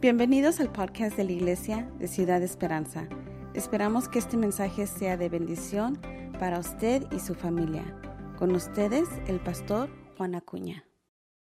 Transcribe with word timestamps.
Bienvenidos 0.00 0.60
al 0.60 0.72
podcast 0.72 1.14
de 1.18 1.24
la 1.24 1.32
Iglesia 1.32 1.82
de 1.98 2.08
Ciudad 2.08 2.42
Esperanza. 2.42 3.06
Esperamos 3.52 4.08
que 4.08 4.18
este 4.18 4.38
mensaje 4.38 4.86
sea 4.86 5.18
de 5.18 5.28
bendición 5.28 6.00
para 6.38 6.58
usted 6.58 7.02
y 7.12 7.20
su 7.20 7.34
familia. 7.34 7.84
Con 8.38 8.54
ustedes, 8.54 9.06
el 9.28 9.40
pastor 9.40 9.90
Juan 10.16 10.34
Acuña. 10.34 10.88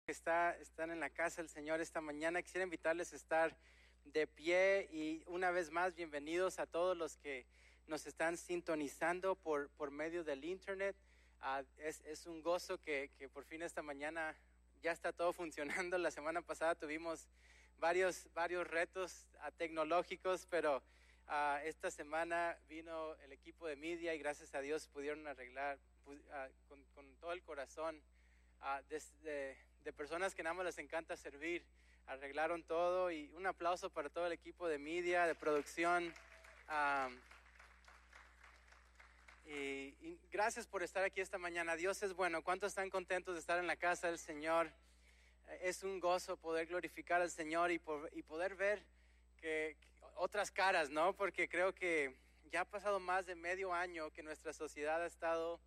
Está, 0.07 0.55
están 0.61 0.91
en 0.91 1.01
la 1.01 1.09
casa 1.09 1.41
del 1.41 1.49
Señor 1.49 1.81
esta 1.81 1.99
mañana. 1.99 2.41
Quisiera 2.41 2.63
invitarles 2.63 3.11
a 3.11 3.17
estar 3.17 3.57
de 4.05 4.27
pie 4.27 4.87
y 4.93 5.25
una 5.27 5.51
vez 5.51 5.69
más 5.69 5.93
bienvenidos 5.93 6.57
a 6.59 6.67
todos 6.67 6.95
los 6.95 7.17
que 7.17 7.45
nos 7.85 8.07
están 8.07 8.37
sintonizando 8.37 9.35
por, 9.35 9.69
por 9.71 9.91
medio 9.91 10.23
del 10.23 10.45
Internet. 10.45 10.95
Ah, 11.41 11.63
es, 11.79 11.99
es, 12.05 12.25
un 12.25 12.41
gozo 12.41 12.79
que, 12.79 13.11
que 13.17 13.27
por 13.27 13.43
fin 13.43 13.61
esta 13.61 13.81
mañana 13.81 14.37
ya 14.81 14.93
está 14.93 15.11
todo 15.11 15.33
funcionando. 15.33 15.97
La 15.97 16.11
semana 16.11 16.41
pasada 16.41 16.75
tuvimos 16.75 17.27
varios, 17.79 18.27
varios 18.33 18.67
retos 18.67 19.27
uh, 19.45 19.51
tecnológicos, 19.51 20.45
pero 20.49 20.83
uh, 21.27 21.57
esta 21.63 21.91
semana 21.91 22.57
vino 22.67 23.15
el 23.23 23.31
equipo 23.31 23.67
de 23.67 23.75
media 23.75 24.13
y 24.13 24.19
gracias 24.19 24.53
a 24.55 24.61
Dios 24.61 24.87
pudieron 24.87 25.27
arreglar 25.27 25.77
uh, 26.05 26.13
con, 26.93 27.15
todo 27.19 27.31
el 27.33 27.43
corazón 27.43 28.01
de, 28.89 29.55
personas 29.95 30.35
que 30.35 30.43
nada 30.43 30.53
más 30.53 30.65
les 30.65 30.77
encanta 30.79 31.15
servir. 31.15 31.63
Arreglaron 32.07 32.63
todo 32.63 33.11
y 33.11 33.31
un 33.33 33.45
aplauso 33.47 33.89
para 33.89 34.09
todo 34.09 34.27
el 34.27 34.31
equipo 34.31 34.67
de 34.67 34.77
media, 34.77 35.25
de 35.25 35.35
producción. 35.35 36.13
Y, 39.45 39.95
y, 40.01 40.19
gracias 40.31 40.67
por 40.67 40.83
estar 40.83 41.03
aquí 41.03 41.21
esta 41.21 41.37
mañana. 41.37 41.75
Dios 41.75 42.01
es 42.03 42.13
bueno. 42.13 42.43
¿Cuántos 42.43 42.69
están 42.69 42.89
contentos 42.89 43.33
de 43.33 43.39
estar 43.39 43.59
en 43.59 43.67
la 43.67 43.75
casa 43.75 44.07
del 44.07 44.19
Señor? 44.19 44.71
Es 45.61 45.83
un 45.83 45.99
gozo 45.99 46.37
poder 46.37 46.67
glorificar 46.67 47.21
al 47.21 47.31
Señor 47.31 47.71
y, 47.71 47.79
por, 47.79 48.09
y 48.13 48.23
poder 48.23 48.55
ver 48.55 48.83
que, 49.39 49.75
otras 50.15 50.51
caras, 50.51 50.89
¿no? 50.89 51.13
Porque 51.13 51.47
creo 51.47 51.73
que 51.73 52.15
ya 52.51 52.61
ha 52.61 52.65
pasado 52.65 52.99
más 52.99 53.25
de 53.25 53.35
medio 53.35 53.73
año 53.73 54.11
que 54.11 54.23
nuestra 54.23 54.53
sociedad 54.53 55.01
ha 55.01 55.07
estado 55.07 55.59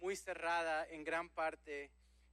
muy 0.00 0.16
cerrada 0.16 0.86
en 0.88 1.04
gran 1.04 1.28
parte 1.28 1.90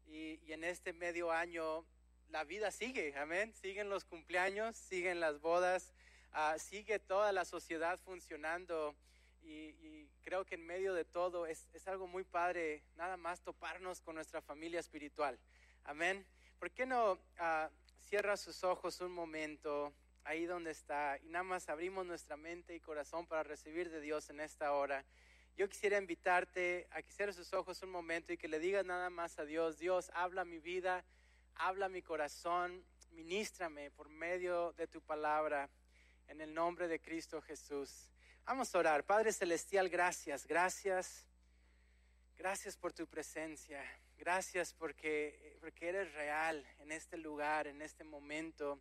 y, 0.08 0.40
y 0.46 0.54
en 0.54 0.64
este 0.64 0.94
medio 0.94 1.32
año 1.32 1.86
la 2.30 2.44
vida 2.44 2.72
sigue, 2.72 3.16
amén. 3.18 3.54
Siguen 3.54 3.90
los 3.90 4.04
cumpleaños, 4.06 4.76
siguen 4.76 5.20
las 5.20 5.40
bodas, 5.40 5.94
uh, 6.34 6.60
sigue 6.60 7.00
toda 7.00 7.32
la 7.32 7.46
sociedad 7.46 8.00
funcionando. 8.00 8.96
Y, 9.44 9.76
y, 9.80 10.10
creo 10.24 10.44
que 10.44 10.56
en 10.56 10.66
medio 10.66 10.94
de 10.94 11.06
todo 11.06 11.46
es, 11.46 11.70
es 11.74 11.88
algo 11.88 12.06
muy 12.06 12.26
padre 12.26 12.84
nada 12.98 13.16
más 13.16 13.40
toparnos 13.40 14.02
con 14.02 14.16
nuestra 14.16 14.42
familia 14.42 14.82
espiritual. 14.82 15.40
Amén. 15.86 16.26
¿Por 16.60 16.72
qué 16.72 16.88
no 16.88 17.14
uh, 17.14 17.70
cierra 18.10 18.36
sus 18.36 18.64
ojos 18.64 19.00
un 19.02 19.12
momento 19.12 19.94
ahí 20.24 20.46
donde 20.46 20.72
está 20.72 21.20
y 21.22 21.30
nada 21.30 21.44
más 21.44 21.70
abrimos 21.70 22.06
nuestra 22.06 22.36
mente 22.36 22.74
y 22.74 22.80
corazón 22.80 23.28
para 23.28 23.44
recibir 23.44 23.92
de 23.92 24.02
Dios 24.02 24.30
en 24.32 24.40
esta 24.40 24.74
hora? 24.74 25.06
Yo 25.56 25.70
quisiera 25.70 26.00
invitarte 26.00 26.88
a 26.92 27.02
que 27.04 27.12
cierres 27.12 27.36
sus 27.36 27.54
ojos 27.54 27.82
un 27.84 27.92
momento 27.92 28.34
y 28.34 28.38
que 28.38 28.48
le 28.48 28.60
digas 28.60 28.86
nada 28.86 29.12
más 29.12 29.38
a 29.38 29.46
Dios, 29.46 29.78
Dios, 29.78 30.10
habla 30.16 30.46
mi 30.46 30.58
vida, 30.58 31.06
habla 31.56 31.90
mi 31.90 32.02
corazón, 32.02 32.84
ministrame 33.12 33.92
por 33.92 34.10
medio 34.10 34.74
de 34.74 34.88
tu 34.88 35.02
palabra, 35.02 35.70
en 36.28 36.42
el 36.42 36.54
nombre 36.54 36.88
de 36.88 37.00
Cristo 37.00 37.42
Jesús. 37.42 38.10
Vamos 38.46 38.74
a 38.74 38.80
orar. 38.80 39.04
Padre 39.04 39.32
Celestial, 39.32 39.90
gracias, 39.90 40.48
gracias, 40.48 41.26
gracias 42.36 42.76
por 42.78 42.94
tu 42.94 43.06
presencia. 43.06 43.84
Gracias 44.18 44.74
porque, 44.74 45.58
porque 45.62 45.90
eres 45.90 46.12
real 46.14 46.66
en 46.80 46.92
este 46.92 47.18
lugar, 47.18 47.68
en 47.68 47.84
este 47.84 48.04
momento. 48.04 48.80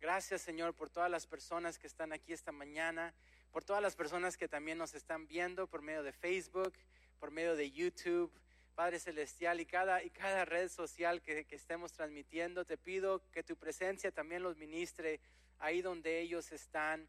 Gracias 0.00 0.42
Señor 0.42 0.74
por 0.74 0.90
todas 0.90 1.08
las 1.08 1.26
personas 1.26 1.78
que 1.78 1.86
están 1.86 2.12
aquí 2.12 2.32
esta 2.32 2.50
mañana, 2.50 3.14
por 3.52 3.62
todas 3.62 3.80
las 3.80 3.94
personas 3.94 4.36
que 4.36 4.48
también 4.48 4.78
nos 4.78 4.94
están 4.94 5.28
viendo 5.28 5.68
por 5.68 5.82
medio 5.82 6.02
de 6.02 6.12
Facebook, 6.12 6.72
por 7.20 7.30
medio 7.30 7.54
de 7.54 7.70
YouTube. 7.70 8.32
Padre 8.74 8.98
Celestial 8.98 9.60
y 9.60 9.66
cada, 9.66 10.02
y 10.02 10.10
cada 10.10 10.44
red 10.46 10.68
social 10.68 11.22
que, 11.22 11.44
que 11.44 11.56
estemos 11.56 11.92
transmitiendo, 11.92 12.64
te 12.64 12.78
pido 12.78 13.22
que 13.30 13.44
tu 13.44 13.54
presencia 13.54 14.10
también 14.10 14.42
los 14.42 14.56
ministre 14.56 15.20
ahí 15.58 15.82
donde 15.82 16.20
ellos 16.20 16.50
están. 16.52 17.06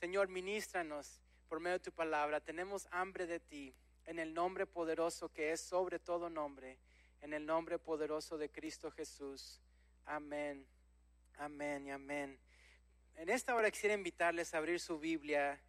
Señor, 0.00 0.28
ministranos 0.28 1.20
por 1.48 1.60
medio 1.60 1.78
de 1.78 1.84
tu 1.84 1.92
palabra. 1.92 2.40
Tenemos 2.40 2.88
hambre 2.90 3.26
de 3.26 3.40
ti 3.40 3.72
en 4.04 4.18
el 4.18 4.34
nombre 4.34 4.66
poderoso 4.66 5.32
que 5.32 5.52
es 5.52 5.60
sobre 5.60 5.98
todo 5.98 6.28
nombre 6.28 6.76
en 7.20 7.32
el 7.32 7.44
nombre 7.44 7.78
poderoso 7.78 8.38
de 8.38 8.48
Cristo 8.50 8.90
Jesús. 8.90 9.60
Amén, 10.04 10.66
amén 11.38 11.86
y 11.86 11.90
amén. 11.90 12.38
En 13.16 13.28
esta 13.28 13.54
hora 13.54 13.70
quisiera 13.70 13.94
invitarles 13.94 14.54
a 14.54 14.58
abrir 14.58 14.78
su 14.78 14.98
Biblia 14.98 15.60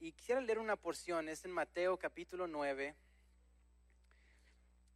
y 0.00 0.12
quisiera 0.12 0.40
leer 0.40 0.58
una 0.58 0.76
porción, 0.76 1.28
es 1.28 1.44
en 1.44 1.50
Mateo 1.50 1.98
capítulo 1.98 2.46
9. 2.46 2.94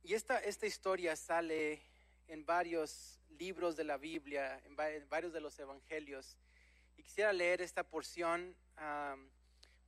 Y 0.03 0.15
esta, 0.15 0.39
esta 0.39 0.67
historia 0.67 1.15
sale 1.17 1.83
en 2.29 2.45
varios 2.45 3.21
libros 3.39 3.77
de 3.77 3.85
la 3.85 3.97
Biblia, 3.97 4.61
en, 4.65 4.77
varios 5.09 5.33
de 5.33 5.41
los 5.41 5.59
evangelios. 5.59 6.37
Y 6.97 7.03
quisiera 7.03 7.33
leer 7.33 7.61
esta 7.61 7.83
porción. 7.83 8.55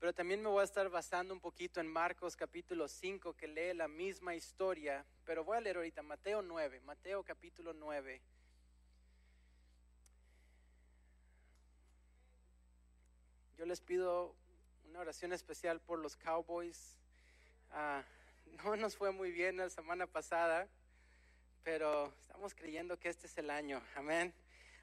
Pero 0.02 0.12
también 0.12 0.42
me 0.42 0.48
voy 0.48 0.62
a 0.62 0.64
estar 0.64 0.90
basando 0.90 1.32
un 1.32 1.38
poquito 1.38 1.78
en 1.78 1.86
Marcos 1.86 2.34
capítulo 2.34 2.88
5, 2.88 3.36
que 3.36 3.46
lee 3.46 3.72
la 3.72 3.86
misma 3.86 4.34
historia, 4.34 5.06
pero 5.24 5.44
voy 5.44 5.56
a 5.56 5.60
leer 5.60 5.76
ahorita 5.76 6.02
Mateo 6.02 6.42
9, 6.42 6.80
Mateo 6.80 7.22
capítulo 7.22 7.72
9. 7.72 8.20
Yo 13.56 13.64
les 13.64 13.80
pido 13.80 14.34
una 14.88 14.98
oración 14.98 15.32
especial 15.32 15.78
por 15.78 16.00
los 16.00 16.16
Cowboys. 16.16 16.98
Uh, 17.70 18.02
no 18.64 18.74
nos 18.74 18.96
fue 18.96 19.12
muy 19.12 19.30
bien 19.30 19.56
la 19.56 19.70
semana 19.70 20.08
pasada, 20.08 20.66
pero 21.62 22.12
estamos 22.22 22.56
creyendo 22.56 22.98
que 22.98 23.08
este 23.08 23.28
es 23.28 23.38
el 23.38 23.50
año. 23.50 23.80
Amén. 23.94 24.34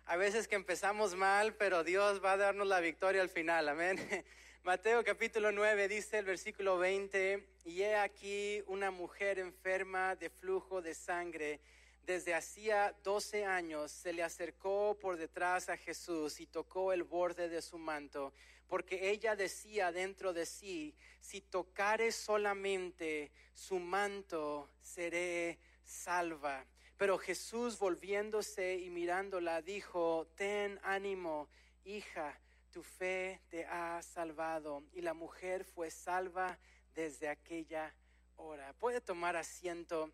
A 0.05 0.15
veces 0.15 0.47
que 0.47 0.55
empezamos 0.55 1.13
mal, 1.13 1.55
pero 1.55 1.83
Dios 1.83 2.23
va 2.23 2.31
a 2.31 2.37
darnos 2.37 2.67
la 2.67 2.79
victoria 2.79 3.21
al 3.21 3.29
final. 3.29 3.67
Amén. 3.67 3.99
Mateo 4.63 5.05
capítulo 5.05 5.53
9 5.53 5.87
dice 5.87 6.19
el 6.19 6.25
versículo 6.25 6.77
20, 6.77 7.47
y 7.63 7.81
he 7.81 7.95
aquí 7.95 8.61
una 8.67 8.91
mujer 8.91 9.39
enferma 9.39 10.17
de 10.17 10.29
flujo 10.29 10.81
de 10.81 10.93
sangre. 10.93 11.61
Desde 12.05 12.33
hacía 12.35 12.93
12 13.03 13.45
años 13.45 13.89
se 13.89 14.11
le 14.11 14.21
acercó 14.21 14.97
por 15.01 15.15
detrás 15.15 15.69
a 15.69 15.77
Jesús 15.77 16.41
y 16.41 16.45
tocó 16.45 16.91
el 16.91 17.03
borde 17.03 17.47
de 17.47 17.61
su 17.61 17.77
manto, 17.77 18.33
porque 18.67 19.09
ella 19.09 19.37
decía 19.37 19.93
dentro 19.93 20.33
de 20.33 20.45
sí, 20.45 20.93
si 21.21 21.39
tocare 21.39 22.11
solamente 22.11 23.31
su 23.53 23.79
manto, 23.79 24.69
seré 24.81 25.57
salva. 25.85 26.65
Pero 26.97 27.17
Jesús 27.17 27.79
volviéndose 27.79 28.75
y 28.75 28.89
mirándola 28.89 29.61
dijo, 29.61 30.27
ten 30.35 30.79
ánimo, 30.83 31.47
hija 31.85 32.37
tu 32.71 32.83
fe 32.83 33.41
te 33.49 33.65
ha 33.65 34.01
salvado. 34.01 34.83
Y 34.93 35.01
la 35.01 35.13
mujer 35.13 35.63
fue 35.63 35.91
salva 35.91 36.57
desde 36.95 37.27
aquella 37.27 37.93
hora. 38.37 38.73
Puede 38.73 39.01
tomar 39.01 39.35
asiento 39.35 40.11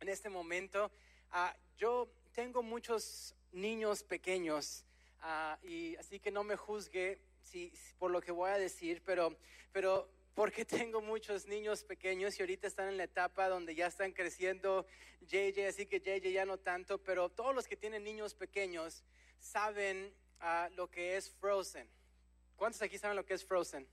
en 0.00 0.08
este 0.08 0.28
momento. 0.28 0.90
Uh, 1.32 1.56
yo 1.76 2.08
tengo 2.32 2.62
muchos 2.62 3.34
niños 3.52 4.02
pequeños 4.02 4.84
uh, 5.22 5.66
y 5.66 5.96
así 5.96 6.18
que 6.18 6.30
no 6.30 6.44
me 6.44 6.56
juzgue 6.56 7.20
si, 7.42 7.72
por 7.98 8.10
lo 8.10 8.20
que 8.20 8.32
voy 8.32 8.50
a 8.50 8.58
decir, 8.58 9.02
pero, 9.04 9.36
pero 9.72 10.08
porque 10.34 10.64
tengo 10.64 11.00
muchos 11.00 11.46
niños 11.46 11.84
pequeños 11.84 12.38
y 12.38 12.42
ahorita 12.42 12.66
están 12.66 12.88
en 12.88 12.96
la 12.96 13.04
etapa 13.04 13.48
donde 13.48 13.74
ya 13.74 13.86
están 13.86 14.12
creciendo 14.12 14.86
JJ, 15.22 15.66
así 15.68 15.86
que 15.86 16.00
JJ 16.00 16.32
ya 16.32 16.44
no 16.44 16.58
tanto, 16.58 16.98
pero 16.98 17.28
todos 17.28 17.54
los 17.54 17.66
que 17.66 17.76
tienen 17.76 18.04
niños 18.04 18.34
pequeños 18.34 19.02
saben 19.38 20.12
uh, 20.44 20.70
lo 20.74 20.90
que 20.90 21.16
es 21.16 21.30
Frozen. 21.30 21.88
¿Cuántos 22.56 22.82
aquí 22.82 22.98
saben 22.98 23.16
lo 23.16 23.24
que 23.24 23.34
es 23.34 23.44
Frozen? 23.44 23.88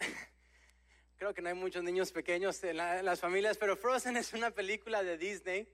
Creo 1.16 1.32
que 1.32 1.40
no 1.40 1.48
hay 1.48 1.54
muchos 1.54 1.82
niños 1.82 2.12
pequeños 2.12 2.62
en, 2.64 2.76
la, 2.76 2.98
en, 2.98 3.04
las 3.04 3.20
familias, 3.20 3.56
pero 3.56 3.76
Frozen 3.76 4.16
es 4.16 4.32
una 4.32 4.50
película 4.50 5.02
de 5.02 5.16
Disney 5.16 5.68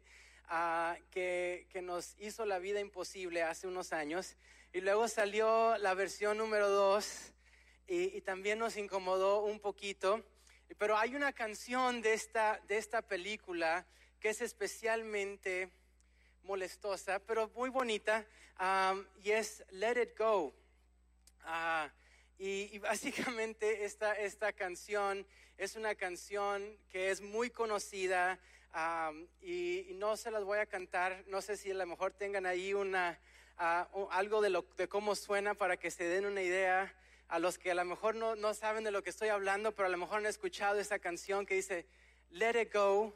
uh, 0.51 0.95
que, 1.11 1.67
que 1.71 1.83
nos 1.83 2.15
hizo 2.19 2.45
la 2.47 2.59
vida 2.59 2.81
imposible 2.81 3.43
hace 3.43 3.67
unos 3.67 3.93
años. 3.93 4.37
Y 4.73 4.81
luego 4.81 5.09
salió 5.09 5.77
la 5.79 5.95
versión 5.95 6.39
número 6.39 6.69
2 6.69 7.33
y, 7.87 8.17
y, 8.17 8.21
también 8.23 8.59
nos 8.59 8.77
incomodó 8.77 9.45
un 9.45 9.61
poquito. 9.61 10.25
Pero 10.79 10.97
hay 10.97 11.15
una 11.15 11.33
canción 11.33 12.01
de 12.01 12.15
esta, 12.15 12.61
de 12.67 12.79
esta 12.79 13.03
película 13.03 13.87
que 14.19 14.31
es 14.31 14.41
especialmente 14.41 15.71
molestosa, 16.45 17.19
pero 17.19 17.51
muy 17.55 17.71
bonita, 17.71 18.25
um, 18.61 19.05
y 19.23 19.33
es 19.33 19.65
Let 19.71 20.03
It 20.03 20.19
Go. 20.19 20.55
Uh, 21.45 21.89
y, 22.39 22.71
y, 22.73 22.79
básicamente 22.79 23.85
esta, 23.85 24.15
esta 24.15 24.53
canción 24.53 25.27
es 25.59 25.77
una 25.77 25.95
canción 25.95 26.79
que 26.91 27.11
es 27.11 27.21
muy 27.21 27.51
conocida 27.51 28.39
um, 28.75 29.27
y, 29.41 29.87
y, 29.91 29.95
no 29.95 30.17
se 30.17 30.31
las 30.31 30.45
voy 30.45 30.59
a 30.59 30.67
cantar, 30.67 31.25
no 31.27 31.43
sé 31.43 31.57
si 31.57 31.71
a 31.71 31.75
lo 31.75 31.87
mejor 31.87 32.13
tengan 32.13 32.47
ahí 32.47 32.75
una, 32.75 33.19
o 33.93 34.09
algo 34.11 34.41
de, 34.41 34.51
lo, 34.51 34.65
de 34.77 34.89
cómo 34.89 35.15
suena 35.15 35.55
para 35.55 35.77
que 35.77 35.91
se 35.91 36.05
den 36.05 36.27
una 36.27 36.43
idea 36.43 36.95
a 37.29 37.39
los 37.39 37.59
que 37.59 37.71
a 37.71 37.75
lo 37.75 37.85
mejor 37.85 38.15
no, 38.15 38.37
no 38.37 38.55
saben 38.55 38.85
de 38.85 38.91
lo 38.91 39.03
que 39.03 39.11
estoy 39.11 39.29
hablando, 39.29 39.73
pero 39.73 39.87
a 39.87 39.91
lo 39.91 39.99
mejor 39.99 40.19
han 40.19 40.27
escuchado 40.27 40.79
esa 40.79 40.99
canción 40.99 41.47
que 41.47 41.55
dice 41.55 41.87
Let 42.31 42.61
It 42.61 42.73
Go. 42.73 43.15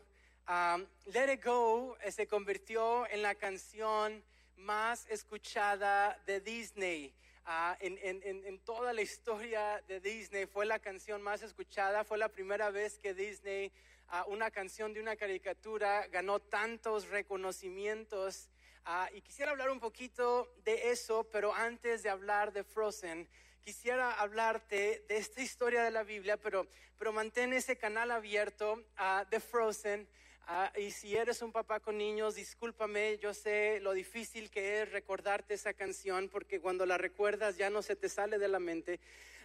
Um, 0.48 0.86
Let 1.12 1.30
It 1.34 1.44
Go 1.44 1.96
eh, 2.02 2.10
se 2.10 2.26
convirtió 2.26 3.06
en 3.10 3.20
la 3.22 3.34
canción 3.34 4.24
más 4.56 5.06
escuchada 5.10 6.18
de 6.26 6.40
Disney. 6.40 7.12
Ah, 7.44 7.76
en, 7.80 7.98
en- 8.02 8.22
en- 8.46 8.58
toda 8.60 8.92
la 8.94 9.02
historia 9.02 9.82
de 9.88 10.00
Disney 10.00 10.46
fue 10.46 10.64
la 10.66 10.78
canción 10.78 11.20
más 11.22 11.42
escuchada, 11.42 12.02
fue 12.04 12.16
la 12.18 12.28
primera 12.28 12.70
vez 12.70 12.98
que 12.98 13.12
Disney, 13.14 13.70
ah, 14.08 14.24
una 14.28 14.50
canción 14.50 14.92
de 14.94 15.00
una 15.00 15.16
caricatura, 15.16 16.06
ganó 16.08 16.40
tantos 16.40 17.08
reconocimientos. 17.08 18.48
Ah, 18.86 19.08
y 19.12 19.20
quisiera 19.20 19.50
hablar 19.50 19.70
un 19.70 19.80
poquito 19.80 20.50
de 20.64 20.90
eso, 20.90 21.24
pero 21.30 21.54
antes 21.54 22.02
de 22.02 22.08
hablar 22.08 22.52
de 22.54 22.64
Frozen, 22.64 23.28
quisiera 23.62 24.12
hablarte 24.14 25.04
de 25.08 25.16
esta 25.18 25.42
historia 25.42 25.82
de 25.82 25.90
la 25.90 26.04
Biblia, 26.04 26.38
pero, 26.38 26.66
pero 26.98 27.12
mantén 27.12 27.52
ese 27.52 27.76
canal 27.76 28.10
abierto 28.10 28.82
de 29.30 29.40
Frozen. 29.40 30.08
Ah, 30.50 30.72
y 30.78 30.90
si 30.92 31.14
eres 31.14 31.42
un 31.42 31.52
papá 31.52 31.78
con 31.78 31.98
niños, 31.98 32.34
discúlpame, 32.34 33.18
yo 33.18 33.34
sé 33.34 33.80
lo 33.80 33.92
difícil 33.92 34.50
que 34.50 34.80
es 34.80 34.90
recordarte 34.90 35.52
esa 35.52 35.74
canción, 35.74 36.30
porque 36.30 36.58
cuando 36.58 36.86
la 36.86 36.96
recuerdas 36.96 37.58
ya 37.58 37.68
no 37.68 37.82
se 37.82 37.96
te 37.96 38.08
sale 38.08 38.38
de 38.38 38.48
la 38.48 38.58
mente. 38.58 38.98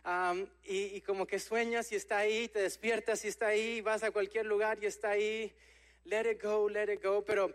Am, 0.06 0.48
y, 0.64 0.96
y 0.96 1.02
como 1.02 1.28
que 1.28 1.40
sueñas 1.40 1.92
y 1.92 1.98
está 1.98 2.20
ahí, 2.20 2.48
te 2.48 2.62
despiertas 2.62 3.26
y 3.26 3.28
está 3.28 3.48
ahí, 3.48 3.82
vas 3.82 4.02
a 4.04 4.12
cualquier 4.12 4.46
lugar 4.46 4.82
y 4.82 4.86
está 4.86 5.10
ahí. 5.10 5.54
Let 6.06 6.32
it 6.32 6.42
go, 6.42 6.70
let 6.70 6.94
it 6.94 7.04
go. 7.04 7.22
Pero 7.26 7.54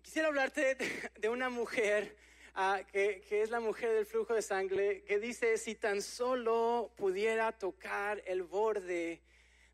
quisiera 0.00 0.28
hablarte 0.28 0.76
de, 0.76 1.10
de 1.18 1.28
una 1.28 1.48
mujer 1.48 2.14
ah, 2.54 2.80
que, 2.92 3.22
que 3.28 3.42
es 3.42 3.50
la 3.50 3.58
mujer 3.58 3.90
del 3.92 4.06
flujo 4.06 4.34
de 4.34 4.42
sangre, 4.42 5.02
que 5.02 5.18
dice, 5.18 5.58
si 5.58 5.74
tan 5.74 6.00
solo 6.00 6.92
pudiera 6.94 7.50
tocar 7.50 8.22
el 8.24 8.44
borde 8.44 9.20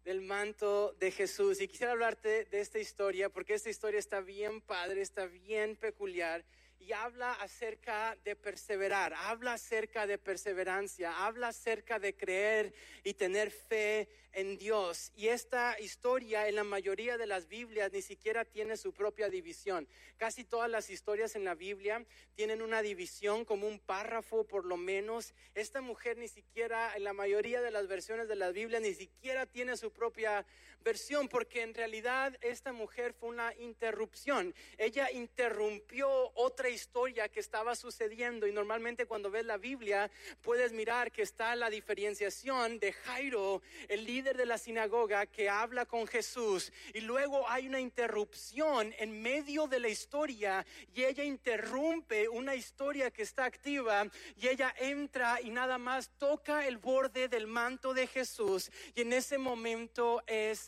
del 0.08 0.22
manto 0.22 0.94
de 0.98 1.10
Jesús. 1.10 1.60
Y 1.60 1.68
quisiera 1.68 1.92
hablarte 1.92 2.46
de 2.46 2.60
esta 2.60 2.78
historia, 2.78 3.28
porque 3.28 3.52
esta 3.52 3.68
historia 3.68 4.00
está 4.00 4.22
bien 4.22 4.62
padre, 4.62 5.02
está 5.02 5.26
bien 5.26 5.76
peculiar. 5.76 6.46
Y 6.80 6.92
habla 6.92 7.32
acerca 7.32 8.16
de 8.24 8.36
perseverar, 8.36 9.12
habla 9.12 9.54
acerca 9.54 10.06
de 10.06 10.16
perseverancia, 10.16 11.26
habla 11.26 11.48
acerca 11.48 11.98
de 11.98 12.16
creer 12.16 12.72
y 13.04 13.14
tener 13.14 13.50
fe 13.50 14.08
en 14.32 14.56
Dios. 14.56 15.10
Y 15.16 15.28
esta 15.28 15.78
historia 15.80 16.48
en 16.48 16.54
la 16.54 16.64
mayoría 16.64 17.18
de 17.18 17.26
las 17.26 17.48
Biblias 17.48 17.92
ni 17.92 18.02
siquiera 18.02 18.44
tiene 18.44 18.76
su 18.76 18.92
propia 18.92 19.28
división. 19.28 19.88
Casi 20.16 20.44
todas 20.44 20.70
las 20.70 20.90
historias 20.90 21.34
en 21.34 21.44
la 21.44 21.54
Biblia 21.54 22.04
tienen 22.34 22.62
una 22.62 22.82
división 22.82 23.44
como 23.44 23.66
un 23.66 23.80
párrafo 23.80 24.44
por 24.44 24.64
lo 24.64 24.76
menos. 24.76 25.34
Esta 25.54 25.80
mujer 25.80 26.18
ni 26.18 26.28
siquiera 26.28 26.94
en 26.96 27.04
la 27.04 27.12
mayoría 27.12 27.60
de 27.60 27.70
las 27.70 27.88
versiones 27.88 28.28
de 28.28 28.36
la 28.36 28.50
Biblia 28.50 28.80
ni 28.80 28.94
siquiera 28.94 29.46
tiene 29.46 29.76
su 29.76 29.90
propia 29.90 30.46
versión 30.84 31.28
porque 31.28 31.62
en 31.62 31.74
realidad 31.74 32.36
esta 32.40 32.72
mujer 32.72 33.12
fue 33.12 33.28
una 33.30 33.54
interrupción. 33.56 34.54
Ella 34.76 35.10
interrumpió 35.10 36.08
otra 36.34 36.68
historia 36.68 37.28
que 37.28 37.40
estaba 37.40 37.74
sucediendo 37.74 38.46
y 38.46 38.52
normalmente 38.52 39.06
cuando 39.06 39.30
ves 39.30 39.44
la 39.44 39.56
Biblia 39.56 40.10
puedes 40.42 40.72
mirar 40.72 41.12
que 41.12 41.22
está 41.22 41.54
la 41.56 41.70
diferenciación 41.70 42.78
de 42.78 42.92
Jairo, 42.92 43.62
el 43.88 44.04
líder 44.04 44.36
de 44.36 44.46
la 44.46 44.58
sinagoga 44.58 45.26
que 45.26 45.48
habla 45.48 45.84
con 45.84 46.06
Jesús 46.06 46.72
y 46.94 47.00
luego 47.00 47.48
hay 47.48 47.66
una 47.66 47.80
interrupción 47.80 48.94
en 48.98 49.20
medio 49.20 49.66
de 49.66 49.80
la 49.80 49.88
historia 49.88 50.64
y 50.94 51.04
ella 51.04 51.24
interrumpe 51.24 52.28
una 52.28 52.54
historia 52.54 53.10
que 53.10 53.22
está 53.22 53.44
activa 53.44 54.06
y 54.36 54.48
ella 54.48 54.74
entra 54.78 55.40
y 55.40 55.50
nada 55.50 55.78
más 55.78 56.10
toca 56.18 56.66
el 56.66 56.78
borde 56.78 57.28
del 57.28 57.46
manto 57.46 57.94
de 57.94 58.06
Jesús 58.06 58.70
y 58.94 59.02
en 59.02 59.12
ese 59.12 59.38
momento 59.38 60.22
es 60.26 60.67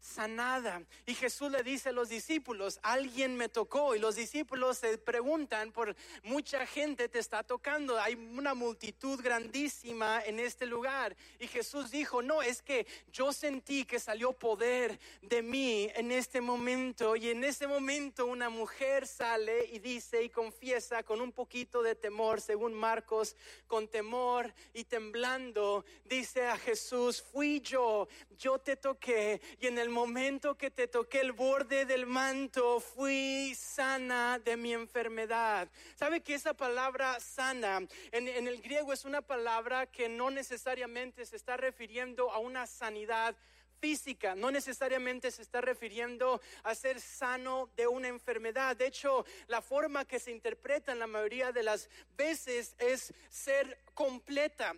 sanada. 0.00 0.82
Y 1.06 1.14
Jesús 1.14 1.50
le 1.50 1.62
dice 1.62 1.90
a 1.90 1.92
los 1.92 2.08
discípulos, 2.08 2.78
alguien 2.82 3.36
me 3.36 3.48
tocó 3.48 3.94
y 3.94 3.98
los 3.98 4.16
discípulos 4.16 4.78
se 4.78 4.98
preguntan 4.98 5.72
por 5.72 5.94
mucha 6.22 6.66
gente 6.66 7.08
te 7.08 7.18
está 7.18 7.42
tocando, 7.42 7.98
hay 7.98 8.14
una 8.14 8.54
multitud 8.54 9.20
grandísima 9.20 10.22
en 10.24 10.40
este 10.40 10.66
lugar. 10.66 11.16
Y 11.38 11.46
Jesús 11.46 11.90
dijo, 11.90 12.22
no, 12.22 12.42
es 12.42 12.62
que 12.62 12.86
yo 13.12 13.32
sentí 13.32 13.84
que 13.84 13.98
salió 13.98 14.32
poder 14.32 14.98
de 15.22 15.42
mí 15.42 15.90
en 15.94 16.12
este 16.12 16.40
momento 16.40 17.16
y 17.16 17.30
en 17.30 17.44
ese 17.44 17.66
momento 17.66 18.26
una 18.26 18.48
mujer 18.48 19.06
sale 19.06 19.66
y 19.72 19.78
dice 19.78 20.22
y 20.22 20.30
confiesa 20.30 21.02
con 21.02 21.20
un 21.20 21.32
poquito 21.32 21.82
de 21.82 21.94
temor, 21.94 22.40
según 22.40 22.74
Marcos, 22.74 23.36
con 23.66 23.88
temor 23.88 24.52
y 24.72 24.84
temblando, 24.84 25.84
dice 26.04 26.46
a 26.46 26.56
Jesús, 26.56 27.22
fui 27.22 27.60
yo, 27.60 28.08
yo 28.38 28.58
te 28.58 28.76
toqué 28.76 29.40
y 29.60 29.66
en 29.66 29.78
momento 29.88 30.56
que 30.56 30.70
te 30.70 30.88
toqué 30.88 31.20
el 31.20 31.32
borde 31.32 31.84
del 31.84 32.06
manto, 32.06 32.80
fui 32.80 33.54
sana 33.54 34.38
de 34.38 34.56
mi 34.56 34.72
enfermedad. 34.72 35.68
¿Sabe 35.94 36.20
que 36.20 36.34
esa 36.34 36.54
palabra 36.54 37.18
sana 37.20 37.86
en, 38.12 38.28
en 38.28 38.48
el 38.48 38.60
griego 38.62 38.92
es 38.92 39.04
una 39.04 39.22
palabra 39.22 39.86
que 39.86 40.08
no 40.08 40.30
necesariamente 40.30 41.26
se 41.26 41.36
está 41.36 41.56
refiriendo 41.56 42.30
a 42.30 42.38
una 42.38 42.66
sanidad? 42.66 43.36
física, 43.78 44.34
no 44.34 44.50
necesariamente 44.50 45.30
se 45.30 45.42
está 45.42 45.60
refiriendo 45.60 46.40
a 46.62 46.74
ser 46.74 47.00
sano 47.00 47.68
de 47.76 47.86
una 47.86 48.08
enfermedad. 48.08 48.76
De 48.76 48.86
hecho, 48.86 49.24
la 49.48 49.60
forma 49.62 50.04
que 50.04 50.18
se 50.18 50.30
interpreta 50.30 50.92
en 50.92 50.98
la 50.98 51.06
mayoría 51.06 51.52
de 51.52 51.62
las 51.62 51.88
veces 52.16 52.74
es 52.78 53.12
ser 53.28 53.78
completa. 53.94 54.74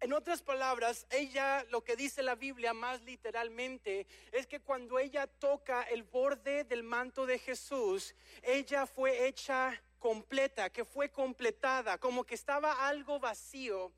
En 0.00 0.14
otras 0.14 0.40
palabras, 0.40 1.06
ella, 1.10 1.62
lo 1.68 1.84
que 1.84 1.94
dice 1.94 2.22
la 2.22 2.34
Biblia 2.34 2.72
más 2.72 3.02
literalmente, 3.02 4.06
es 4.32 4.46
que 4.46 4.58
cuando 4.58 4.98
ella 4.98 5.26
toca 5.26 5.82
el 5.82 6.04
borde 6.04 6.64
del 6.64 6.82
manto 6.82 7.26
de 7.26 7.38
Jesús, 7.38 8.14
ella 8.42 8.86
fue 8.86 9.26
hecha 9.26 9.78
completa, 9.98 10.70
que 10.70 10.86
fue 10.86 11.10
completada, 11.10 11.98
como 11.98 12.24
que 12.24 12.34
estaba 12.34 12.88
algo 12.88 13.20
vacío 13.20 13.92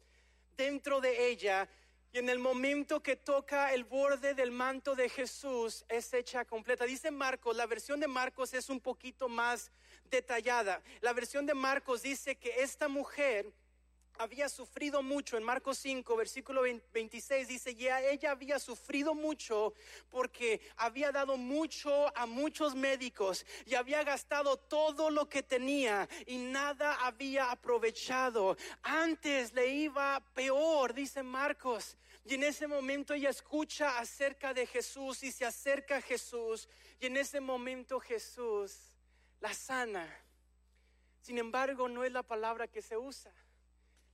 dentro 0.56 1.00
de 1.00 1.28
ella. 1.28 1.68
Y 2.12 2.18
en 2.18 2.28
el 2.28 2.40
momento 2.40 3.00
que 3.00 3.14
toca 3.14 3.72
el 3.72 3.84
borde 3.84 4.34
del 4.34 4.50
manto 4.50 4.96
de 4.96 5.08
Jesús, 5.08 5.84
es 5.88 6.12
hecha 6.12 6.44
completa. 6.44 6.84
Dice 6.84 7.12
Marcos, 7.12 7.56
la 7.56 7.66
versión 7.66 8.00
de 8.00 8.08
Marcos 8.08 8.52
es 8.54 8.68
un 8.68 8.80
poquito 8.80 9.28
más 9.28 9.70
detallada. 10.10 10.82
La 11.00 11.12
versión 11.12 11.46
de 11.46 11.54
Marcos 11.54 12.02
dice 12.02 12.34
que 12.34 12.60
esta 12.60 12.88
mujer 12.88 13.46
había 14.18 14.48
sufrido 14.48 15.02
mucho. 15.02 15.36
En 15.36 15.44
Marcos 15.44 15.78
5, 15.78 16.16
versículo 16.16 16.62
26 16.62 17.48
dice, 17.48 17.76
ella 17.78 18.30
había 18.30 18.58
sufrido 18.58 19.14
mucho 19.14 19.74
porque 20.10 20.60
había 20.76 21.12
dado 21.12 21.36
mucho 21.36 22.16
a 22.16 22.26
muchos 22.26 22.74
médicos 22.74 23.44
y 23.66 23.74
había 23.74 24.04
gastado 24.04 24.56
todo 24.56 25.10
lo 25.10 25.28
que 25.28 25.42
tenía 25.42 26.08
y 26.26 26.36
nada 26.36 26.94
había 27.04 27.50
aprovechado. 27.50 28.56
Antes 28.82 29.52
le 29.52 29.68
iba 29.68 30.20
peor, 30.34 30.94
dice 30.94 31.22
Marcos. 31.22 31.96
Y 32.24 32.34
en 32.34 32.44
ese 32.44 32.68
momento 32.68 33.14
ella 33.14 33.30
escucha 33.30 33.98
acerca 33.98 34.54
de 34.54 34.66
Jesús 34.66 35.24
y 35.24 35.32
se 35.32 35.44
acerca 35.44 35.96
a 35.96 36.00
Jesús. 36.00 36.68
Y 37.00 37.06
en 37.06 37.16
ese 37.16 37.40
momento 37.40 37.98
Jesús 37.98 38.78
la 39.40 39.52
sana. 39.52 40.08
Sin 41.20 41.38
embargo, 41.38 41.88
no 41.88 42.04
es 42.04 42.12
la 42.12 42.22
palabra 42.22 42.68
que 42.68 42.82
se 42.82 42.96
usa. 42.96 43.32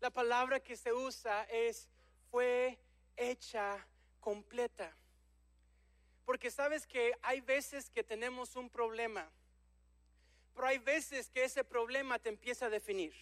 La 0.01 0.11
palabra 0.11 0.61
que 0.61 0.77
se 0.77 0.93
usa 0.93 1.45
es 1.45 1.89
fue 2.31 2.79
hecha 3.17 3.85
completa. 4.21 4.95
Porque 6.25 6.51
sabes 6.51 6.87
que 6.87 7.15
hay 7.23 7.41
veces 7.41 7.91
que 7.91 8.05
tenemos 8.05 8.55
un 8.55 8.69
problema, 8.69 9.29
pero 10.55 10.67
hay 10.67 10.79
veces 10.79 11.31
que 11.31 11.45
ese 11.45 11.65
problema 11.65 12.19
te 12.19 12.29
empieza 12.29 12.67
a 12.67 12.71
definir. 12.71 13.15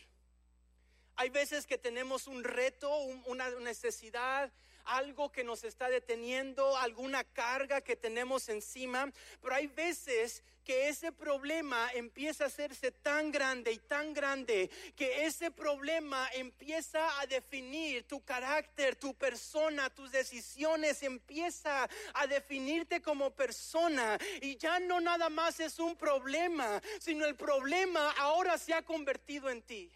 Hay 1.16 1.30
veces 1.30 1.66
que 1.66 1.78
tenemos 1.78 2.26
un 2.26 2.44
reto, 2.44 2.94
un- 2.98 3.22
una 3.26 3.48
necesidad, 3.50 4.52
algo 4.84 5.32
que 5.32 5.42
nos 5.42 5.64
está 5.64 5.88
deteniendo, 5.88 6.76
alguna 6.76 7.24
carga 7.24 7.80
que 7.80 7.96
tenemos 7.96 8.48
encima, 8.48 9.10
pero 9.42 9.54
hay 9.54 9.66
veces 9.66 10.42
que 10.64 10.88
ese 10.88 11.10
problema 11.12 11.90
empieza 11.94 12.44
a 12.44 12.46
hacerse 12.48 12.90
tan 12.90 13.30
grande 13.32 13.72
y 13.72 13.78
tan 13.78 14.12
grande 14.12 14.68
que 14.96 15.24
ese 15.24 15.50
problema 15.50 16.28
empieza 16.34 17.20
a 17.20 17.26
definir 17.26 18.02
tu 18.06 18.24
carácter, 18.24 18.94
tu 18.96 19.14
persona, 19.14 19.90
tus 19.90 20.10
decisiones, 20.10 21.02
empieza 21.02 21.88
a 22.14 22.26
definirte 22.26 23.00
como 23.00 23.30
persona 23.30 24.18
y 24.40 24.56
ya 24.56 24.78
no 24.80 25.00
nada 25.00 25.28
más 25.28 25.60
es 25.60 25.78
un 25.78 25.96
problema, 25.96 26.82
sino 27.00 27.24
el 27.26 27.36
problema 27.36 28.10
ahora 28.18 28.58
se 28.58 28.74
ha 28.74 28.82
convertido 28.82 29.48
en 29.50 29.62
ti. 29.62 29.90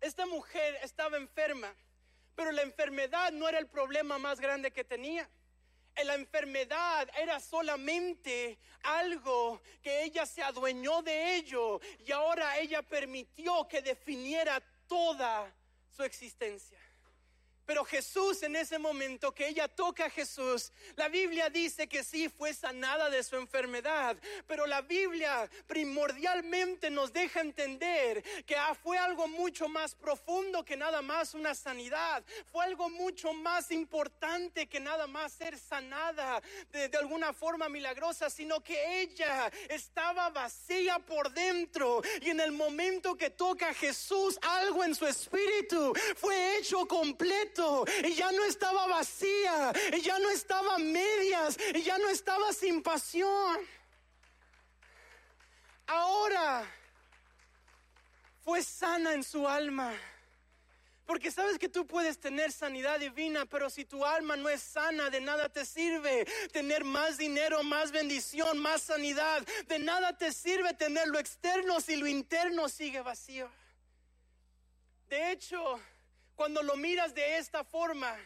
Esta 0.00 0.24
mujer 0.26 0.78
estaba 0.82 1.16
enferma, 1.16 1.74
pero 2.34 2.52
la 2.52 2.62
enfermedad 2.62 3.32
no 3.32 3.48
era 3.48 3.58
el 3.58 3.66
problema 3.66 4.18
más 4.18 4.40
grande 4.40 4.70
que 4.70 4.84
tenía. 4.84 5.28
La 6.04 6.14
enfermedad 6.14 7.10
era 7.18 7.38
solamente 7.40 8.58
algo 8.82 9.60
que 9.82 10.04
ella 10.04 10.24
se 10.24 10.42
adueñó 10.42 11.02
de 11.02 11.36
ello 11.36 11.78
y 12.06 12.10
ahora 12.12 12.58
ella 12.58 12.80
permitió 12.80 13.68
que 13.68 13.82
definiera 13.82 14.62
toda 14.88 15.52
su 15.94 16.02
existencia. 16.02 16.78
Pero 17.66 17.84
Jesús 17.84 18.42
en 18.42 18.56
ese 18.56 18.78
momento 18.78 19.32
que 19.32 19.48
ella 19.48 19.68
toca 19.68 20.06
a 20.06 20.10
Jesús, 20.10 20.72
la 20.96 21.08
Biblia 21.08 21.48
dice 21.50 21.88
que 21.88 22.02
sí 22.02 22.28
fue 22.28 22.52
sanada 22.52 23.10
de 23.10 23.22
su 23.22 23.36
enfermedad, 23.36 24.16
pero 24.46 24.66
la 24.66 24.80
Biblia 24.80 25.48
primordialmente 25.66 26.90
nos 26.90 27.12
deja 27.12 27.40
entender 27.40 28.22
que 28.44 28.56
ah, 28.56 28.74
fue 28.74 28.98
algo 28.98 29.28
mucho 29.28 29.68
más 29.68 29.94
profundo 29.94 30.64
que 30.64 30.76
nada 30.76 31.00
más 31.02 31.34
una 31.34 31.54
sanidad, 31.54 32.24
fue 32.50 32.64
algo 32.64 32.90
mucho 32.90 33.32
más 33.32 33.70
importante 33.70 34.66
que 34.66 34.80
nada 34.80 35.06
más 35.06 35.32
ser 35.32 35.58
sanada 35.58 36.42
de, 36.72 36.88
de 36.88 36.98
alguna 36.98 37.32
forma 37.32 37.68
milagrosa, 37.68 38.30
sino 38.30 38.62
que 38.62 39.02
ella 39.02 39.50
estaba 39.68 40.28
vacía 40.30 40.98
por 40.98 41.32
dentro. 41.32 42.02
Y 42.20 42.30
en 42.30 42.40
el 42.40 42.52
momento 42.52 43.16
que 43.16 43.30
toca 43.30 43.68
a 43.68 43.74
Jesús, 43.74 44.38
algo 44.42 44.82
en 44.84 44.94
su 44.94 45.06
espíritu 45.06 45.92
fue 46.16 46.58
hecho 46.58 46.86
completo 46.86 47.59
y 48.04 48.14
ya 48.14 48.32
no 48.32 48.44
estaba 48.44 48.86
vacía, 48.86 49.72
ya 50.02 50.18
no 50.18 50.30
estaba 50.30 50.78
medias, 50.78 51.56
ya 51.84 51.98
no 51.98 52.08
estaba 52.08 52.52
sin 52.52 52.82
pasión. 52.82 53.58
Ahora 55.86 56.64
fue 58.44 58.62
sana 58.62 59.14
en 59.14 59.24
su 59.24 59.46
alma. 59.46 59.92
Porque 61.10 61.32
sabes 61.32 61.58
que 61.58 61.68
tú 61.68 61.88
puedes 61.88 62.20
tener 62.20 62.52
sanidad 62.52 63.00
divina, 63.00 63.44
pero 63.44 63.68
si 63.68 63.84
tu 63.84 64.04
alma 64.04 64.36
no 64.36 64.48
es 64.48 64.62
sana, 64.62 65.10
de 65.10 65.20
nada 65.20 65.48
te 65.48 65.66
sirve 65.66 66.24
tener 66.52 66.84
más 66.84 67.18
dinero, 67.18 67.64
más 67.64 67.90
bendición, 67.90 68.60
más 68.60 68.82
sanidad. 68.82 69.44
De 69.66 69.80
nada 69.80 70.16
te 70.16 70.32
sirve 70.32 70.72
tener 70.74 71.08
lo 71.08 71.18
externo 71.18 71.80
si 71.80 71.96
lo 71.96 72.06
interno 72.06 72.68
sigue 72.68 73.00
vacío. 73.00 73.50
De 75.08 75.32
hecho, 75.32 75.80
cuando 76.40 76.62
lo 76.62 76.74
miras 76.74 77.14
de 77.14 77.36
esta 77.36 77.64
forma, 77.64 78.18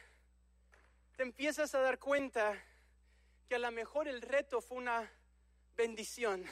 te 1.16 1.24
empiezas 1.24 1.74
a 1.74 1.80
dar 1.80 1.98
cuenta 1.98 2.56
que 3.48 3.56
a 3.56 3.58
lo 3.58 3.72
mejor 3.72 4.06
el 4.06 4.22
reto 4.22 4.60
fue 4.60 4.78
una 4.78 5.10
bendición. 5.76 6.46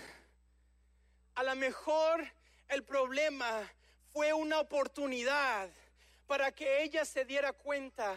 A 1.37 1.45
lo 1.45 1.55
mejor 1.55 2.27
el 2.69 2.83
problema 2.83 3.73
fue 4.13 4.33
una 4.33 4.59
oportunidad 4.59 5.71
para 6.27 6.51
que 6.51 6.83
ella 6.83 7.05
se 7.05 7.25
diera 7.25 7.53
cuenta 7.53 8.17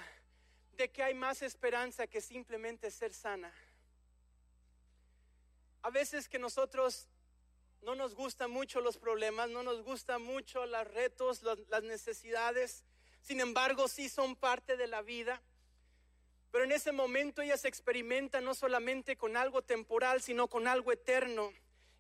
de 0.72 0.90
que 0.90 1.04
hay 1.04 1.14
más 1.14 1.44
esperanza 1.44 2.08
que 2.08 2.22
simplemente 2.22 2.90
ser 2.90 3.14
sana. 3.14 3.54
A 5.84 5.92
veces 5.92 6.28
que 6.28 6.40
nosotros 6.40 7.08
no 7.84 7.94
nos 7.94 8.16
gustan 8.16 8.50
mucho 8.50 8.82
los 8.82 8.98
problemas, 8.98 9.52
no 9.52 9.62
nos 9.62 9.84
gustan 9.84 10.24
mucho 10.24 10.66
los 10.66 10.88
retos, 10.88 11.44
las 11.44 11.84
necesidades, 11.84 12.84
sin 13.26 13.40
embargo 13.40 13.88
sí 13.88 14.08
son 14.08 14.36
parte 14.36 14.78
de 14.78 14.86
la 14.86 15.02
vida. 15.02 15.42
Pero 16.52 16.64
en 16.64 16.72
ese 16.72 16.92
momento 16.92 17.42
ella 17.42 17.58
se 17.58 17.68
experimenta 17.68 18.40
no 18.40 18.54
solamente 18.54 19.18
con 19.18 19.36
algo 19.36 19.64
temporal, 19.64 20.22
sino 20.22 20.48
con 20.48 20.68
algo 20.68 20.92
eterno. 20.92 21.52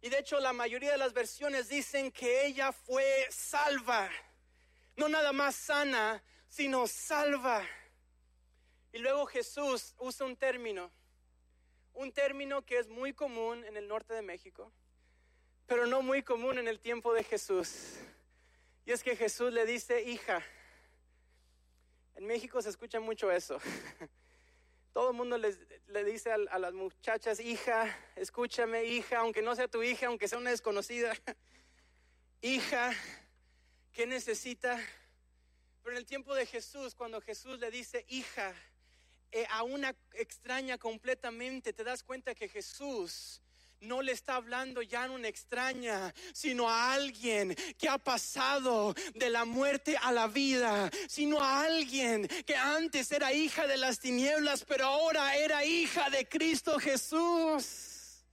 Y 0.01 0.09
de 0.09 0.19
hecho 0.19 0.39
la 0.39 0.53
mayoría 0.53 0.91
de 0.91 0.99
las 0.99 1.13
versiones 1.13 1.67
dicen 1.67 2.11
que 2.11 2.45
ella 2.45 2.71
fue 2.71 3.27
salva. 3.31 4.07
No 4.95 5.09
nada 5.09 5.33
más 5.33 5.55
sana, 5.55 6.23
sino 6.47 6.85
salva. 6.85 7.67
Y 8.93 8.99
luego 8.99 9.25
Jesús 9.25 9.95
usa 9.97 10.27
un 10.27 10.37
término, 10.37 10.91
un 11.95 12.11
término 12.13 12.63
que 12.63 12.77
es 12.77 12.87
muy 12.87 13.13
común 13.13 13.65
en 13.65 13.77
el 13.77 13.87
norte 13.87 14.13
de 14.13 14.21
México, 14.21 14.71
pero 15.65 15.87
no 15.87 16.03
muy 16.03 16.21
común 16.21 16.59
en 16.59 16.67
el 16.67 16.79
tiempo 16.79 17.13
de 17.15 17.23
Jesús. 17.23 17.95
Y 18.85 18.91
es 18.91 19.03
que 19.03 19.15
Jesús 19.17 19.51
le 19.51 19.65
dice, 19.65 20.03
hija, 20.03 20.45
en 22.15 22.25
México 22.25 22.61
se 22.61 22.69
escucha 22.69 22.99
mucho 22.99 23.31
eso. 23.31 23.59
Todo 24.93 25.11
el 25.11 25.15
mundo 25.15 25.37
le 25.37 26.03
dice 26.05 26.31
a, 26.31 26.35
a, 26.35 26.59
las 26.59 26.73
muchachas, 26.73 27.39
hija, 27.39 27.93
escúchame, 28.15 28.85
hija, 28.85 29.19
aunque 29.19 29.41
no 29.41 29.55
sea 29.55 29.67
tu 29.67 29.83
hija, 29.83 30.07
aunque 30.07 30.27
sea 30.27 30.37
una 30.37 30.51
desconocida. 30.51 31.13
hija, 32.41 32.93
¿qué 33.91 34.07
necesita? 34.07 34.79
Pero 35.83 35.97
en 35.97 35.97
el 35.97 36.05
tiempo 36.05 36.33
de 36.33 36.45
Jesús, 36.45 36.95
cuando 36.95 37.19
Jesús 37.21 37.59
le 37.59 37.69
dice, 37.71 38.05
hija, 38.07 38.53
eh, 39.31 39.45
a 39.49 39.63
una 39.63 39.93
extraña 40.13 40.77
completamente, 40.77 41.73
te 41.73 41.83
das 41.83 42.03
cuenta 42.03 42.33
que 42.33 42.47
Jesús 42.47 43.41
no 43.81 44.01
le 44.01 44.11
está 44.11 44.35
hablando 44.35 44.81
ya 44.81 45.05
a 45.05 45.11
una 45.11 45.27
extraña, 45.27 46.13
sino 46.33 46.69
a 46.69 46.93
alguien 46.93 47.55
que 47.77 47.89
ha 47.89 47.97
pasado 47.97 48.93
de 49.13 49.29
la 49.29 49.45
muerte 49.45 49.97
a 49.97 50.11
la 50.11 50.27
vida, 50.27 50.89
sino 51.07 51.39
a 51.39 51.63
alguien 51.63 52.27
que 52.45 52.55
antes 52.55 53.11
era 53.11 53.33
hija 53.33 53.67
de 53.67 53.77
las 53.77 53.99
tinieblas, 53.99 54.65
pero 54.65 54.85
ahora 54.85 55.35
era 55.35 55.63
hija 55.65 56.09
de 56.09 56.27
Cristo 56.27 56.79
Jesús. 56.79 58.23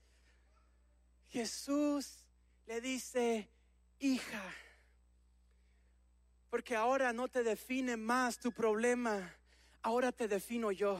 Jesús 1.29 2.25
le 2.67 2.79
dice, 2.79 3.49
hija, 3.99 4.43
porque 6.49 6.75
ahora 6.75 7.13
no 7.13 7.27
te 7.27 7.43
define 7.43 7.97
más 7.97 8.37
tu 8.37 8.51
problema, 8.51 9.35
ahora 9.81 10.11
te 10.11 10.27
defino 10.27 10.71
yo 10.71 10.99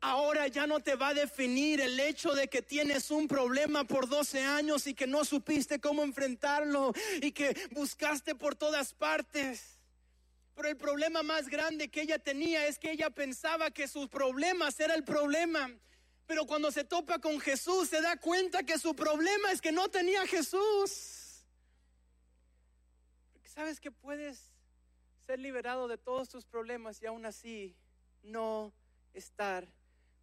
ahora 0.00 0.46
ya 0.48 0.66
no 0.66 0.80
te 0.80 0.94
va 0.94 1.08
a 1.08 1.14
definir 1.14 1.80
el 1.80 1.98
hecho 1.98 2.34
de 2.34 2.48
que 2.48 2.62
tienes 2.62 3.10
un 3.10 3.26
problema 3.26 3.84
por 3.84 4.08
12 4.08 4.42
años 4.42 4.86
y 4.86 4.94
que 4.94 5.06
no 5.06 5.24
supiste 5.24 5.80
cómo 5.80 6.02
enfrentarlo 6.02 6.92
y 7.20 7.32
que 7.32 7.56
buscaste 7.72 8.34
por 8.34 8.54
todas 8.54 8.94
partes. 8.94 9.78
Pero 10.54 10.68
el 10.68 10.76
problema 10.76 11.22
más 11.22 11.48
grande 11.48 11.88
que 11.88 12.02
ella 12.02 12.18
tenía 12.18 12.66
es 12.66 12.78
que 12.78 12.90
ella 12.90 13.10
pensaba 13.10 13.70
que 13.70 13.86
sus 13.86 14.08
problemas 14.08 14.78
era 14.80 14.94
el 14.94 15.04
problema. 15.04 15.70
Pero 16.26 16.46
cuando 16.46 16.70
se 16.70 16.84
topa 16.84 17.20
con 17.20 17.40
Jesús 17.40 17.88
se 17.88 18.00
da 18.00 18.16
cuenta 18.16 18.62
que 18.62 18.78
su 18.78 18.94
problema 18.94 19.52
es 19.52 19.60
que 19.60 19.72
no 19.72 19.88
tenía 19.88 20.26
Jesús. 20.26 21.44
Porque 23.32 23.48
sabes 23.48 23.80
que 23.80 23.90
puedes 23.90 24.52
ser 25.26 25.38
liberado 25.38 25.88
de 25.88 25.96
todos 25.96 26.28
tus 26.28 26.44
problemas 26.44 27.00
y 27.02 27.06
aún 27.06 27.24
así 27.24 27.76
no 28.22 28.72
estar 29.14 29.68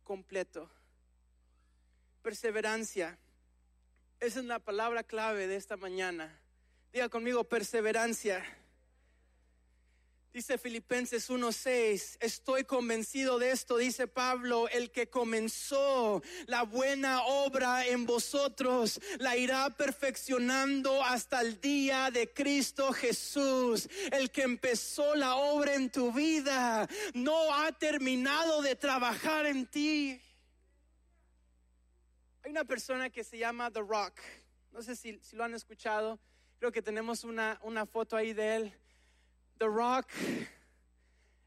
completo. 0.05 0.69
Perseverancia. 2.21 3.17
Esa 4.21 4.39
es 4.39 4.45
la 4.45 4.59
palabra 4.59 5.03
clave 5.03 5.47
de 5.47 5.57
esta 5.57 5.75
mañana. 5.75 6.39
Diga 6.93 7.09
conmigo, 7.09 7.43
perseverancia. 7.43 8.41
Dice 10.35 10.57
Filipenses 10.57 11.29
1:6, 11.29 12.17
estoy 12.19 12.65
convencido 12.65 13.39
de 13.39 13.51
esto, 13.51 13.77
dice 13.77 14.05
Pablo, 14.05 14.67
el 14.67 14.91
que 14.91 15.09
comenzó 15.09 16.21
la 16.47 16.63
buena 16.63 17.23
obra 17.23 17.87
en 17.87 18.05
vosotros 18.05 18.99
la 19.19 19.37
irá 19.37 19.69
perfeccionando 19.69 21.01
hasta 21.01 21.39
el 21.39 21.61
día 21.61 22.11
de 22.11 22.33
Cristo 22.33 22.91
Jesús. 22.91 23.87
El 24.11 24.29
que 24.29 24.41
empezó 24.41 25.15
la 25.15 25.35
obra 25.35 25.73
en 25.73 25.89
tu 25.89 26.11
vida 26.11 26.85
no 27.13 27.55
ha 27.55 27.71
terminado 27.71 28.61
de 28.61 28.75
trabajar 28.75 29.45
en 29.45 29.65
ti. 29.65 30.21
Hay 32.43 32.51
una 32.51 32.65
persona 32.65 33.09
que 33.09 33.23
se 33.23 33.37
llama 33.37 33.71
The 33.71 33.79
Rock, 33.79 34.19
no 34.73 34.81
sé 34.81 34.97
si, 34.97 35.17
si 35.19 35.37
lo 35.37 35.45
han 35.45 35.53
escuchado, 35.53 36.19
creo 36.59 36.73
que 36.73 36.81
tenemos 36.81 37.23
una, 37.23 37.57
una 37.63 37.85
foto 37.85 38.17
ahí 38.17 38.33
de 38.33 38.55
él. 38.57 38.77
The 39.57 39.67
Rock 39.67 40.07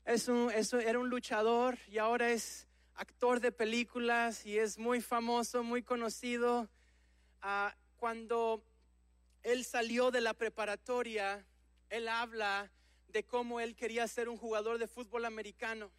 es 0.06 0.28
un, 0.28 0.50
era 0.50 0.98
un 0.98 1.10
luchador 1.10 1.78
y 1.88 1.98
ahora 1.98 2.30
es 2.30 2.66
actor 2.94 3.38
de 3.38 3.52
películas 3.52 4.46
y 4.46 4.58
es 4.58 4.78
muy 4.78 5.02
famoso, 5.02 5.62
muy 5.62 5.82
conocido. 5.82 6.70
Uh, 7.42 7.68
cuando 7.98 8.62
él 9.42 9.62
salió 9.62 10.10
de 10.10 10.22
la 10.22 10.32
preparatoria, 10.32 11.44
él 11.90 12.08
habla 12.08 12.70
de 13.08 13.24
cómo 13.24 13.60
él 13.60 13.76
quería 13.76 14.08
ser 14.08 14.30
un 14.30 14.38
jugador 14.38 14.78
de 14.78 14.88
fútbol 14.88 15.26
americano. 15.26 15.90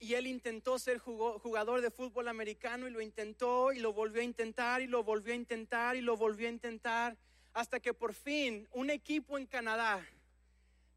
Y 0.00 0.14
él 0.14 0.26
intentó 0.26 0.76
ser 0.80 0.98
jugador 0.98 1.82
de 1.82 1.92
fútbol 1.92 2.26
americano 2.26 2.88
y 2.88 2.90
lo 2.90 3.00
intentó 3.00 3.72
y 3.72 3.78
lo 3.78 3.92
volvió 3.92 4.22
a 4.22 4.24
intentar 4.24 4.80
y 4.82 4.88
lo 4.88 5.04
volvió 5.04 5.32
a 5.32 5.36
intentar 5.36 5.94
y 5.94 6.00
lo 6.00 6.16
volvió 6.16 6.48
a 6.48 6.50
intentar 6.50 7.16
hasta 7.52 7.78
que 7.78 7.94
por 7.94 8.12
fin 8.12 8.68
un 8.72 8.90
equipo 8.90 9.38
en 9.38 9.46
Canadá 9.46 10.04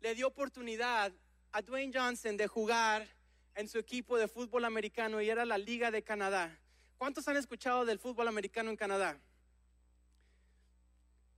le 0.02 0.16
dio 0.16 0.28
oportunidad 0.28 1.14
a 1.52 1.62
Dwayne 1.62 1.94
Johnson 1.94 2.36
de 2.36 2.48
jugar 2.48 3.08
en 3.56 3.68
su 3.68 3.78
equipo 3.78 4.18
de 4.18 4.28
fútbol 4.28 4.66
americano 4.66 5.22
y 5.22 5.30
era 5.30 5.46
la 5.46 5.58
Liga 5.58 5.92
de 5.92 6.04
Canadá. 6.04 6.60
¿Cuántos 6.98 7.28
han 7.28 7.38
escuchado 7.38 7.86
del 7.86 8.00
fútbol 8.00 8.28
americano 8.28 8.72
en 8.72 8.78
Canadá? 8.78 9.20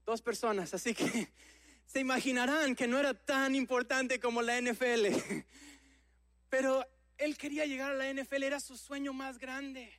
Dos 0.06 0.22
personas, 0.22 0.72
así 0.72 0.94
que 0.94 1.28
se 1.86 2.00
imaginarán 2.00 2.74
que 2.74 2.86
no 2.86 2.98
era 2.98 3.12
tan 3.12 3.54
importante 3.54 4.18
como 4.18 4.40
la 4.40 4.60
NFL. 4.60 5.08
Pero 6.48 6.86
él 7.18 7.36
quería 7.36 7.66
llegar 7.66 7.92
a 7.92 7.94
la 7.94 8.12
NFL, 8.12 8.44
era 8.44 8.60
su 8.60 8.76
sueño 8.78 9.12
más 9.12 9.38
grande. 9.38 9.92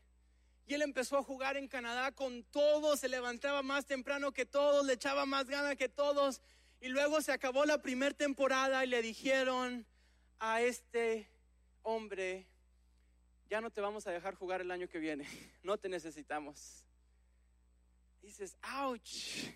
Y 0.66 0.74
él 0.74 0.82
empezó 0.82 1.18
a 1.20 1.24
jugar 1.24 1.58
en 1.58 1.68
Canadá 1.68 2.12
con 2.12 2.44
todos, 2.46 3.00
se 3.00 3.10
levantaba 3.10 3.62
más 3.62 3.86
temprano 3.86 4.32
que 4.32 4.48
todos, 4.48 4.84
le 4.86 4.94
echaba 4.94 5.28
más 5.28 5.48
ganas 5.48 5.76
que 5.76 5.90
todos. 5.90 6.42
Y 6.82 6.90
luego 6.90 7.22
se 7.22 7.32
acabó 7.32 7.66
la 7.66 7.82
primera 7.82 8.16
temporada 8.16 8.84
y 8.84 8.88
le 8.88 9.02
dijeron 9.02 9.86
a 10.40 10.62
este 10.62 11.28
hombre, 11.84 12.46
ya 13.50 13.62
no 13.62 13.72
te 13.72 13.82
vamos 13.82 14.06
a 14.08 14.12
dejar 14.12 14.36
jugar 14.36 14.62
el 14.62 14.72
año 14.72 14.88
que 14.88 15.00
viene, 15.00 15.28
no 15.64 15.78
te 15.78 15.90
necesitamos. 15.90 16.86
Dices, 18.22 18.58
ouch. 18.82 19.50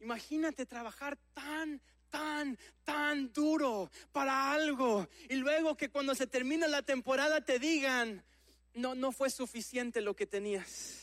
Imagínate 0.00 0.66
trabajar 0.66 1.16
tan, 1.32 1.80
tan, 2.10 2.58
tan 2.84 3.32
duro 3.32 3.90
para 4.10 4.52
algo 4.52 5.08
y 5.28 5.36
luego 5.36 5.76
que 5.76 5.90
cuando 5.90 6.14
se 6.14 6.26
termina 6.26 6.66
la 6.66 6.82
temporada 6.82 7.40
te 7.40 7.60
digan, 7.60 8.24
no, 8.74 8.94
no 8.94 9.12
fue 9.12 9.30
suficiente 9.30 10.00
lo 10.00 10.16
que 10.16 10.26
tenías. 10.26 11.01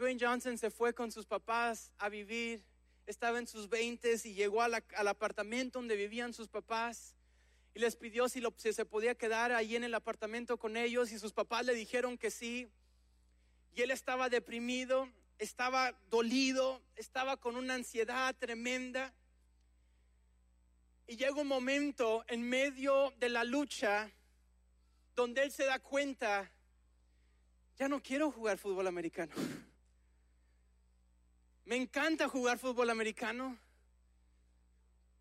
Dwayne 0.00 0.18
Johnson 0.18 0.56
se 0.56 0.70
fue 0.70 0.94
con 0.94 1.12
sus 1.12 1.26
papás 1.26 1.92
a 1.98 2.08
vivir, 2.08 2.64
estaba 3.06 3.38
en 3.38 3.46
sus 3.46 3.68
veintes 3.68 4.24
y 4.24 4.32
llegó 4.32 4.62
al 4.62 5.08
apartamento 5.08 5.78
donde 5.78 5.94
vivían 5.94 6.32
sus 6.32 6.48
papás 6.48 7.14
y 7.74 7.80
les 7.80 7.96
pidió 7.96 8.26
si, 8.30 8.42
si 8.56 8.72
se 8.72 8.86
podía 8.86 9.14
quedar 9.14 9.52
ahí 9.52 9.76
en 9.76 9.84
el 9.84 9.92
apartamento 9.94 10.56
con 10.56 10.78
ellos 10.78 11.12
y 11.12 11.18
sus 11.18 11.34
papás 11.34 11.66
le 11.66 11.74
dijeron 11.74 12.16
que 12.16 12.30
sí. 12.30 12.66
Y 13.74 13.82
él 13.82 13.90
estaba 13.90 14.30
deprimido, 14.30 15.06
estaba 15.38 15.92
dolido, 16.08 16.80
estaba 16.96 17.36
con 17.36 17.56
una 17.56 17.74
ansiedad 17.74 18.34
tremenda. 18.38 19.12
Y 21.06 21.16
llega 21.16 21.34
un 21.34 21.46
momento 21.46 22.24
en 22.26 22.48
medio 22.48 23.12
de 23.18 23.28
la 23.28 23.44
lucha 23.44 24.10
donde 25.14 25.42
él 25.42 25.52
se 25.52 25.66
da 25.66 25.78
cuenta, 25.78 26.50
ya 27.76 27.86
no 27.86 28.02
quiero 28.02 28.30
jugar 28.30 28.56
fútbol 28.56 28.86
americano. 28.86 29.34
Me 31.70 31.76
encanta 31.76 32.28
jugar 32.28 32.58
fútbol 32.58 32.90
americano, 32.90 33.56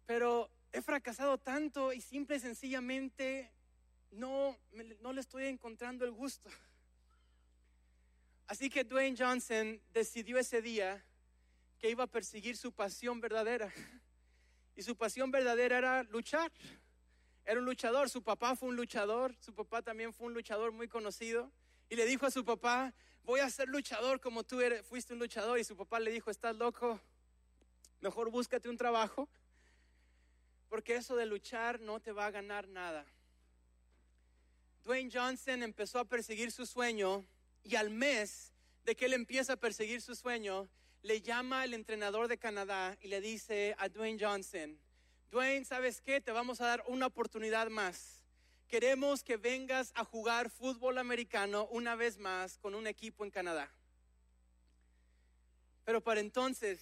pero 0.08 0.50
he 0.72 0.82
fracasado 0.82 1.38
tanto 1.38 1.94
y 1.94 2.02
simple 2.02 2.38
y 2.38 2.40
sencillamente 2.40 3.52
no, 4.10 4.58
no 5.02 5.14
le 5.14 5.22
estoy 5.22 5.46
encontrando 5.46 6.06
el 6.06 6.12
gusto. 6.12 6.50
Así 8.48 8.68
que 8.68 8.84
Dwayne 8.84 9.16
Johnson 9.16 9.80
decidió 9.94 10.40
ese 10.40 10.60
día 10.60 11.06
que 11.78 11.92
iba 11.92 12.06
a 12.06 12.08
perseguir 12.08 12.58
su 12.58 12.72
pasión 12.72 13.22
verdadera. 13.22 13.72
Y 14.76 14.82
su 14.82 14.96
pasión 14.96 15.30
verdadera 15.30 15.78
era 15.78 16.04
luchar. 16.06 16.52
Era 17.46 17.60
un 17.60 17.66
luchador, 17.66 18.10
su 18.10 18.24
papá 18.24 18.56
fue 18.56 18.70
un 18.70 18.76
luchador, 18.76 19.36
su 19.40 19.54
papá 19.54 19.84
también 19.84 20.14
fue 20.14 20.26
un 20.26 20.34
luchador 20.34 20.72
muy 20.72 20.88
conocido. 20.88 21.52
Y 21.92 21.96
le 21.96 22.08
dijo 22.08 22.26
a 22.26 22.32
su 22.32 22.44
papá, 22.44 22.92
voy 23.30 23.42
a 23.42 23.50
ser 23.52 23.70
luchador 23.70 24.20
como 24.20 24.44
tú 24.44 24.60
eres, 24.60 24.84
fuiste 24.84 25.14
un 25.14 25.20
luchador. 25.20 25.60
Y 25.60 25.64
su 25.64 25.78
papá 25.78 26.00
le 26.00 26.12
dijo, 26.12 26.32
estás 26.32 26.56
loco, 26.56 27.00
mejor 28.02 28.32
búscate 28.32 28.70
un 28.70 28.78
trabajo, 28.78 29.30
porque 30.68 30.96
eso 30.96 31.16
de 31.16 31.28
luchar 31.28 31.80
no 31.80 32.00
te 32.00 32.12
va 32.12 32.26
a 32.26 32.32
ganar 32.32 32.68
nada. 32.68 33.06
Dwayne 34.84 35.12
Johnson 35.14 35.62
empezó 35.62 36.00
a 36.00 36.06
perseguir 36.06 36.52
su 36.52 36.66
sueño 36.66 37.24
y 37.64 37.76
al 37.76 37.92
mes 37.92 38.52
de 38.84 38.96
que 38.96 39.06
él 39.06 39.14
empieza 39.14 39.54
a 39.54 39.58
perseguir 39.58 40.02
su 40.02 40.16
sueño, 40.16 40.68
le 41.04 41.22
llama 41.22 41.64
el 41.64 41.76
entrenador 41.76 42.30
de 42.30 42.40
Canadá 42.40 42.98
y 43.00 43.10
le 43.10 43.22
dice 43.22 43.76
a 43.78 43.90
Dwayne 43.90 44.18
Johnson, 44.20 44.80
Dwayne, 45.30 45.66
¿sabes 45.66 46.02
qué? 46.02 46.20
Te 46.20 46.32
vamos 46.32 46.62
a 46.62 46.66
dar 46.66 46.84
una 46.88 47.06
oportunidad 47.06 47.70
más. 47.70 48.19
Queremos 48.70 49.24
que 49.24 49.36
vengas 49.36 49.92
a 49.96 50.06
jugar 50.06 50.50
fútbol 50.50 50.98
americano 50.98 51.68
una 51.72 51.96
vez 51.96 52.18
más 52.18 52.58
con 52.60 52.76
un 52.76 52.88
equipo 52.88 53.26
en 53.26 53.32
Canadá. 53.32 53.70
Pero 55.84 56.02
para 56.02 56.22
entonces, 56.22 56.80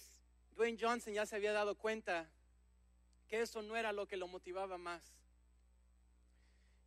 Dwayne 0.54 0.78
Johnson 0.80 1.14
ya 1.14 1.26
se 1.26 1.34
había 1.34 1.52
dado 1.52 1.74
cuenta 1.74 2.30
que 3.26 3.40
eso 3.40 3.62
no 3.62 3.76
era 3.76 3.92
lo 3.92 4.06
que 4.06 4.16
lo 4.16 4.28
motivaba 4.28 4.78
más. 4.78 5.02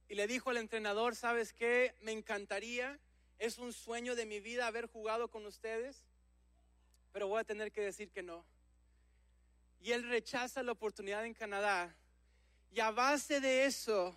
Y 0.07 0.15
le 0.15 0.27
dijo 0.27 0.49
al 0.49 0.57
entrenador, 0.57 1.15
¿sabes 1.15 1.51
qué? 1.51 1.95
Me 2.01 2.11
encantaría 2.11 2.99
es 3.41 3.57
un 3.57 3.73
sueño 3.73 4.15
de 4.15 4.27
mi 4.27 4.39
vida 4.39 4.67
haber 4.67 4.85
jugado 4.85 5.27
con 5.29 5.47
ustedes, 5.47 6.03
pero 7.11 7.27
voy 7.27 7.41
a 7.41 7.43
tener 7.43 7.71
que 7.71 7.81
decir 7.81 8.11
que 8.11 8.21
no. 8.21 8.45
Y 9.79 9.93
él 9.93 10.07
rechaza 10.07 10.61
la 10.61 10.73
oportunidad 10.73 11.25
en 11.25 11.33
Canadá. 11.33 11.91
Y 12.71 12.81
a 12.81 12.91
base 12.91 13.41
de 13.41 13.65
eso 13.65 14.15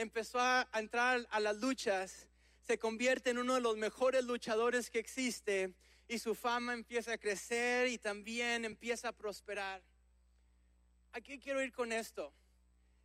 empezó 0.00 0.40
a, 0.40 0.66
entrar 0.74 1.26
a 1.30 1.40
las 1.40 1.58
luchas, 1.58 2.26
se 2.66 2.78
convierte 2.78 3.30
en 3.30 3.38
uno 3.38 3.54
de 3.54 3.60
los 3.60 3.76
mejores 3.76 4.24
luchadores 4.24 4.90
que 4.90 4.98
existe 4.98 5.74
y 6.08 6.18
su 6.18 6.34
fama 6.34 6.72
empieza 6.72 7.12
a 7.12 7.18
crecer 7.18 7.88
y 7.88 7.98
también 7.98 8.64
empieza 8.64 9.08
a 9.08 9.12
prosperar. 9.12 9.82
¿A 11.12 11.20
qué 11.20 11.38
quiero 11.38 11.62
ir 11.62 11.72
con 11.72 11.92
esto? 11.92 12.32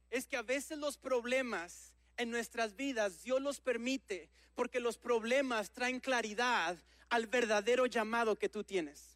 Es 0.10 0.26
que 0.26 0.38
a 0.38 0.42
veces 0.42 0.78
los 0.78 0.98
problemas 0.98 1.94
en 2.18 2.32
nuestras 2.32 2.76
vidas 2.76 3.24
Dios 3.24 3.42
los 3.42 3.60
permite 3.60 4.30
porque 4.54 4.80
los 4.80 4.98
problemas 4.98 5.72
traen 5.72 6.00
claridad 6.00 6.78
al 7.10 7.28
verdadero 7.28 7.88
llamado 7.88 8.38
que 8.38 8.48
tú 8.48 8.64
tienes. 8.64 9.15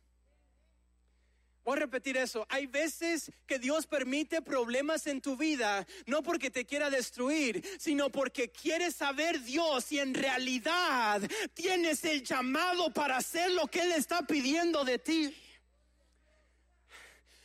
Voy 1.70 1.78
a 1.78 1.82
repetir 1.82 2.18
eso. 2.18 2.48
Hay 2.50 2.66
veces 2.66 3.32
que 3.46 3.60
Dios 3.60 3.86
permite 3.86 4.42
problemas 4.42 5.06
en 5.06 5.22
tu 5.22 5.38
vida, 5.38 5.86
no 6.08 6.24
porque 6.24 6.50
te 6.50 6.66
quiera 6.66 6.90
destruir, 6.90 7.64
sino 7.80 8.10
porque 8.10 8.50
quiere 8.50 8.90
saber 8.90 9.40
Dios 9.44 9.86
si 9.86 10.00
en 10.00 10.16
realidad 10.16 11.22
tienes 11.54 12.04
el 12.06 12.24
llamado 12.24 12.92
para 12.92 13.18
hacer 13.18 13.52
lo 13.52 13.68
que 13.68 13.82
Él 13.82 13.92
está 13.92 14.24
pidiendo 14.24 14.84
de 14.84 14.98
ti. 14.98 15.36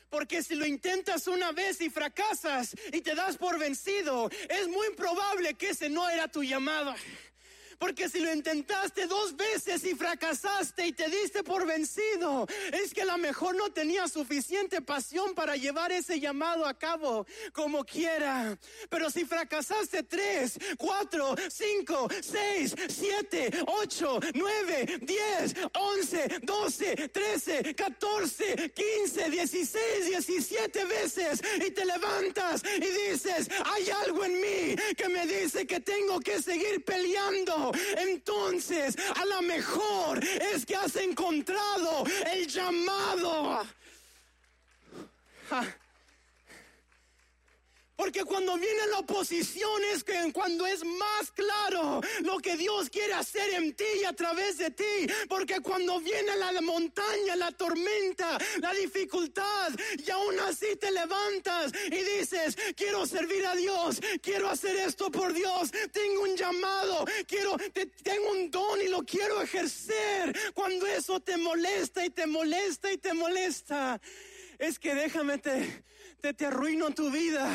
Porque 0.09 0.43
si 0.43 0.55
lo 0.55 0.65
intentas 0.65 1.29
una 1.29 1.53
vez 1.53 1.83
y 1.83 1.91
fracasas 1.91 2.75
y 2.95 3.03
te 3.03 3.15
das 3.15 3.37
por 3.37 3.59
vencido, 3.59 4.31
es 4.49 4.69
muy 4.69 4.89
probable 4.97 5.53
que 5.53 5.69
ese 5.69 5.91
no 5.91 6.09
era 6.09 6.29
tu 6.29 6.43
llamado. 6.43 6.95
Porque 7.85 8.09
si 8.09 8.19
lo 8.19 8.33
intentaste 8.33 9.07
dos 9.07 9.37
veces 9.37 9.85
y 9.85 9.95
fracasaste 9.95 10.87
y 10.87 10.93
te 10.93 11.07
diste 11.11 11.45
por 11.45 11.67
vencido, 11.67 12.47
es 12.73 12.95
que 12.95 13.03
a 13.03 13.05
lo 13.05 13.19
mejor 13.19 13.55
no 13.57 13.71
tenía 13.73 14.09
suficiente 14.09 14.81
pasión 14.81 15.35
para 15.35 15.55
llevar 15.57 15.93
ese 15.93 16.19
llamado 16.19 16.65
a 16.65 16.73
cabo 16.73 17.27
como 17.53 17.85
quiera. 17.85 18.59
Pero 18.89 19.11
si 19.11 19.27
fracasaste 19.27 20.03
tres, 20.05 20.59
cuatro, 20.79 21.37
cinco, 21.51 22.09
seis, 22.23 22.75
siete, 22.89 23.51
ocho, 23.67 24.19
nueve, 24.33 24.87
diez, 25.03 25.55
once, 25.75 26.41
doce, 26.41 27.11
trece, 27.11 27.75
catorce, 27.75 28.73
quince, 28.75 29.29
dieciséis, 29.29 30.07
diecisiete 30.07 30.87
veces 30.87 31.43
y 31.57 31.71
te 31.71 31.85
levantas 31.85 32.63
y 32.77 33.11
dices, 33.11 33.51
hay 33.67 33.91
algo 33.91 34.25
en 34.25 34.41
mí 34.41 34.77
que 34.97 35.11
me 35.11 35.27
dice 35.27 35.67
que 35.67 35.81
tengo 35.81 36.19
que 36.21 36.41
seguir 36.41 36.83
peleando 36.83 37.74
entonces 37.97 38.97
a 39.17 39.25
lo 39.25 39.43
mejor 39.43 40.23
es 40.25 40.65
que 40.67 40.77
has 40.77 40.97
encontrado 40.97 42.05
el 42.33 42.47
llamado. 42.47 43.67
Porque 47.97 48.25
cuando 48.25 48.57
viene 48.57 48.87
la 48.91 48.99
oposición 48.99 49.83
es 49.93 50.03
que 50.03 50.33
cuando 50.33 50.67
es 50.67 50.85
más 50.85 51.31
claro 51.33 52.01
lo 52.23 52.39
que 52.39 52.57
Dios 52.57 52.91
quiere 52.91 53.15
hacer 53.15 53.51
en 53.55 53.75
ti 53.75 53.85
y 54.01 54.05
a 54.05 54.13
través 54.13 54.59
de 54.59 54.71
ti. 54.71 55.07
Porque 55.29 55.61
cuando 55.61 56.01
viene 56.01 56.37
la 56.37 56.61
montaña, 56.61 57.37
la 57.37 57.53
tormenta, 57.53 58.39
la 58.61 58.73
dificultad 58.73 59.73
y 60.05 60.11
aún 60.11 60.39
así 60.41 60.77
te 60.77 60.91
levantas 60.91 61.73
y 61.87 62.19
dices, 62.19 62.57
quiero 62.77 63.07
servir 63.07 63.47
a 63.47 63.55
Dios, 63.55 64.01
quiero 64.21 64.49
hacer 64.49 64.77
esto 64.77 65.11
por 65.11 65.33
Dios, 65.33 65.71
tengo 65.93 66.23
un 66.23 66.37
llamado, 66.37 67.05
quiero, 67.27 67.57
tengo 68.03 68.31
un 68.33 68.51
don 68.51 68.81
y 68.83 68.89
lo 68.89 69.05
quiero 69.05 69.41
ejercer. 69.41 70.37
Cuando 70.53 70.87
eso 70.87 71.21
te 71.21 71.37
molesta 71.37 72.05
y 72.05 72.11
te 72.11 72.27
molesta 72.27 72.93
y 72.93 72.99
te 72.99 73.15
molesta, 73.15 74.01
es 74.59 74.79
que 74.79 74.95
déjame 74.95 75.39
te 75.39 75.85
te, 76.33 76.47
arruino 76.47 76.91
tu 76.93 77.11
vida. 77.11 77.47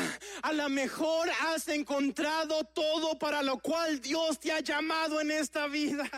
A 0.42 0.52
lo 0.52 0.68
mejor 0.68 1.28
has 1.40 1.66
encontrado 1.68 2.62
todo 2.64 3.18
para 3.18 3.42
lo 3.42 3.58
cual 3.58 4.00
Dios 4.00 4.38
te 4.38 4.52
ha 4.52 4.60
llamado 4.60 5.20
en 5.20 5.32
esta 5.32 5.66
vida. 5.66 6.08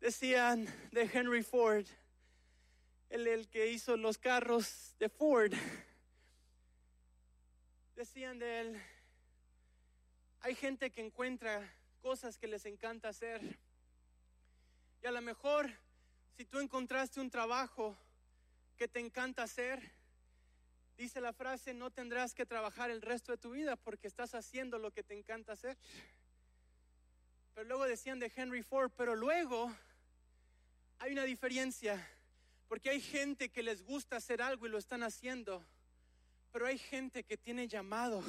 Decían 0.00 0.66
de 0.92 1.10
Henry 1.12 1.42
Ford, 1.42 1.86
el, 3.10 3.26
el 3.26 3.48
que 3.48 3.68
hizo 3.72 3.96
los 3.96 4.18
carros 4.18 4.94
de 5.00 5.08
Ford. 5.08 5.52
Decían 7.96 8.38
de 8.38 8.60
él, 8.60 8.82
hay 10.42 10.54
gente 10.54 10.90
que 10.90 11.00
encuentra 11.00 11.72
cosas 12.02 12.38
que 12.38 12.46
les 12.46 12.66
encanta 12.66 13.08
hacer. 13.08 13.58
Y 15.02 15.06
a 15.06 15.10
lo 15.10 15.20
mejor 15.22 15.72
si 16.36 16.44
tú 16.44 16.60
encontraste 16.60 17.18
un 17.20 17.30
trabajo 17.30 17.96
que 18.76 18.88
te 18.88 19.00
encanta 19.00 19.42
hacer, 19.42 19.80
Dice 20.96 21.20
la 21.20 21.34
frase, 21.34 21.74
no 21.74 21.90
tendrás 21.90 22.32
que 22.32 22.46
trabajar 22.46 22.90
el 22.90 23.02
resto 23.02 23.32
de 23.32 23.36
tu 23.38 23.50
vida 23.50 23.76
porque 23.76 24.06
estás 24.06 24.34
haciendo 24.34 24.78
lo 24.78 24.90
que 24.90 25.02
te 25.02 25.12
encanta 25.12 25.52
hacer. 25.52 25.76
Pero 27.54 27.68
luego 27.68 27.84
decían 27.84 28.18
de 28.18 28.32
Henry 28.34 28.62
Ford, 28.62 28.90
pero 28.96 29.14
luego 29.14 29.70
hay 30.98 31.12
una 31.12 31.24
diferencia, 31.24 32.08
porque 32.66 32.88
hay 32.88 33.02
gente 33.02 33.50
que 33.50 33.62
les 33.62 33.82
gusta 33.82 34.16
hacer 34.16 34.40
algo 34.40 34.66
y 34.66 34.70
lo 34.70 34.78
están 34.78 35.02
haciendo, 35.02 35.62
pero 36.50 36.66
hay 36.66 36.78
gente 36.78 37.24
que 37.24 37.36
tiene 37.36 37.68
llamado 37.68 38.22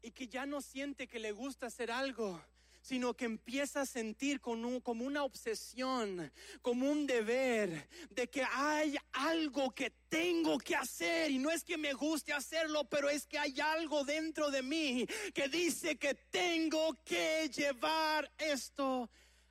y 0.00 0.12
que 0.12 0.28
ya 0.28 0.46
no 0.46 0.62
siente 0.62 1.06
que 1.06 1.18
le 1.18 1.32
gusta 1.32 1.66
hacer 1.66 1.90
algo, 1.90 2.42
sino 2.80 3.14
que 3.14 3.26
empieza 3.26 3.82
a 3.82 3.86
sentir 3.86 4.40
como 4.40 5.04
una 5.04 5.24
obsesión, 5.24 6.32
como 6.62 6.90
un 6.90 7.06
deber 7.06 7.88
de 8.10 8.28
que 8.28 8.42
hay 8.42 8.96
algo 9.12 9.70
que 9.74 9.90
tengo 10.08 10.58
que 10.58 10.74
hacer 10.74 11.30
y 11.30 11.38
no 11.38 11.50
es 11.50 11.62
que 11.62 11.76
me 11.76 11.92
guste 11.92 12.32
hacerlo, 12.32 12.84
pero 12.84 13.08
es 13.08 13.26
que 13.26 13.38
hay 13.38 13.60
algo 13.60 14.04
dentro 14.04 14.50
de 14.50 14.62
mí 14.62 15.06
que 15.34 15.48
dice 15.48 15.96
que 15.96 16.14
tengo 16.14 16.96
que 17.04 17.48
llevar 17.48 18.30
esto 18.38 19.08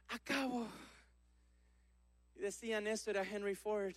a 0.07 0.19
cabo. 0.19 0.67
Decían, 2.35 2.87
esto 2.87 3.11
era 3.11 3.23
Henry 3.23 3.55
Ford. 3.55 3.95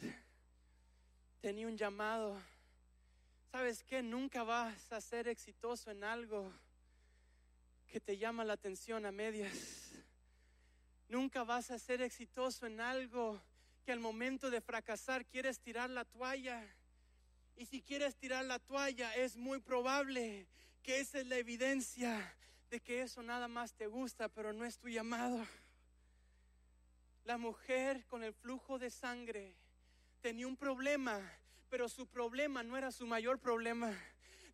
Tenía 1.40 1.66
un 1.66 1.76
llamado. 1.76 2.40
¿Sabes 3.50 3.82
qué? 3.84 4.02
Nunca 4.02 4.42
vas 4.42 4.92
a 4.92 5.00
ser 5.00 5.28
exitoso 5.28 5.90
en 5.90 6.04
algo 6.04 6.52
que 7.92 8.00
te 8.00 8.16
llama 8.16 8.42
la 8.42 8.54
atención 8.54 9.04
a 9.04 9.12
medias. 9.12 9.90
Nunca 11.10 11.44
vas 11.44 11.70
a 11.70 11.78
ser 11.78 12.00
exitoso 12.00 12.64
en 12.64 12.80
algo 12.80 13.38
que 13.84 13.92
al 13.92 14.00
momento 14.00 14.50
de 14.50 14.62
fracasar 14.62 15.26
quieres 15.26 15.60
tirar 15.60 15.90
la 15.90 16.06
toalla. 16.06 16.66
Y 17.54 17.66
si 17.66 17.82
quieres 17.82 18.16
tirar 18.16 18.46
la 18.46 18.58
toalla, 18.58 19.14
es 19.14 19.36
muy 19.36 19.60
probable 19.60 20.46
que 20.82 21.00
esa 21.00 21.20
es 21.20 21.26
la 21.26 21.36
evidencia 21.36 22.34
de 22.70 22.80
que 22.80 23.02
eso 23.02 23.22
nada 23.22 23.46
más 23.46 23.74
te 23.74 23.88
gusta, 23.88 24.30
pero 24.30 24.54
no 24.54 24.64
es 24.64 24.78
tu 24.78 24.88
llamado. 24.88 25.46
La 27.24 27.36
mujer 27.36 28.06
con 28.06 28.24
el 28.24 28.32
flujo 28.32 28.78
de 28.78 28.88
sangre 28.88 29.54
tenía 30.22 30.46
un 30.46 30.56
problema, 30.56 31.20
pero 31.68 31.90
su 31.90 32.06
problema 32.06 32.62
no 32.62 32.78
era 32.78 32.90
su 32.90 33.06
mayor 33.06 33.38
problema. 33.38 33.94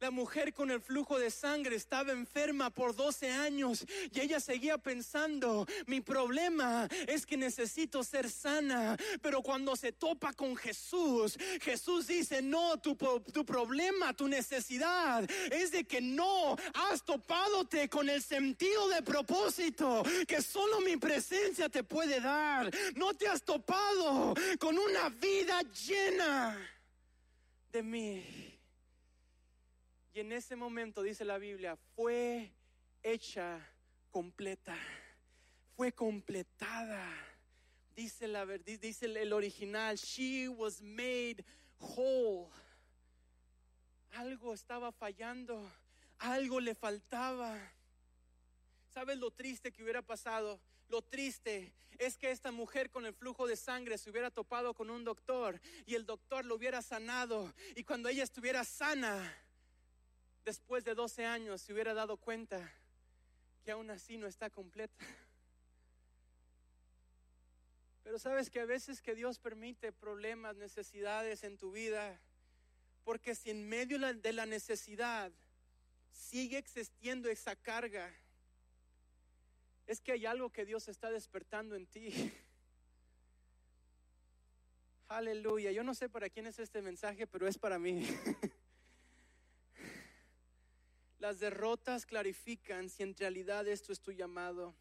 La 0.01 0.13
mujer 0.13 0.55
con 0.55 0.71
el 0.71 0.81
flujo 0.81 1.19
de 1.19 1.29
sangre 1.29 1.75
estaba 1.75 2.13
enferma 2.13 2.71
por 2.71 2.95
12 2.95 3.33
años 3.33 3.85
y 4.13 4.21
ella 4.21 4.39
seguía 4.39 4.79
pensando, 4.79 5.67
mi 5.87 6.01
problema 6.01 6.89
es 7.09 7.27
que 7.27 7.37
necesito 7.37 8.05
ser 8.05 8.31
sana. 8.31 8.97
Pero 9.21 9.43
cuando 9.43 9.75
se 9.75 9.91
topa 9.91 10.33
con 10.33 10.57
Jesús, 10.57 11.37
Jesús 11.61 12.07
dice, 12.07 12.41
no, 12.43 12.79
tu, 12.79 12.95
tu 12.95 13.45
problema, 13.45 14.15
tu 14.15 14.29
necesidad 14.29 15.29
es 15.51 15.73
de 15.73 15.83
que 15.85 16.01
no 16.01 16.57
has 16.75 17.03
topadote 17.05 17.89
con 17.89 18.09
el 18.09 18.23
sentido 18.23 18.89
de 18.91 19.03
propósito 19.03 20.05
que 20.29 20.41
solo 20.43 20.81
mi 20.81 20.97
presencia 20.97 21.69
te 21.69 21.83
puede 21.83 22.21
dar. 22.21 22.71
No 22.95 23.15
te 23.15 23.27
has 23.27 23.43
topado 23.43 24.35
con 24.61 24.79
una 24.79 25.09
vida 25.09 25.61
llena 25.63 26.57
de 27.73 27.83
mí. 27.83 28.48
Y 30.19 30.21
en 30.21 30.33
ese 30.33 30.57
momento, 30.57 31.05
dice 31.05 31.25
la 31.25 31.39
Biblia, 31.39 31.79
fue 31.95 32.51
hecha 33.05 33.65
completa, 34.11 34.77
fue 35.77 35.93
completada. 35.93 37.09
Dice, 37.95 38.27
la, 38.27 38.45
dice 38.45 39.07
el 39.07 39.33
original, 39.33 39.97
she 39.97 40.49
was 40.49 40.83
made 40.83 41.45
whole. 41.79 42.49
Algo 44.11 44.55
estaba 44.55 44.91
fallando, 44.91 45.71
algo 46.19 46.59
le 46.59 46.75
faltaba. 46.75 47.57
¿Sabes 48.93 49.19
lo 49.19 49.31
triste 49.31 49.71
que 49.71 49.85
hubiera 49.85 50.03
pasado? 50.03 50.59
Lo 50.89 51.01
triste 51.01 51.73
es 51.97 52.17
que 52.17 52.33
esta 52.33 52.51
mujer 52.51 52.91
con 52.91 53.07
el 53.07 53.15
flujo 53.15 53.47
de 53.47 53.55
sangre 53.55 53.97
se 53.99 54.11
hubiera 54.11 54.33
topado 54.33 54.75
con 54.75 54.91
un 54.91 55.05
doctor 55.05 55.61
y 55.87 55.95
el 55.95 56.05
doctor 56.05 56.45
lo 56.45 56.57
hubiera 56.57 56.83
sanado. 56.83 57.55
Y 57.77 57.85
cuando 57.85 58.09
ella 58.09 58.25
estuviera 58.25 58.65
sana, 58.65 59.33
después 60.49 60.83
de 60.83 60.95
12 60.95 61.27
años 61.27 61.61
se 61.61 61.75
hubiera 61.75 61.93
dado 61.93 62.17
cuenta 62.17 62.73
que 63.63 63.71
aún 63.71 63.91
así 63.91 64.17
no 64.17 64.27
está 64.27 64.49
completa. 64.49 65.05
Pero 68.03 68.19
sabes 68.19 68.49
que 68.49 68.61
a 68.61 68.65
veces 68.65 69.03
que 69.03 69.15
Dios 69.15 69.39
permite 69.39 69.93
problemas, 69.93 70.57
necesidades 70.57 71.45
en 71.45 71.59
tu 71.59 71.73
vida, 71.73 72.19
porque 73.05 73.35
si 73.35 73.51
en 73.51 73.69
medio 73.69 73.99
de 73.99 74.33
la 74.33 74.47
necesidad 74.47 75.31
sigue 76.15 76.57
existiendo 76.57 77.29
esa 77.29 77.55
carga, 77.55 78.11
es 79.87 80.01
que 80.01 80.13
hay 80.13 80.25
algo 80.25 80.49
que 80.49 80.65
Dios 80.65 80.89
está 80.89 81.11
despertando 81.11 81.77
en 81.77 81.87
ti. 81.87 82.09
Aleluya. 85.09 85.73
Yo 85.73 85.85
no 85.85 85.95
sé 85.95 86.09
para 86.09 86.31
quién 86.31 86.47
es 86.47 86.59
este 86.59 86.81
mensaje, 86.81 87.27
pero 87.27 87.47
es 87.47 87.59
para 87.59 87.79
mí. 87.79 88.09
Las 91.19 91.41
derrotas 91.41 92.07
clarifican 92.07 92.89
si 92.89 93.03
en 93.03 93.15
realidad 93.17 93.67
esto 93.67 93.93
es 93.93 94.01
tu 94.01 94.13
llamado. 94.13 94.75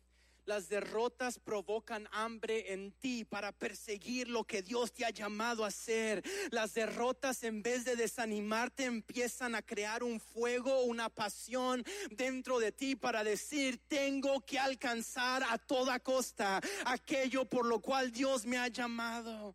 Las 0.45 0.69
derrotas 0.69 1.39
provocan 1.39 2.07
hambre 2.11 2.71
en 2.71 2.93
ti 2.93 3.25
para 3.25 3.51
perseguir 3.51 4.29
lo 4.29 4.45
que 4.45 4.61
Dios 4.61 4.93
te 4.93 5.03
ha 5.03 5.09
llamado 5.09 5.65
a 5.65 5.67
hacer. 5.67 6.23
Las 6.51 6.73
derrotas 6.73 7.43
en 7.43 7.61
vez 7.61 7.83
de 7.83 7.97
desanimarte 7.97 8.85
empiezan 8.85 9.55
a 9.55 9.61
crear 9.61 10.03
un 10.03 10.21
fuego, 10.21 10.83
una 10.83 11.09
pasión 11.09 11.83
dentro 12.11 12.59
de 12.59 12.71
ti 12.71 12.95
para 12.95 13.25
decir, 13.25 13.79
tengo 13.89 14.39
que 14.45 14.57
alcanzar 14.57 15.43
a 15.43 15.57
toda 15.57 15.99
costa 15.99 16.61
aquello 16.85 17.43
por 17.43 17.65
lo 17.65 17.81
cual 17.81 18.11
Dios 18.11 18.45
me 18.45 18.57
ha 18.57 18.69
llamado. 18.69 19.53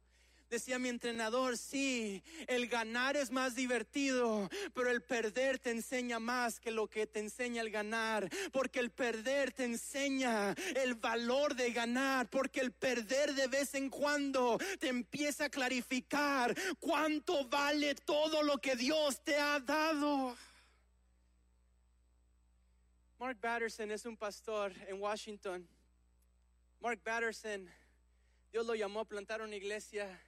Decía 0.53 0.79
mi 0.79 0.91
entrenador, 0.91 1.57
sí, 1.57 2.23
el 2.47 2.69
ganar 2.69 3.17
es 3.17 3.31
más 3.31 3.55
divertido, 3.55 4.51
pero 4.75 4.91
el 4.91 5.03
perder 5.03 5.59
te 5.59 5.71
enseña 5.71 6.19
más 6.19 6.61
que 6.61 6.71
lo 6.71 6.88
que 6.88 7.07
te 7.07 7.21
enseña 7.21 7.62
el 7.62 7.71
ganar, 7.71 8.29
porque 8.53 8.79
el 8.79 8.91
perder 8.91 9.53
te 9.53 9.65
enseña 9.65 10.55
el 10.77 10.95
valor 10.97 11.55
de 11.55 11.73
ganar, 11.73 12.29
porque 12.29 12.61
el 12.61 12.71
perder 12.71 13.33
de 13.33 13.47
vez 13.47 13.75
en 13.75 13.88
cuando 13.88 14.59
te 14.79 14.88
empieza 14.88 15.47
a 15.47 15.49
clarificar 15.49 16.55
cuánto 16.79 17.49
vale 17.49 17.95
todo 17.95 18.43
lo 18.43 18.59
que 18.59 18.77
Dios 18.77 19.25
te 19.25 19.38
ha 19.38 19.59
dado. 19.59 20.37
Mark 23.19 23.38
Batterson 23.41 23.91
es 23.91 24.05
un 24.05 24.19
pastor 24.19 24.75
en 24.87 25.01
Washington. 25.01 25.67
Mark 26.79 27.01
Batterson, 27.03 27.71
Dios 28.53 28.67
lo 28.67 28.75
llamó 28.75 29.01
a 29.01 29.07
plantar 29.07 29.41
una 29.41 29.57
iglesia 29.57 30.21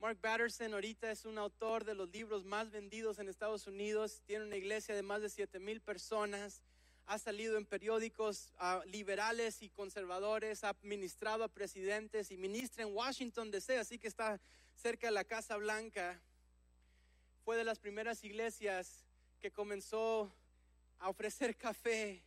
Mark 0.00 0.18
Batterson 0.22 0.74
ahorita 0.74 1.10
es 1.10 1.24
un 1.24 1.38
autor 1.38 1.84
de 1.84 1.92
los 1.92 2.08
libros 2.10 2.44
más 2.44 2.70
vendidos 2.70 3.18
en 3.18 3.28
Estados 3.28 3.66
Unidos, 3.66 4.22
tiene 4.26 4.44
una 4.44 4.56
iglesia 4.56 4.94
de 4.94 5.02
más 5.02 5.20
de 5.22 5.28
7 5.28 5.58
mil 5.58 5.80
personas, 5.80 6.62
ha 7.06 7.18
salido 7.18 7.58
en 7.58 7.66
periódicos 7.66 8.52
ah, 8.58 8.80
liberales 8.86 9.60
y 9.60 9.70
conservadores, 9.70 10.62
ha 10.62 10.76
ministrado 10.82 11.42
a 11.42 11.48
presidentes 11.48 12.30
y 12.30 12.36
ministra 12.36 12.84
en 12.84 12.94
Washington 12.94 13.50
DC, 13.50 13.76
así 13.76 13.98
que 13.98 14.06
está 14.06 14.40
cerca 14.76 15.08
de 15.08 15.14
la 15.14 15.24
Casa 15.24 15.56
Blanca. 15.56 16.20
Fue 17.44 17.56
de 17.56 17.64
las 17.64 17.80
primeras 17.80 18.22
iglesias 18.22 19.04
que 19.40 19.50
comenzó 19.50 20.32
a 21.00 21.08
ofrecer 21.08 21.56
café 21.58 22.22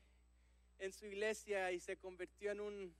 en 0.77 0.91
su 0.91 1.05
iglesia 1.05 1.71
y 1.71 1.79
se 1.79 1.95
convirtió 1.95 2.51
en 2.51 2.59
un, 2.59 2.93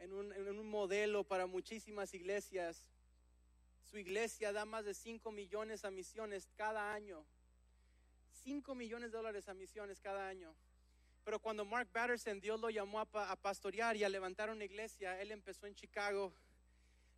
en 0.00 0.12
un, 0.12 0.32
en 0.32 0.58
un 0.58 0.68
modelo 0.68 1.22
para 1.22 1.46
muchísimas 1.46 2.12
iglesias. 2.12 2.82
Su 3.94 4.00
iglesia 4.00 4.50
da 4.50 4.64
más 4.64 4.84
de 4.84 4.92
5 4.92 5.30
millones 5.30 5.84
a 5.84 5.90
misiones 5.92 6.50
cada 6.56 6.92
año. 6.92 7.24
5 8.42 8.74
millones 8.74 9.12
de 9.12 9.16
dólares 9.16 9.48
a 9.48 9.54
misiones 9.54 10.00
cada 10.00 10.26
año. 10.26 10.52
Pero 11.24 11.38
cuando 11.38 11.64
Mark 11.64 11.88
Batterson, 11.92 12.40
Dios 12.40 12.60
lo 12.60 12.70
llamó 12.70 12.98
a, 12.98 13.36
pastorear 13.36 13.96
y 13.96 14.02
a 14.02 14.08
levantar 14.08 14.50
una 14.50 14.64
iglesia, 14.64 15.20
él 15.20 15.30
empezó 15.30 15.68
en 15.68 15.76
Chicago. 15.76 16.32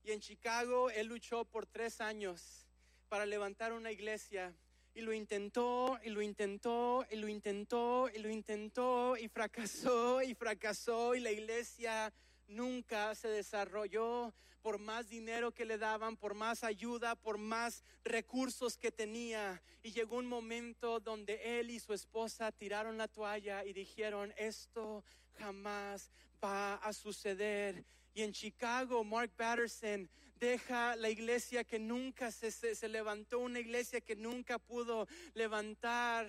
Y 0.05 0.13
en 0.13 0.21
Chicago 0.21 0.91
él 0.91 1.07
luchó 1.07 1.47
por 1.47 1.65
tres 1.65 2.03
años 2.03 2.67
para 3.09 3.25
levantar 3.25 3.73
una 3.73 3.91
iglesia. 3.91 4.55
Y 4.93 5.01
lo 5.01 5.15
intentó, 5.15 5.99
y 6.05 6.11
lo 6.11 6.21
intentó, 6.21 7.07
y 7.11 7.17
lo 7.17 7.29
intentó, 7.29 8.11
y 8.15 8.19
lo 8.19 8.29
intentó, 8.29 9.17
y 9.17 9.29
fracasó, 9.29 10.21
y 10.21 10.35
fracasó, 10.35 11.15
y 11.15 11.21
la 11.21 11.31
iglesia 11.31 12.13
nunca 12.49 13.15
se 13.15 13.29
desarrolló 13.29 14.33
por 14.63 14.79
más 14.79 15.09
dinero 15.09 15.53
que 15.53 15.65
le 15.65 15.79
daban, 15.79 16.17
por 16.17 16.35
más 16.35 16.65
ayuda, 16.65 17.15
por 17.15 17.39
más 17.39 17.85
recursos 18.05 18.77
que 18.77 18.91
tenía. 18.91 19.63
Y 19.83 19.93
llegó 19.93 20.17
un 20.17 20.27
momento 20.27 20.99
donde 20.99 21.61
él 21.61 21.71
y 21.71 21.79
su 21.79 21.93
esposa 21.95 22.51
tiraron 22.51 22.99
la 22.99 23.07
toalla 23.09 23.65
y 23.65 23.73
dijeron, 23.73 24.33
esto 24.37 25.05
jamás 25.39 26.11
va 26.43 26.75
a 26.77 26.93
suceder. 26.93 27.85
Y 28.13 28.23
en 28.23 28.33
Chicago, 28.33 29.05
Mark 29.05 29.31
Patterson 29.37 30.09
deja 30.41 30.97
la 30.97 31.11
iglesia 31.11 31.63
que 31.63 31.79
nunca 31.79 32.33
se, 32.33 32.51
se- 32.51 32.89
levantó, 32.89 33.39
una 33.39 33.61
iglesia 33.61 34.01
que 34.01 34.17
nunca 34.17 34.59
pudo 34.59 35.07
levantar. 35.35 36.29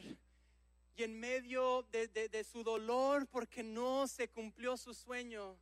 Y 0.95 1.03
en 1.03 1.19
medio 1.19 1.83
de- 1.91 2.07
de 2.07 2.43
su 2.43 2.63
dolor 2.63 3.25
porque 3.27 3.63
no 3.63 4.07
se 4.07 4.27
cumplió 4.27 4.77
su 4.77 4.93
sueño, 4.93 5.57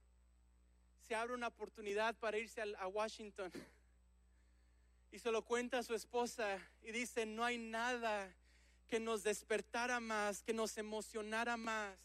se 1.07 1.13
abre 1.13 1.33
una 1.35 1.47
oportunidad 1.47 2.15
para 2.15 2.37
irse 2.37 2.61
a 2.61 2.87
Washington. 2.87 3.51
Y 5.11 5.19
se 5.19 5.31
lo 5.31 5.43
cuenta 5.43 5.79
a 5.79 5.83
su 5.83 5.93
esposa 5.93 6.59
y 6.81 6.91
dice, 6.91 7.25
no 7.25 7.45
hay 7.45 7.57
nada 7.57 8.33
que 8.87 8.99
nos 8.99 9.23
despertara 9.23 9.99
más, 9.99 10.41
que 10.41 10.53
nos 10.53 10.77
emocionara 10.77 11.57
más, 11.57 11.95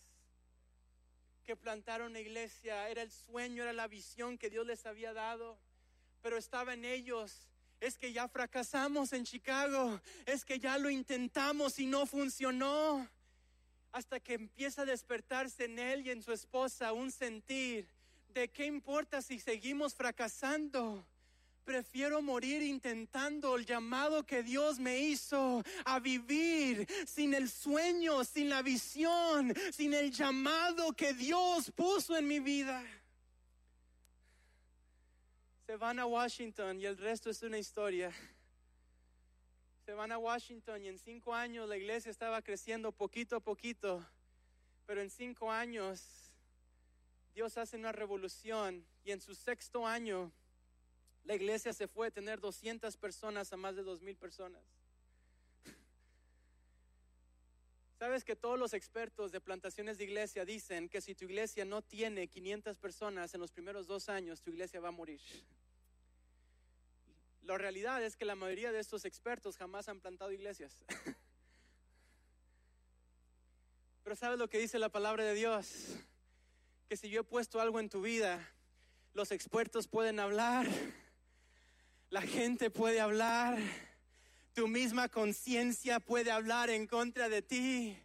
que 1.44 1.56
plantar 1.56 2.02
una 2.02 2.20
iglesia. 2.20 2.88
Era 2.90 3.02
el 3.02 3.10
sueño, 3.10 3.62
era 3.62 3.72
la 3.72 3.88
visión 3.88 4.36
que 4.36 4.50
Dios 4.50 4.66
les 4.66 4.84
había 4.84 5.14
dado, 5.14 5.58
pero 6.20 6.36
estaba 6.36 6.74
en 6.74 6.84
ellos. 6.84 7.48
Es 7.80 7.96
que 7.96 8.12
ya 8.12 8.28
fracasamos 8.28 9.14
en 9.14 9.24
Chicago, 9.24 9.98
es 10.26 10.44
que 10.44 10.58
ya 10.58 10.76
lo 10.76 10.90
intentamos 10.90 11.78
y 11.78 11.86
no 11.86 12.04
funcionó. 12.04 13.08
Hasta 13.92 14.20
que 14.20 14.34
empieza 14.34 14.82
a 14.82 14.84
despertarse 14.84 15.64
en 15.64 15.78
él 15.78 16.06
y 16.06 16.10
en 16.10 16.22
su 16.22 16.32
esposa 16.32 16.92
un 16.92 17.10
sentir 17.10 17.88
de 18.32 18.48
qué 18.48 18.66
importa 18.66 19.22
si 19.22 19.38
seguimos 19.38 19.94
fracasando. 19.94 21.04
Prefiero 21.64 22.22
morir 22.22 22.62
intentando 22.62 23.56
el 23.56 23.64
llamado 23.64 24.24
que 24.24 24.42
Dios 24.42 24.78
me 24.78 24.98
hizo 24.98 25.62
a 25.84 26.00
vivir 26.00 26.86
sin 27.06 27.34
el 27.34 27.48
sueño, 27.48 28.24
sin 28.24 28.48
la 28.48 28.62
visión, 28.62 29.54
sin 29.72 29.94
el 29.94 30.10
llamado 30.10 30.92
que 30.92 31.12
Dios 31.12 31.70
puso 31.70 32.16
en 32.16 32.26
mi 32.26 32.40
vida. 32.40 32.82
Se 35.66 35.76
van 35.76 36.00
a 36.00 36.06
Washington 36.06 36.80
y 36.80 36.86
el 36.86 36.96
resto 36.96 37.30
es 37.30 37.42
una 37.42 37.58
historia. 37.58 38.10
Se 39.84 39.92
van 39.92 40.10
a 40.12 40.18
Washington 40.18 40.82
y 40.82 40.88
en 40.88 40.98
cinco 40.98 41.34
años 41.34 41.68
la 41.68 41.76
iglesia 41.76 42.10
estaba 42.10 42.42
creciendo 42.42 42.90
poquito 42.90 43.36
a 43.36 43.40
poquito, 43.40 44.04
pero 44.86 45.00
en 45.00 45.10
cinco 45.10 45.50
años 45.52 46.29
Dios 47.40 47.56
hace 47.56 47.78
una 47.78 47.90
revolución 47.90 48.84
y 49.02 49.12
en 49.12 49.22
su 49.22 49.34
sexto 49.34 49.86
año 49.86 50.30
la 51.24 51.34
iglesia 51.34 51.72
se 51.72 51.88
fue 51.88 52.08
de 52.08 52.10
tener 52.10 52.38
200 52.38 52.98
personas 52.98 53.50
a 53.50 53.56
más 53.56 53.74
de 53.76 53.82
2,000 53.82 54.14
personas. 54.18 54.62
Sabes 57.98 58.24
que 58.24 58.36
todos 58.36 58.58
los 58.58 58.74
expertos 58.74 59.32
de 59.32 59.40
plantaciones 59.40 59.96
de 59.96 60.04
iglesia 60.04 60.44
dicen 60.44 60.90
que 60.90 61.00
si 61.00 61.14
tu 61.14 61.24
iglesia 61.24 61.64
no 61.64 61.80
tiene 61.80 62.28
500 62.28 62.76
personas 62.76 63.32
en 63.32 63.40
los 63.40 63.52
primeros 63.52 63.86
dos 63.86 64.10
años, 64.10 64.42
tu 64.42 64.50
iglesia 64.50 64.78
va 64.78 64.88
a 64.88 64.92
morir. 64.92 65.22
La 67.44 67.56
realidad 67.56 68.04
es 68.04 68.16
que 68.16 68.26
la 68.26 68.34
mayoría 68.34 68.70
de 68.70 68.80
estos 68.80 69.06
expertos 69.06 69.56
jamás 69.56 69.88
han 69.88 70.00
plantado 70.00 70.30
iglesias. 70.30 70.84
Pero 74.04 74.14
¿sabes 74.14 74.38
lo 74.38 74.50
que 74.50 74.58
dice 74.58 74.78
la 74.78 74.90
palabra 74.90 75.24
de 75.24 75.32
Dios? 75.32 75.96
Que 76.90 76.96
si 76.96 77.08
yo 77.08 77.20
he 77.20 77.22
puesto 77.22 77.60
algo 77.60 77.78
en 77.78 77.88
tu 77.88 78.02
vida, 78.02 78.44
los 79.14 79.30
expertos 79.30 79.86
pueden 79.86 80.18
hablar, 80.18 80.66
la 82.10 82.20
gente 82.20 82.68
puede 82.68 82.98
hablar, 82.98 83.60
tu 84.54 84.66
misma 84.66 85.08
conciencia 85.08 86.00
puede 86.00 86.32
hablar 86.32 86.68
en 86.68 86.88
contra 86.88 87.28
de 87.28 87.42
ti. 87.42 87.96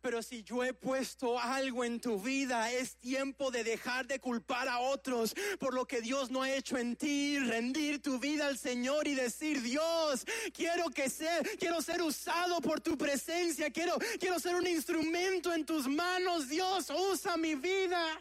Pero 0.00 0.24
si 0.24 0.42
yo 0.42 0.64
he 0.64 0.74
puesto 0.74 1.38
algo 1.38 1.84
en 1.84 2.00
tu 2.00 2.20
vida, 2.20 2.72
es 2.72 2.96
tiempo 2.96 3.52
de 3.52 3.62
dejar 3.62 4.08
de 4.08 4.18
culpar 4.18 4.66
a 4.66 4.80
otros 4.80 5.36
por 5.60 5.72
lo 5.72 5.86
que 5.86 6.00
Dios 6.00 6.28
no 6.28 6.42
ha 6.42 6.50
hecho 6.50 6.76
en 6.76 6.96
ti, 6.96 7.38
rendir 7.38 8.02
tu 8.02 8.18
vida 8.18 8.48
al 8.48 8.58
Señor 8.58 9.06
y 9.06 9.14
decir, 9.14 9.62
Dios, 9.62 10.26
quiero 10.52 10.90
que 10.90 11.08
sea, 11.08 11.42
quiero 11.60 11.80
ser 11.80 12.02
usado 12.02 12.60
por 12.60 12.80
tu 12.80 12.98
presencia, 12.98 13.70
quiero, 13.70 13.96
quiero 14.18 14.40
ser 14.40 14.56
un 14.56 14.66
instrumento 14.66 15.54
en 15.54 15.64
tus 15.64 15.86
manos, 15.86 16.48
Dios, 16.48 16.90
usa 16.90 17.36
mi 17.36 17.54
vida. 17.54 18.20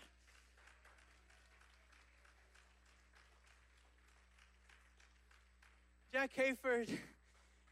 Jack 6.12 6.38
Hayford, 6.38 6.90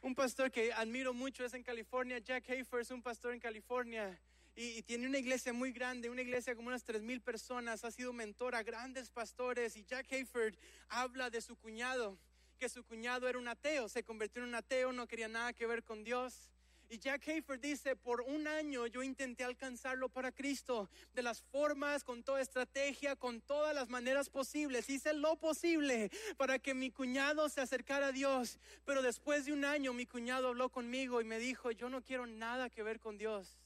un 0.02 0.16
pastor 0.16 0.50
que 0.50 0.72
admiro 0.72 1.14
mucho, 1.14 1.44
es 1.44 1.54
en 1.54 1.62
California. 1.62 2.20
Jack 2.20 2.50
Hayford 2.50 2.80
es 2.84 2.92
un 2.92 3.02
pastor 3.02 3.34
en 3.34 3.40
California 3.42 4.18
y, 4.56 4.82
tiene 4.84 5.08
una 5.08 5.18
iglesia 5.18 5.52
muy 5.52 5.74
grande, 5.74 6.10
una 6.10 6.22
iglesia 6.22 6.56
como 6.56 6.70
unas 6.70 6.86
tres 6.86 7.02
mil 7.02 7.20
personas. 7.20 7.84
Ha 7.84 7.92
sido 7.92 8.14
mentor 8.14 8.56
a 8.56 8.64
grandes 8.64 9.10
pastores 9.10 9.76
y 9.76 9.84
Jack 9.84 10.14
Hayford 10.14 10.56
habla 10.88 11.30
de 11.30 11.42
su 11.42 11.58
cuñado, 11.58 12.18
que 12.58 12.70
su 12.70 12.86
cuñado 12.86 13.28
era 13.28 13.38
un 13.38 13.50
ateo, 13.50 13.90
se 13.90 14.04
convirtió 14.04 14.42
en 14.42 14.48
un 14.48 14.56
ateo, 14.56 14.94
no 14.94 15.06
quería 15.06 15.28
nada 15.28 15.52
que 15.52 15.68
ver 15.68 15.84
con 15.84 16.06
Dios. 16.06 16.50
Y 16.92 16.98
Jack 16.98 17.28
Hayford 17.28 17.60
dice, 17.60 17.96
por 17.96 18.22
un 18.22 18.48
año 18.48 18.88
yo 18.88 19.04
intenté 19.04 19.44
alcanzarlo 19.44 20.10
para 20.10 20.32
Cristo, 20.32 20.90
de 21.14 21.22
las 21.22 21.44
formas, 21.44 22.04
con 22.04 22.24
toda 22.24 22.42
estrategia, 22.42 23.16
con 23.16 23.42
todas 23.42 23.76
las 23.76 23.90
maneras 23.90 24.28
posibles. 24.28 24.90
Hice 24.90 25.14
lo 25.14 25.36
posible 25.36 26.10
para 26.36 26.58
que 26.58 26.74
mi 26.74 26.90
cuñado 26.90 27.48
se 27.48 27.62
acercara 27.62 28.08
a 28.08 28.12
Dios. 28.12 28.58
Pero 28.86 29.04
después 29.04 29.46
de 29.46 29.54
un 29.54 29.66
año 29.66 29.94
mi 29.94 30.08
cuñado 30.08 30.48
habló 30.48 30.70
conmigo 30.70 31.22
y 31.22 31.26
me 31.26 31.38
dijo, 31.38 31.70
yo 31.70 31.90
no 31.90 32.02
quiero 32.02 32.26
nada 32.26 32.72
que 32.72 32.82
ver 32.82 33.00
con 33.00 33.20
Dios. 33.20 33.60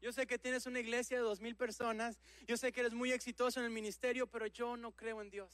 Yo 0.00 0.12
sé 0.12 0.26
que 0.28 0.38
tienes 0.38 0.66
una 0.66 0.78
iglesia 0.78 1.16
de 1.16 1.24
dos 1.24 1.40
mil 1.40 1.56
personas, 1.56 2.20
yo 2.46 2.56
sé 2.56 2.70
que 2.72 2.80
eres 2.80 2.92
muy 2.92 3.10
exitoso 3.10 3.58
en 3.58 3.66
el 3.66 3.72
ministerio, 3.72 4.28
pero 4.28 4.46
yo 4.46 4.76
no 4.76 4.92
creo 4.92 5.22
en 5.22 5.30
Dios. 5.30 5.50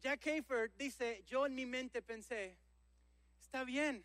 Jack 0.00 0.26
Hayford 0.26 0.70
dice, 0.76 1.24
yo 1.26 1.46
en 1.46 1.54
mi 1.54 1.64
mente 1.64 2.02
pensé, 2.02 2.54
está 3.40 3.64
bien, 3.64 4.04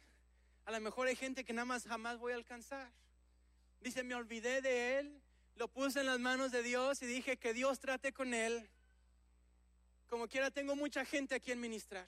a 0.70 0.72
lo 0.72 0.82
mejor 0.82 1.08
hay 1.08 1.16
gente 1.16 1.44
que 1.44 1.52
nada 1.52 1.66
más 1.66 1.88
jamás 1.88 2.20
voy 2.20 2.32
a 2.32 2.36
alcanzar. 2.36 2.92
Dice, 3.82 4.04
me 4.04 4.14
olvidé 4.14 4.62
de 4.62 5.00
él, 5.00 5.20
lo 5.56 5.68
puse 5.68 6.00
en 6.00 6.06
las 6.06 6.20
manos 6.20 6.52
de 6.52 6.62
Dios 6.62 7.02
y 7.02 7.08
dije 7.08 7.38
que 7.38 7.56
Dios 7.56 7.80
trate 7.80 8.14
con 8.14 8.36
él. 8.36 8.70
Como 10.12 10.28
quiera, 10.28 10.52
tengo 10.52 10.76
mucha 10.76 11.04
gente 11.06 11.34
aquí 11.34 11.52
en 11.52 11.60
ministrar. 11.60 12.06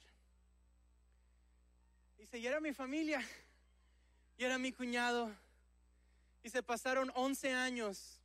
Dice, 2.19 2.37
y 2.37 2.45
era 2.45 2.59
mi 2.59 2.71
familia, 2.71 3.27
y 4.37 4.43
era 4.43 4.59
mi 4.59 4.71
cuñado. 4.71 5.35
Y 6.43 6.51
se 6.51 6.61
pasaron 6.61 7.11
11 7.15 7.53
años. 7.53 8.21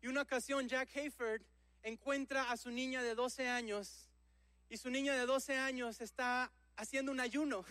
Y 0.00 0.06
una 0.06 0.22
ocasión 0.22 0.66
Jack 0.66 0.96
Hayford 0.96 1.42
encuentra 1.82 2.50
a 2.50 2.56
su 2.56 2.70
niña 2.70 3.02
de 3.02 3.14
12 3.14 3.48
años. 3.48 4.08
Y 4.70 4.78
su 4.78 4.88
niña 4.88 5.12
de 5.12 5.26
12 5.26 5.58
años 5.58 6.00
está 6.00 6.50
haciendo 6.74 7.12
un 7.12 7.20
ayuno. 7.20 7.66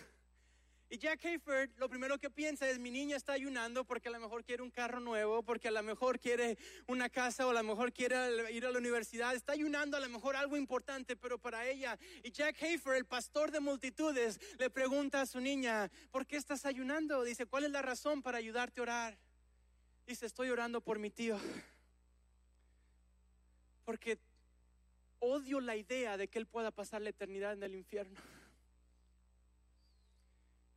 Y 0.94 0.98
Jack 0.98 1.24
Hayford 1.24 1.70
lo 1.78 1.88
primero 1.88 2.18
que 2.18 2.30
piensa 2.30 2.70
es 2.70 2.78
mi 2.78 2.88
niña 2.88 3.16
está 3.16 3.32
ayunando 3.32 3.82
porque 3.82 4.06
a 4.06 4.12
lo 4.12 4.20
mejor 4.20 4.44
quiere 4.44 4.62
un 4.62 4.70
carro 4.70 5.00
nuevo, 5.00 5.42
porque 5.42 5.66
a 5.66 5.72
lo 5.72 5.82
mejor 5.82 6.20
quiere 6.20 6.56
una 6.86 7.08
casa 7.08 7.48
o 7.48 7.50
a 7.50 7.52
lo 7.52 7.64
mejor 7.64 7.92
quiere 7.92 8.52
ir 8.52 8.64
a 8.64 8.70
la 8.70 8.78
universidad. 8.78 9.34
Está 9.34 9.54
ayunando 9.54 9.96
a 9.96 10.00
lo 10.00 10.08
mejor 10.08 10.36
algo 10.36 10.56
importante, 10.56 11.16
pero 11.16 11.36
para 11.36 11.66
ella. 11.66 11.98
Y 12.22 12.30
Jack 12.30 12.62
Hayford, 12.62 12.94
el 12.94 13.06
pastor 13.06 13.50
de 13.50 13.58
multitudes, 13.58 14.38
le 14.56 14.70
pregunta 14.70 15.20
a 15.20 15.26
su 15.26 15.40
niña, 15.40 15.90
¿por 16.12 16.26
qué 16.26 16.36
estás 16.36 16.64
ayunando? 16.64 17.24
Dice, 17.24 17.44
¿cuál 17.44 17.64
es 17.64 17.72
la 17.72 17.82
razón 17.82 18.22
para 18.22 18.38
ayudarte 18.38 18.78
a 18.78 18.82
orar? 18.84 19.18
Dice, 20.06 20.26
estoy 20.26 20.50
orando 20.50 20.80
por 20.80 21.00
mi 21.00 21.10
tío. 21.10 21.36
Porque 23.84 24.16
odio 25.18 25.58
la 25.58 25.74
idea 25.74 26.16
de 26.16 26.28
que 26.28 26.38
él 26.38 26.46
pueda 26.46 26.70
pasar 26.70 27.02
la 27.02 27.10
eternidad 27.10 27.54
en 27.54 27.64
el 27.64 27.74
infierno. 27.74 28.20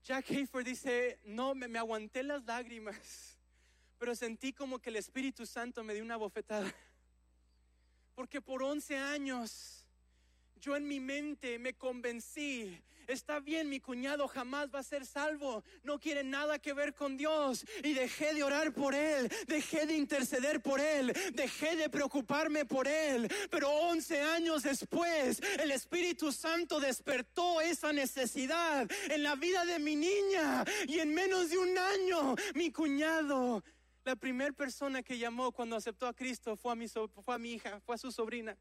Jack 0.08 0.32
Hayford 0.32 0.64
dice, 0.64 1.20
no, 1.26 1.54
me, 1.54 1.68
me 1.68 1.78
aguanté 1.78 2.24
las 2.24 2.42
lágrimas, 2.46 2.96
pero 4.00 4.16
sentí 4.16 4.54
como 4.54 4.80
que 4.80 4.90
el 4.90 4.96
Espíritu 4.96 5.46
Santo 5.46 5.84
me 5.84 5.94
dio 5.94 6.02
una 6.02 6.16
bofetada. 6.16 6.74
Porque 8.16 8.40
por 8.40 8.64
11 8.64 8.96
años 8.96 9.77
yo 10.60 10.76
en 10.76 10.88
mi 10.88 11.00
mente 11.00 11.60
me 11.60 11.74
convencí, 11.74 12.82
está 13.08 13.40
bien, 13.40 13.70
mi 13.70 13.80
cuñado 13.80 14.28
jamás 14.28 14.70
va 14.74 14.80
a 14.80 14.84
ser 14.84 15.06
salvo, 15.06 15.64
no 15.84 16.00
quiere 16.00 16.24
nada 16.24 16.60
que 16.60 16.74
ver 16.74 16.94
con 16.94 17.18
Dios. 17.18 17.66
Y 17.84 17.94
dejé 17.94 18.34
de 18.34 18.44
orar 18.44 18.74
por 18.74 18.94
él, 18.94 19.32
dejé 19.48 19.86
de 19.86 19.96
interceder 19.96 20.62
por 20.62 20.80
él, 20.80 21.14
dejé 21.34 21.76
de 21.76 21.90
preocuparme 21.90 22.66
por 22.66 22.88
él. 22.88 23.30
Pero 23.50 23.70
11 23.70 24.22
años 24.22 24.64
después, 24.64 25.42
el 25.60 25.72
Espíritu 25.72 26.32
Santo 26.32 26.80
despertó 26.80 27.62
esa 27.62 27.94
necesidad 27.94 28.90
en 29.10 29.24
la 29.24 29.36
vida 29.36 29.66
de 29.66 29.80
mi 29.80 29.96
niña. 29.96 30.66
Y 30.88 31.00
en 31.00 31.14
menos 31.14 31.50
de 31.50 31.58
un 31.58 31.78
año, 31.78 32.36
mi 32.56 32.72
cuñado... 32.72 33.64
La 34.04 34.16
primera 34.16 34.54
persona 34.54 35.04
que 35.04 35.18
llamó 35.18 35.52
cuando 35.52 35.76
aceptó 35.76 36.08
a 36.08 36.14
Cristo 36.14 36.56
fue 36.56 36.72
a 36.72 36.76
mi, 36.76 36.88
fue 36.88 37.36
a 37.36 37.38
mi 37.38 37.52
hija, 37.52 37.82
fue 37.82 37.96
a 37.96 37.98
su 37.98 38.10
sobrina 38.10 38.58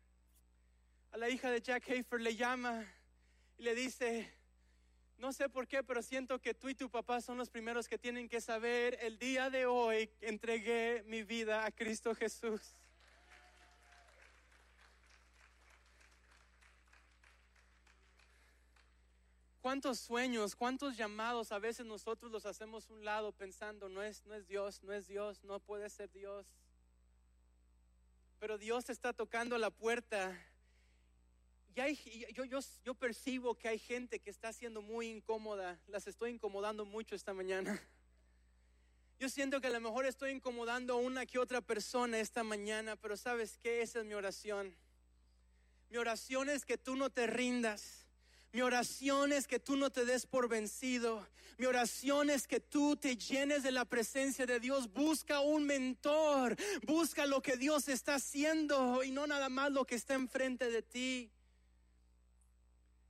la 1.17 1.29
hija 1.31 1.51
de 1.51 1.61
Jack 1.61 1.89
Hayford 1.89 2.21
le 2.21 2.37
llama 2.37 2.85
y 3.59 3.63
le 3.63 3.75
dice, 3.75 4.33
no 5.19 5.33
sé 5.33 5.49
por 5.49 5.67
qué, 5.67 5.83
pero 5.83 6.03
siento 6.03 6.41
que 6.41 6.55
tú 6.55 6.69
y 6.69 6.75
tu 6.75 6.91
papá 6.91 7.21
son 7.21 7.39
los 7.39 7.51
primeros 7.51 7.89
que 7.89 7.99
tienen 7.99 8.29
que 8.29 8.41
saber, 8.41 8.99
el 9.01 9.19
día 9.19 9.51
de 9.51 9.67
hoy 9.67 10.11
entregué 10.21 11.03
mi 11.07 11.23
vida 11.23 11.65
a 11.65 11.71
Cristo 11.71 12.15
Jesús. 12.15 12.77
cuántos 19.67 19.99
sueños, 19.99 20.55
cuántos 20.55 20.97
llamados 20.97 21.51
a 21.51 21.59
veces 21.59 21.85
nosotros 21.85 22.31
los 22.31 22.47
hacemos 22.47 22.89
un 22.89 23.05
lado 23.05 23.33
pensando, 23.33 23.89
no 23.89 24.01
es, 24.01 24.25
no 24.25 24.33
es 24.37 24.47
Dios, 24.47 24.81
no 24.85 24.93
es 24.93 25.09
Dios, 25.09 25.43
no 25.43 25.59
puede 25.59 25.91
ser 25.91 26.09
Dios. 26.13 26.47
Pero 28.39 28.59
Dios 28.59 28.89
está 28.91 29.13
tocando 29.13 29.59
la 29.59 29.71
puerta. 29.71 30.41
Y 31.77 31.81
hay, 31.81 32.27
yo, 32.33 32.47
yo, 32.47 32.61
yo 32.87 32.95
percibo 32.95 33.55
que 33.55 33.69
hay 33.69 33.79
gente 33.79 34.19
que 34.19 34.31
está 34.31 34.51
siendo 34.51 34.81
muy 34.81 35.09
incómoda. 35.09 35.79
Las 35.89 36.07
estoy 36.07 36.31
incomodando 36.31 36.87
mucho 36.87 37.15
esta 37.15 37.35
mañana. 37.35 37.79
Yo 39.19 39.31
siento 39.31 39.63
que 39.63 39.69
a 39.69 39.71
lo 39.71 39.81
mejor 39.81 40.05
estoy 40.05 40.31
incomodando 40.31 40.93
a 40.93 40.97
una 40.97 41.25
que 41.25 41.39
otra 41.39 41.63
persona 41.63 42.21
esta 42.21 42.43
mañana, 42.43 42.97
pero 42.97 43.17
¿sabes 43.17 43.57
qué? 43.63 43.81
Esa 43.81 44.01
es 44.01 44.05
mi 44.05 44.13
oración. 44.13 44.75
Mi 45.89 45.97
oración 45.97 46.51
es 46.51 46.67
que 46.67 46.77
tú 46.77 46.97
no 46.97 47.09
te 47.09 47.27
rindas. 47.27 48.07
Mi 48.53 48.61
oración 48.61 49.33
es 49.33 49.47
que 49.47 49.59
tú 49.59 49.77
no 49.77 49.89
te 49.91 50.05
des 50.05 50.27
por 50.27 50.49
vencido. 50.49 51.27
Mi 51.57 51.67
oración 51.67 52.29
es 52.29 52.47
que 52.47 52.61
tú 52.61 52.97
te 52.97 53.17
llenes 53.17 53.63
de 53.63 53.71
la 53.71 53.87
presencia 53.87 54.45
de 54.45 54.61
Dios. 54.61 54.93
Busca 54.93 55.41
un 55.41 55.65
mentor. 55.65 56.57
Busca 56.87 57.27
lo 57.27 57.41
que 57.41 57.57
Dios 57.57 57.89
está 57.89 58.17
haciendo 58.17 59.03
y 59.03 59.11
no 59.11 59.27
nada 59.27 59.49
más 59.49 59.73
lo 59.73 59.87
que 59.87 59.95
está 59.95 60.15
enfrente 60.15 60.71
de 60.71 60.83
ti. 60.83 61.31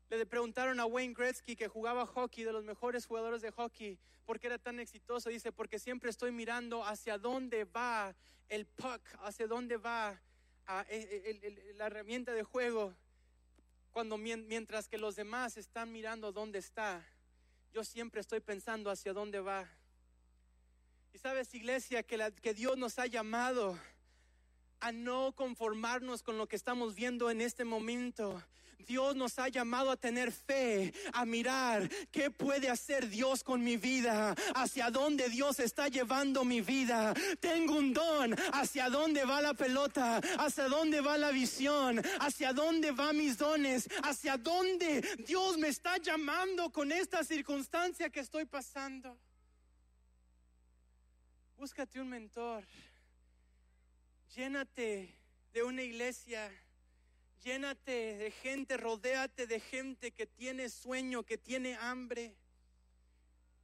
Le 0.09 0.25
preguntaron 0.25 0.79
a 0.79 0.87
Wayne 0.87 1.14
Gretzky 1.14 1.57
que 1.57 1.66
jugaba 1.66 2.07
hockey, 2.07 2.45
de 2.45 2.53
los 2.53 2.64
mejores 2.64 3.07
jugadores 3.07 3.42
de 3.42 3.51
hockey, 3.51 3.99
¿por 4.25 4.38
qué 4.38 4.47
era 4.47 4.59
tan 4.59 4.79
exitoso? 4.79 5.31
Dice, 5.31 5.51
porque 5.51 5.79
siempre 5.79 6.11
estoy 6.11 6.31
mirando 6.31 6.85
hacia 6.85 7.19
dónde 7.19 7.64
va 7.64 8.14
el 8.49 8.66
puck, 8.66 9.01
hacia 9.23 9.49
dónde 9.49 9.77
va 9.77 10.21
e, 10.88 11.75
la 11.77 11.87
herramienta 11.87 12.33
de 12.33 12.45
juego. 12.45 12.95
Cuando 13.90 14.16
mientras 14.16 14.88
que 14.88 14.99
los 14.99 15.16
demás 15.16 15.57
están 15.57 15.90
mirando 15.90 16.31
dónde 16.31 16.59
está, 16.59 17.05
yo 17.73 17.83
siempre 17.83 18.21
estoy 18.21 18.40
pensando 18.40 18.90
hacia 18.90 19.12
dónde 19.12 19.40
va. 19.40 19.69
Y 21.14 21.19
sabes, 21.19 21.53
iglesia, 21.55 22.03
que 22.03 22.55
Dios 22.55 22.77
nos 22.77 22.99
ha 22.99 23.07
llamado 23.07 23.77
a 24.81 24.92
no 24.92 25.33
conformarnos 25.35 26.23
con 26.23 26.38
lo 26.38 26.47
que 26.47 26.57
estamos 26.57 26.95
viendo 26.95 27.31
en 27.31 27.40
este 27.40 27.64
momento. 27.64 28.42
Dios 28.79 29.17
nos 29.17 29.39
ha 29.39 29.49
llamado 29.49 29.91
a 29.91 29.97
tener 29.97 30.31
fe, 30.31 30.93
a 31.12 31.25
mirar 31.25 31.89
qué 32.11 32.31
puede 32.31 32.69
hacer 32.69 33.09
Dios 33.09 33.43
con 33.43 33.62
mi 33.65 33.77
vida, 33.77 34.35
hacia 34.55 34.91
dónde 34.91 35.29
Dios 35.29 35.59
está 35.61 35.89
llevando 35.89 36.45
mi 36.45 36.61
vida. 36.61 37.15
Tengo 37.41 37.77
un 37.77 37.93
don, 37.93 38.35
hacia 38.53 38.89
dónde 38.89 39.25
va 39.25 39.43
la 39.43 39.55
pelota, 39.55 40.19
hacia 40.39 40.69
dónde 40.69 41.01
va 41.01 41.19
la 41.19 41.31
visión, 41.31 42.01
hacia 42.21 42.53
dónde 42.53 42.93
van 42.93 43.17
mis 43.17 43.39
dones, 43.39 43.89
hacia 44.03 44.37
dónde 44.37 45.01
Dios 45.27 45.59
me 45.59 45.69
está 45.69 45.99
llamando 45.99 46.71
con 46.71 46.93
esta 46.93 47.25
circunstancia 47.25 48.11
que 48.11 48.21
estoy 48.21 48.45
pasando. 48.45 49.17
Búscate 51.57 52.01
un 52.01 52.09
mentor. 52.09 52.65
Llénate 54.35 55.15
de 55.53 55.62
una 55.62 55.83
iglesia. 55.83 56.53
Llénate 57.47 58.17
de 58.17 58.33
gente, 58.33 58.77
rodéate 58.77 59.47
de 59.47 59.61
gente 59.61 60.11
que 60.11 60.27
tiene 60.27 60.69
sueño, 60.69 61.23
que 61.23 61.39
tiene 61.39 61.77
hambre. 61.77 62.35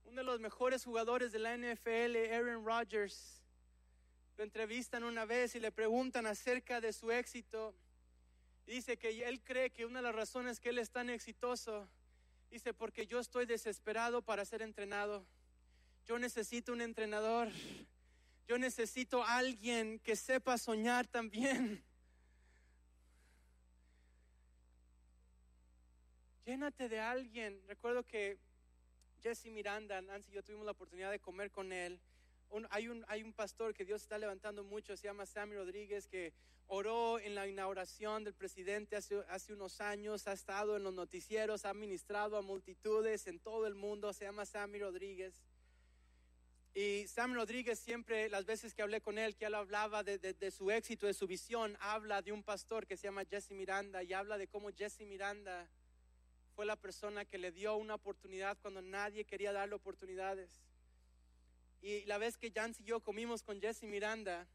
Uno 0.05 0.19
de 0.19 0.23
los 0.23 0.39
mejores 0.39 0.85
jugadores 0.85 1.33
de 1.33 1.41
la 1.41 1.57
NFL, 1.57 2.33
Aaron 2.33 2.65
Rodgers, 2.65 3.43
lo 4.37 4.45
entrevistan 4.45 5.03
una 5.03 5.25
vez 5.25 5.57
y 5.57 5.59
le 5.59 5.73
preguntan 5.73 6.27
acerca 6.27 6.81
de 6.81 6.93
su 6.93 7.11
éxito. 7.11 7.75
Dice 8.69 8.99
que 8.99 9.27
él 9.27 9.43
cree 9.43 9.71
que 9.71 9.85
una 9.85 9.99
de 9.99 10.05
las 10.05 10.15
razones 10.15 10.61
que 10.61 10.69
él 10.69 10.79
es 10.79 10.91
tan 10.91 11.11
exitoso, 11.11 11.89
dice, 12.53 12.73
porque 12.73 13.09
yo 13.09 13.19
estoy 13.19 13.47
desesperado 13.47 14.23
para 14.23 14.45
ser 14.45 14.63
entrenado. 14.63 15.27
Yo 16.07 16.21
necesito 16.21 16.73
un 16.73 16.83
entrenador. 16.83 17.49
Yo 18.47 18.59
necesito 18.59 19.25
alguien 19.25 19.99
que 19.99 20.15
sepa 20.15 20.57
soñar 20.57 21.09
también. 21.09 21.83
Llénate 26.45 26.89
de 26.89 26.99
alguien. 26.99 27.63
Recuerdo 27.69 28.05
que 28.05 28.37
Jesse 29.23 29.47
Miranda, 29.47 30.01
Nancy 30.03 30.33
y 30.33 30.35
yo 30.35 30.43
tuvimos 30.43 30.65
la 30.65 30.73
oportunidad 30.73 31.11
de 31.11 31.21
comer 31.21 31.51
con 31.53 31.73
él. 31.73 32.01
hay, 32.71 32.89
un, 32.89 33.05
hay 33.09 33.23
un 33.23 33.33
pastor 33.33 33.73
que 33.75 33.85
Dios 33.85 34.03
está 34.03 34.19
levantando 34.19 34.65
mucho, 34.65 34.97
se 34.97 35.05
llama 35.05 35.25
Sammy 35.25 35.55
Rodríguez, 35.55 36.09
que 36.09 36.33
oró 36.67 37.21
en 37.21 37.35
la 37.37 37.47
inauguración 37.47 38.25
del 38.25 38.35
presidente 38.35 38.97
hace, 38.97 39.23
hace 39.29 39.53
unos 39.53 39.81
años, 39.81 40.27
ha 40.27 40.33
estado 40.33 40.77
en 40.77 40.83
los 40.83 40.93
noticieros, 40.93 41.65
ha 41.65 41.75
ministrado 41.75 42.37
a 42.37 42.43
multitudes 42.43 43.27
en 43.29 43.39
todo 43.39 43.67
el 43.67 43.77
mundo, 43.77 44.13
se 44.13 44.25
llama 44.25 44.45
Sammy 44.45 44.81
Rodríguez. 44.81 45.35
Y 46.75 47.07
Sam 47.07 47.35
Rodríguez 47.35 47.79
siempre, 47.79 48.31
las 48.31 48.47
veces 48.47 48.75
que 48.75 48.83
hablé 48.83 49.01
con 49.03 49.19
él, 49.19 49.37
que 49.37 49.45
él 49.45 49.55
hablaba 49.55 50.03
de, 50.03 50.51
su 50.51 50.71
éxito, 50.71 51.07
de 51.07 51.15
su 51.15 51.27
visión, 51.27 51.77
habla 51.81 52.23
de 52.23 52.33
un 52.33 52.43
pastor 52.43 52.87
que 52.87 52.97
se 52.97 53.05
llama 53.05 53.27
Jesse 53.27 53.51
Miranda 53.51 54.03
y 54.03 54.15
habla 54.15 54.39
de 54.39 54.49
cómo 54.49 54.71
Jesse 54.71 55.03
Miranda 55.07 55.69
fue 56.55 56.67
la 56.67 56.77
persona 56.77 57.25
que 57.25 57.39
le 57.39 57.53
dio 57.53 57.77
una 57.77 57.95
oportunidad 57.95 58.59
cuando 58.61 58.83
nadie 58.83 59.25
quería 59.25 59.53
darle 59.53 59.75
oportunidades. 59.75 60.51
Y 61.81 62.05
la 62.05 62.19
vez 62.19 62.37
que 62.37 62.51
Jan 62.51 62.75
y 62.79 62.85
yo 62.85 63.01
comimos 63.01 63.43
con 63.43 63.61
Jesse 63.61 63.85
Miranda, 63.85 64.47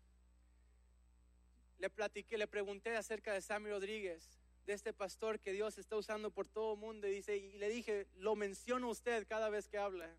le 1.80 1.90
platiqué, 1.90 2.38
le 2.38 2.48
pregunté 2.48 2.96
acerca 2.96 3.34
de 3.34 3.42
Sammy 3.42 3.70
Rodríguez, 3.70 4.40
de 4.66 4.74
este 4.74 4.94
pastor 4.94 5.40
que 5.40 5.54
Dios 5.54 5.78
está 5.78 5.96
usando 5.96 6.32
por 6.32 6.48
todo 6.48 6.74
el 6.74 6.80
mundo. 6.80 7.08
Y, 7.08 7.12
dice, 7.12 7.38
y 7.38 7.58
le 7.58 7.70
dije, 7.70 8.08
lo 8.18 8.36
menciona 8.36 8.88
usted 8.88 9.28
cada 9.28 9.50
vez 9.50 9.68
que 9.68 9.78
habla. 9.78 10.10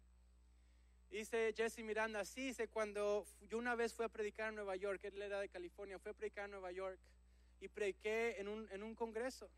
Dice 1.11 1.55
Jesse 1.57 1.79
Miranda, 1.79 2.25
sí, 2.25 2.49
dice, 2.49 2.69
cuando 2.69 3.27
yo 3.49 3.59
una 3.59 3.75
vez 3.75 3.95
fui 3.95 4.05
a 4.05 4.11
predicar 4.11 4.51
en 4.51 4.57
Nueva 4.57 4.77
York, 4.77 5.03
él 5.05 5.23
era 5.23 5.41
de 5.41 5.49
California, 5.49 5.99
fui 5.99 6.11
a 6.11 6.15
predicar 6.15 6.45
en 6.45 6.51
Nueva 6.51 6.71
York 6.71 6.99
y 7.61 7.69
prediqué 7.69 8.39
en 8.39 8.49
un, 8.49 8.69
en 8.71 8.83
un 8.83 8.95
congreso. 8.95 9.49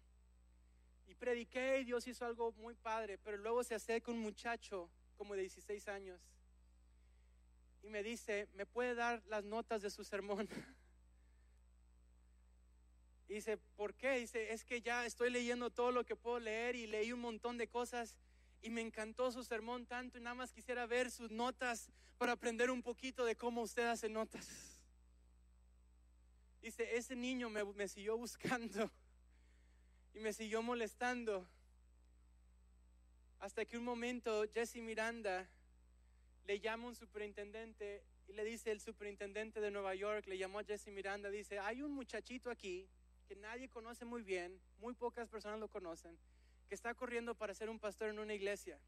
Y 1.11 1.15
prediqué 1.15 1.81
y 1.81 1.85
Dios 1.85 2.07
hizo 2.07 2.25
algo 2.25 2.53
muy 2.53 2.77
padre, 2.77 3.19
pero 3.19 3.37
luego 3.37 3.65
se 3.65 3.75
acerca 3.75 4.13
un 4.13 4.21
muchacho 4.21 4.89
como 5.17 5.35
de 5.35 5.41
16 5.41 5.89
años 5.89 6.21
y 7.83 7.89
me 7.89 8.05
dice, 8.05 8.47
¿me 8.55 8.65
puede 8.65 8.95
dar 8.95 9.21
las 9.27 9.45
notas 9.45 9.83
de 9.83 9.91
su 9.91 10.05
sermón? 10.05 10.49
Y 13.29 13.35
dice, 13.35 13.59
¿por 13.77 13.95
qué? 13.95 14.19
Dice, 14.19 14.53
es 14.53 14.65
que 14.65 14.83
ya 14.83 15.07
estoy 15.07 15.31
leyendo 15.31 15.71
todo 15.71 15.93
lo 15.93 16.05
que 16.05 16.17
puedo 16.17 16.41
leer 16.41 16.75
y 16.75 16.89
leí 16.89 17.13
un 17.13 17.21
montón 17.21 17.59
de 17.59 17.69
cosas 17.69 18.17
y 18.61 18.71
me 18.71 18.81
encantó 18.81 19.31
su 19.31 19.45
sermón 19.45 19.87
tanto 19.87 20.19
y 20.19 20.21
nada 20.21 20.35
más 20.35 20.53
quisiera 20.53 20.85
ver 20.87 21.13
sus 21.13 21.31
notas 21.31 21.89
para 22.19 22.33
aprender 22.33 22.73
un 22.73 22.83
poquito 22.83 23.25
de 23.25 23.37
cómo 23.37 23.63
usted 23.63 23.87
hace 23.87 24.09
notas. 24.09 24.49
Dice, 26.61 26.97
ese 26.97 27.15
niño 27.15 27.49
me, 27.49 27.63
me 27.63 27.87
siguió 27.87 28.17
buscando 28.17 28.91
y 30.15 30.21
me 30.21 30.33
siguió 30.33 30.63
molestando 30.63 31.47
hasta 33.41 33.65
que 33.65 33.79
un 33.79 33.85
momento 33.85 34.45
Jesse 34.53 34.77
Miranda 34.77 35.49
le 36.47 36.61
llama 36.61 36.89
un 36.89 36.95
superintendente 36.95 38.03
y 38.29 38.33
le 38.33 38.45
dice 38.45 38.71
el 38.71 38.81
superintendente 38.81 39.61
de 39.61 39.71
Nueva 39.71 39.95
York, 39.95 40.27
le 40.27 40.39
llamó 40.39 40.61
a 40.61 40.65
Jesse 40.65 40.89
Miranda, 40.89 41.31
dice, 41.31 41.59
hay 41.59 41.83
un 41.83 41.93
muchachito 41.93 42.51
aquí 42.51 42.87
que 43.27 43.35
nadie 43.37 43.69
conoce 43.69 44.05
muy 44.05 44.23
bien, 44.23 44.61
muy 44.79 44.95
pocas 44.95 45.29
personas 45.29 45.59
lo 45.59 45.69
conocen, 45.69 46.17
que 46.69 46.75
está 46.75 46.95
corriendo 46.95 47.35
para 47.35 47.55
ser 47.55 47.71
un 47.71 47.79
pastor 47.79 48.11
en 48.11 48.19
una 48.19 48.35
iglesia. 48.35 48.79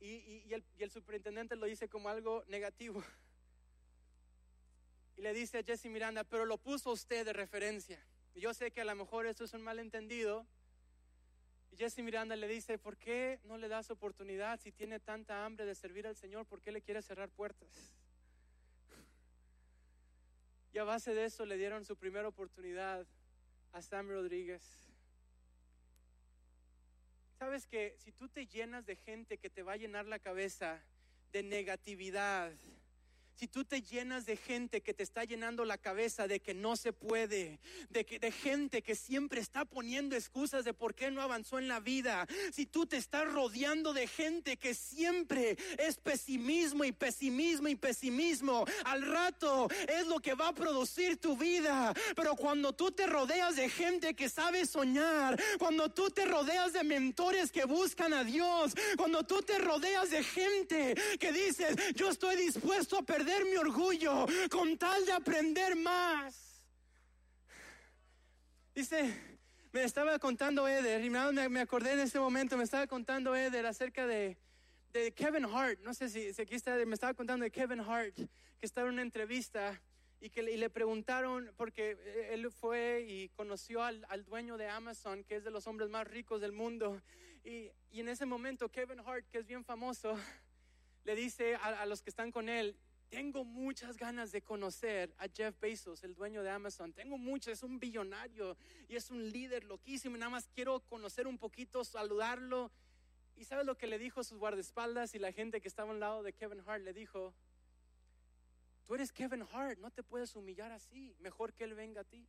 Y, 0.00 0.42
el, 0.78 0.90
superintendente 0.90 1.56
lo 1.56 1.66
dice 1.66 1.88
como 1.88 2.08
algo 2.08 2.44
negativo. 2.48 3.02
Y 5.16 5.22
le 5.22 5.34
dice 5.34 5.58
a 5.58 5.62
Jesse 5.62 5.86
Miranda, 5.86 6.24
pero 6.24 6.46
lo 6.46 6.56
puso 6.56 6.92
usted 6.92 7.26
de 7.26 7.34
referencia. 7.34 8.02
Yo 8.40 8.54
sé 8.54 8.70
que 8.70 8.80
a 8.80 8.86
lo 8.86 8.96
mejor 8.96 9.26
esto 9.26 9.44
es 9.44 9.52
un 9.52 9.60
malentendido. 9.60 10.46
Y 11.72 11.76
Jesse 11.76 11.98
Miranda 11.98 12.34
le 12.36 12.48
dice, 12.48 12.78
¿por 12.78 12.96
qué 12.96 13.38
no 13.44 13.58
le 13.58 13.68
das 13.68 13.90
oportunidad 13.90 14.58
si 14.58 14.72
tiene 14.72 14.98
tanta 14.98 15.44
hambre 15.44 15.66
de 15.66 15.74
servir 15.74 16.06
al 16.06 16.16
Señor? 16.16 16.46
¿Por 16.46 16.62
qué 16.62 16.72
le 16.72 16.80
quiere 16.80 17.02
cerrar 17.02 17.28
puertas? 17.28 17.68
Y 20.72 20.78
a 20.78 20.84
base 20.84 21.12
de 21.12 21.26
eso 21.26 21.44
le 21.44 21.58
dieron 21.58 21.84
su 21.84 21.96
primera 21.96 22.28
oportunidad 22.28 23.06
a 23.72 23.82
Sam 23.82 24.08
Rodríguez. 24.08 24.62
Sabes 27.38 27.66
que 27.66 27.94
si 27.98 28.10
tú 28.10 28.26
te 28.28 28.46
llenas 28.46 28.86
de 28.86 28.96
gente 28.96 29.36
que 29.36 29.50
te 29.50 29.62
va 29.62 29.72
a 29.72 29.76
llenar 29.76 30.06
la 30.06 30.18
cabeza 30.18 30.80
de 31.30 31.42
negatividad, 31.42 32.52
si 33.40 33.48
tú 33.48 33.64
te 33.64 33.80
llenas 33.80 34.26
de 34.26 34.36
gente 34.36 34.82
que 34.82 34.92
te 34.92 35.02
está 35.02 35.24
llenando 35.24 35.64
la 35.64 35.78
cabeza 35.78 36.28
de 36.28 36.40
que 36.40 36.52
no 36.52 36.76
se 36.76 36.92
puede, 36.92 37.58
de, 37.88 38.04
que, 38.04 38.18
de 38.18 38.32
gente 38.32 38.82
que 38.82 38.94
siempre 38.94 39.40
está 39.40 39.64
poniendo 39.64 40.14
excusas 40.14 40.62
de 40.62 40.74
por 40.74 40.94
qué 40.94 41.10
no 41.10 41.22
avanzó 41.22 41.58
en 41.58 41.66
la 41.66 41.80
vida, 41.80 42.28
si 42.52 42.66
tú 42.66 42.84
te 42.84 42.98
estás 42.98 43.26
rodeando 43.32 43.94
de 43.94 44.06
gente 44.08 44.58
que 44.58 44.74
siempre 44.74 45.56
es 45.78 45.96
pesimismo 45.96 46.84
y 46.84 46.92
pesimismo 46.92 47.68
y 47.68 47.76
pesimismo, 47.76 48.66
al 48.84 49.10
rato 49.10 49.70
es 49.88 50.06
lo 50.06 50.20
que 50.20 50.34
va 50.34 50.48
a 50.48 50.54
producir 50.54 51.16
tu 51.16 51.34
vida. 51.34 51.94
Pero 52.14 52.36
cuando 52.36 52.74
tú 52.74 52.90
te 52.90 53.06
rodeas 53.06 53.56
de 53.56 53.70
gente 53.70 54.12
que 54.12 54.28
sabe 54.28 54.66
soñar, 54.66 55.42
cuando 55.58 55.90
tú 55.90 56.10
te 56.10 56.26
rodeas 56.26 56.74
de 56.74 56.84
mentores 56.84 57.50
que 57.50 57.64
buscan 57.64 58.12
a 58.12 58.22
Dios, 58.22 58.74
cuando 58.98 59.24
tú 59.24 59.40
te 59.40 59.56
rodeas 59.58 60.10
de 60.10 60.22
gente 60.22 60.94
que 61.18 61.32
dices, 61.32 61.74
yo 61.94 62.10
estoy 62.10 62.36
dispuesto 62.36 62.98
a 62.98 63.02
perder 63.02 63.29
mi 63.38 63.56
orgullo 63.56 64.26
con 64.50 64.76
tal 64.76 65.06
de 65.06 65.12
aprender 65.12 65.76
más. 65.76 66.64
Dice, 68.74 69.14
me 69.72 69.84
estaba 69.84 70.18
contando 70.18 70.66
Eder, 70.66 71.04
y 71.04 71.10
me 71.10 71.60
acordé 71.60 71.92
en 71.92 72.00
ese 72.00 72.18
momento, 72.18 72.56
me 72.56 72.64
estaba 72.64 72.86
contando 72.86 73.36
Eder 73.36 73.66
acerca 73.66 74.06
de, 74.06 74.36
de 74.92 75.12
Kevin 75.12 75.44
Hart. 75.44 75.80
No 75.80 75.94
sé 75.94 76.08
si, 76.08 76.32
si, 76.32 76.42
aquí 76.42 76.54
está, 76.54 76.74
me 76.86 76.94
estaba 76.94 77.14
contando 77.14 77.44
de 77.44 77.50
Kevin 77.50 77.80
Hart, 77.80 78.14
que 78.14 78.66
estaba 78.66 78.88
en 78.88 78.94
una 78.94 79.02
entrevista 79.02 79.80
y 80.20 80.28
que 80.30 80.42
le, 80.42 80.56
le 80.56 80.70
preguntaron, 80.70 81.50
porque 81.56 81.96
él 82.30 82.50
fue 82.50 83.06
y 83.08 83.28
conoció 83.30 83.82
al, 83.82 84.04
al, 84.08 84.24
dueño 84.24 84.56
de 84.56 84.68
Amazon, 84.68 85.24
que 85.24 85.36
es 85.36 85.44
de 85.44 85.50
los 85.50 85.66
hombres 85.66 85.88
más 85.88 86.06
ricos 86.06 86.40
del 86.40 86.52
mundo. 86.52 87.00
Y, 87.44 87.70
y 87.90 88.00
en 88.00 88.08
ese 88.08 88.26
momento 88.26 88.68
Kevin 88.68 89.00
Hart, 89.00 89.24
que 89.30 89.38
es 89.38 89.46
bien 89.46 89.64
famoso, 89.64 90.18
le 91.04 91.14
dice 91.14 91.54
a, 91.54 91.82
a 91.82 91.86
los 91.86 92.02
que 92.02 92.10
están 92.10 92.30
con 92.30 92.48
él, 92.48 92.76
tengo 93.10 93.44
muchas 93.44 93.96
ganas 93.96 94.30
de 94.30 94.40
conocer 94.40 95.12
a 95.18 95.26
Jeff 95.28 95.58
Bezos, 95.60 96.04
el 96.04 96.14
dueño 96.14 96.44
de 96.44 96.50
Amazon. 96.50 96.92
Tengo 96.92 97.18
muchas, 97.18 97.54
es 97.54 97.62
un 97.64 97.80
billonario 97.80 98.56
y 98.88 98.94
es 98.94 99.10
un 99.10 99.28
líder 99.30 99.64
loquísimo. 99.64 100.16
nada 100.16 100.30
más 100.30 100.48
quiero 100.54 100.78
conocer 100.80 101.26
un 101.26 101.36
poquito, 101.36 101.84
saludarlo. 101.84 102.70
¿Y 103.36 103.44
sabes 103.44 103.66
lo 103.66 103.76
que 103.76 103.88
le 103.88 103.98
dijo 103.98 104.22
sus 104.22 104.38
guardaespaldas 104.38 105.14
y 105.14 105.18
la 105.18 105.32
gente 105.32 105.60
que 105.60 105.66
estaba 105.66 105.90
al 105.90 105.98
lado 105.98 106.22
de 106.22 106.32
Kevin 106.32 106.62
Hart? 106.64 106.84
Le 106.84 106.92
dijo, 106.92 107.34
tú 108.86 108.94
eres 108.94 109.10
Kevin 109.10 109.44
Hart, 109.52 109.78
no 109.80 109.90
te 109.90 110.04
puedes 110.04 110.36
humillar 110.36 110.70
así. 110.70 111.16
Mejor 111.18 111.52
que 111.52 111.64
él 111.64 111.74
venga 111.74 112.02
a 112.02 112.04
ti. 112.04 112.24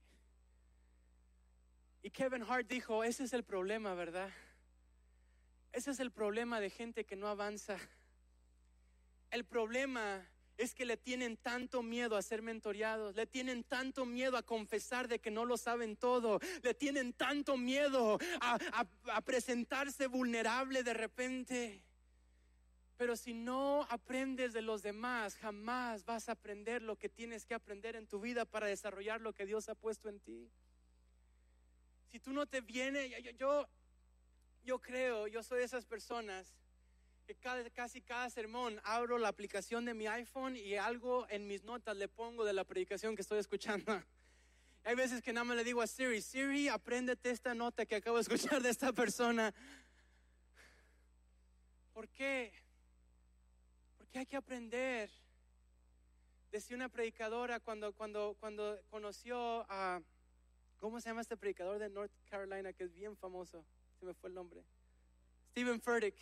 Y 2.02 2.10
Kevin 2.10 2.42
Hart 2.42 2.68
dijo, 2.68 3.04
ese 3.04 3.24
es 3.24 3.34
el 3.34 3.44
problema, 3.44 3.94
¿verdad? 3.94 4.32
Ese 5.74 5.92
es 5.92 6.00
el 6.00 6.10
problema 6.10 6.60
de 6.60 6.72
gente 6.72 7.06
que 7.06 7.16
no 7.16 7.28
avanza. 7.28 7.78
El 9.30 9.46
problema 9.46 10.28
es 10.58 10.74
que 10.74 10.86
le 10.86 10.97
tienen 10.97 11.38
tanto 11.38 11.82
miedo 11.82 12.16
a 12.16 12.22
ser 12.22 12.41
mentoreados, 12.41 13.16
le 13.16 13.26
tienen 13.26 13.64
tanto 13.64 14.06
miedo 14.06 14.38
a 14.38 14.43
confesar 14.43 15.08
de 15.08 15.20
que 15.20 15.32
no 15.32 15.45
lo 15.45 15.58
saben 15.58 15.95
todo, 15.95 16.39
le 16.62 16.74
tienen 16.74 17.14
tanto 17.14 17.58
miedo 17.58 18.20
a, 18.41 18.58
a 19.14 19.22
presentarse 19.22 20.08
vulnerable 20.08 20.84
de 20.84 20.93
repente. 20.93 21.82
Pero 22.97 23.16
si 23.16 23.34
no 23.34 23.88
aprendes 23.89 24.54
de 24.54 24.62
los 24.62 24.84
demás, 24.84 25.36
jamás 25.38 26.06
vas 26.06 26.30
a 26.30 26.34
aprender 26.34 26.84
lo 26.84 26.97
que 26.97 27.10
tienes 27.10 27.45
que 27.45 27.56
aprender 27.56 27.95
en 27.95 28.06
tu 28.06 28.20
vida 28.20 28.45
para 28.45 28.68
desarrollar 28.68 29.22
lo 29.22 29.34
que 29.34 29.47
Dios 29.47 29.70
ha 29.70 29.76
puesto 29.76 30.08
en 30.08 30.20
ti. 30.20 30.52
Si 32.12 32.20
tú 32.20 32.32
no 32.32 32.45
te 32.45 32.62
vienes, 32.62 33.12
yo, 33.39 33.68
yo 34.64 34.80
creo, 34.80 35.28
yo 35.28 35.41
soy 35.41 35.60
de 35.60 35.66
esas 35.66 35.86
personas 35.86 36.54
casi 37.36 38.02
cada 38.02 38.30
sermón 38.30 38.80
abro 38.84 39.18
la 39.18 39.28
aplicación 39.28 39.86
de 39.86 39.94
mi 39.94 40.08
iPhone 40.08 40.56
y 40.56 40.76
algo 40.76 41.28
en 41.30 41.48
mis 41.48 41.64
notas 41.64 41.98
le 41.98 42.08
pongo 42.08 42.46
de 42.46 42.54
la 42.54 42.64
predicación 42.64 43.16
que 43.16 43.22
estoy 43.22 43.40
escuchando. 43.40 43.86
Hay 44.84 44.96
veces 44.96 45.22
que 45.22 45.32
nada 45.32 45.44
más 45.44 45.58
le 45.58 45.64
digo 45.64 45.82
a 45.82 45.88
Siri, 45.88 46.22
Siri, 46.22 46.68
apréndete 46.68 47.30
esta 47.30 47.54
nota 47.54 47.86
que 47.86 47.96
acabo 47.96 48.18
de 48.18 48.24
escuchar 48.24 48.62
de 48.64 48.70
esta 48.70 48.92
persona. 48.92 49.54
¿Por 51.94 52.10
qué? 52.10 52.52
Porque 53.98 54.18
hay 54.18 54.26
que 54.26 54.38
aprender. 54.38 55.12
Decía 56.52 56.76
una 56.76 56.90
predicadora 56.90 57.60
cuando, 57.60 57.94
cuando, 57.94 58.36
cuando 58.40 58.82
conoció 58.90 59.66
a, 59.70 60.02
¿cómo 60.78 61.00
se 61.00 61.10
llama 61.10 61.22
este 61.22 61.38
predicador 61.38 61.78
de 61.78 61.90
North 61.90 62.12
Carolina 62.28 62.74
que 62.74 62.86
es 62.86 62.94
bien 62.94 63.16
famoso? 63.16 63.64
Se 64.00 64.06
me 64.06 64.16
fue 64.16 64.30
el 64.30 64.36
nombre. 64.36 64.64
Stephen 65.52 65.80
Furtick 65.80 66.16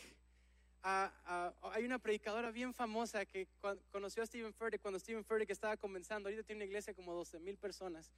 hay 0.81 1.83
una 1.83 1.99
predicadora 1.99 2.51
bien 2.51 2.73
famosa 2.73 3.25
que 3.25 3.47
conoció 3.91 4.23
a 4.23 4.25
Stephen 4.25 4.53
Furtick 4.53 4.81
cuando 4.81 4.99
Stephen 4.99 5.25
Furtick 5.25 5.49
estaba 5.49 5.77
comenzando. 5.77 6.29
Ahorita 6.29 6.43
tiene 6.43 6.59
una 6.59 6.65
iglesia 6.65 6.93
como 6.93 7.13
12 7.13 7.39
mil 7.39 7.57
personas. 7.57 8.11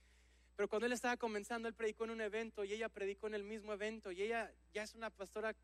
Pero 0.56 0.68
cuando 0.68 0.86
él 0.86 0.94
estaba 0.94 1.18
comenzando, 1.18 1.68
él 1.68 1.74
predicó 1.74 2.04
en 2.04 2.12
un 2.12 2.22
evento 2.22 2.64
y 2.64 2.74
ella 2.74 2.90
predicó 2.90 3.28
en 3.28 3.34
el 3.34 3.44
mismo 3.44 3.74
evento. 3.74 4.12
Y 4.12 4.22
ella 4.22 4.52
ya 4.74 4.84
es 4.84 4.94
una 4.94 5.10
pastora 5.10 5.56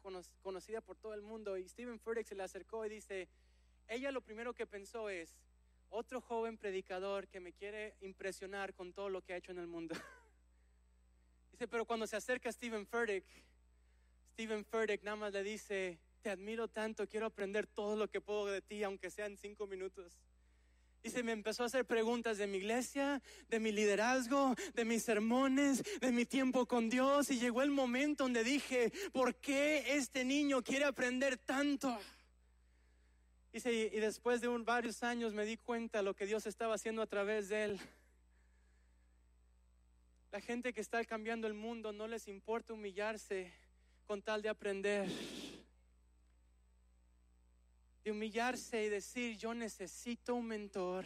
conocida 0.41 0.81
por 0.81 0.97
todo 0.97 1.13
el 1.13 1.21
mundo. 1.21 1.57
Y 1.57 1.67
Stephen 1.67 1.99
Furtick 1.99 2.25
se 2.25 2.35
le 2.35 2.43
acercó 2.43 2.85
y 2.85 2.89
dice, 2.89 3.27
ella 3.87 4.11
lo 4.11 4.21
primero 4.21 4.53
que 4.53 4.65
pensó 4.65 5.09
es, 5.09 5.35
otro 5.89 6.19
joven 6.19 6.57
predicador 6.57 7.27
que 7.27 7.39
me 7.39 7.53
quiere 7.53 7.95
impresionar 8.01 8.73
con 8.73 8.91
todo 8.91 9.09
lo 9.09 9.21
que 9.21 9.33
ha 9.33 9.37
hecho 9.37 9.51
en 9.51 9.59
el 9.59 9.67
mundo. 9.67 9.95
dice, 11.51 11.67
pero 11.67 11.85
cuando 11.85 12.07
se 12.07 12.15
acerca 12.15 12.51
Stephen 12.51 12.85
Furtick, 12.85 13.23
Stephen 14.33 14.65
Furtick 14.65 15.03
nada 15.03 15.17
más 15.17 15.33
le 15.33 15.43
dice, 15.43 15.99
te 16.21 16.29
admiro 16.29 16.67
tanto, 16.67 17.07
quiero 17.07 17.25
aprender 17.25 17.67
todo 17.67 17.95
lo 17.95 18.09
que 18.09 18.21
puedo 18.21 18.47
de 18.47 18.61
ti, 18.61 18.83
aunque 18.83 19.09
sean 19.09 19.37
cinco 19.37 19.67
minutos. 19.67 20.17
Y 21.03 21.09
se 21.09 21.23
me 21.23 21.31
empezó 21.31 21.63
a 21.63 21.67
hacer 21.67 21.85
preguntas 21.85 22.37
de 22.37 22.47
mi 22.47 22.57
iglesia, 22.57 23.21
de 23.47 23.59
mi 23.59 23.71
liderazgo, 23.71 24.55
de 24.73 24.83
mis 24.83 25.03
sermones, 25.03 25.83
de 26.01 26.11
mi 26.11 26.25
tiempo 26.25 26.65
con 26.65 26.89
Dios. 26.89 27.29
Y 27.29 27.39
llegó 27.39 27.61
el 27.61 27.71
momento 27.71 28.23
donde 28.23 28.43
dije, 28.43 28.91
¿por 29.13 29.35
qué 29.35 29.95
este 29.95 30.25
niño 30.25 30.61
quiere 30.63 30.85
aprender 30.85 31.37
tanto? 31.37 31.97
Y, 33.53 33.69
y 33.69 33.99
después 33.99 34.41
de 34.41 34.49
varios 34.49 35.03
años 35.03 35.33
me 35.33 35.45
di 35.45 35.57
cuenta 35.57 36.01
lo 36.01 36.13
que 36.13 36.25
Dios 36.25 36.45
estaba 36.45 36.75
haciendo 36.75 37.01
a 37.01 37.07
través 37.07 37.47
de 37.47 37.63
él. 37.63 37.79
La 40.31 40.41
gente 40.41 40.73
que 40.73 40.81
está 40.81 41.03
cambiando 41.05 41.47
el 41.47 41.53
mundo 41.53 41.93
no 41.93 42.07
les 42.07 42.27
importa 42.27 42.73
humillarse 42.73 43.53
con 44.05 44.21
tal 44.21 44.41
de 44.41 44.49
aprender 44.49 45.07
humillarse 48.11 48.83
y 48.83 48.89
decir, 48.89 49.37
yo 49.37 49.53
necesito 49.53 50.35
un 50.35 50.47
mentor, 50.47 51.05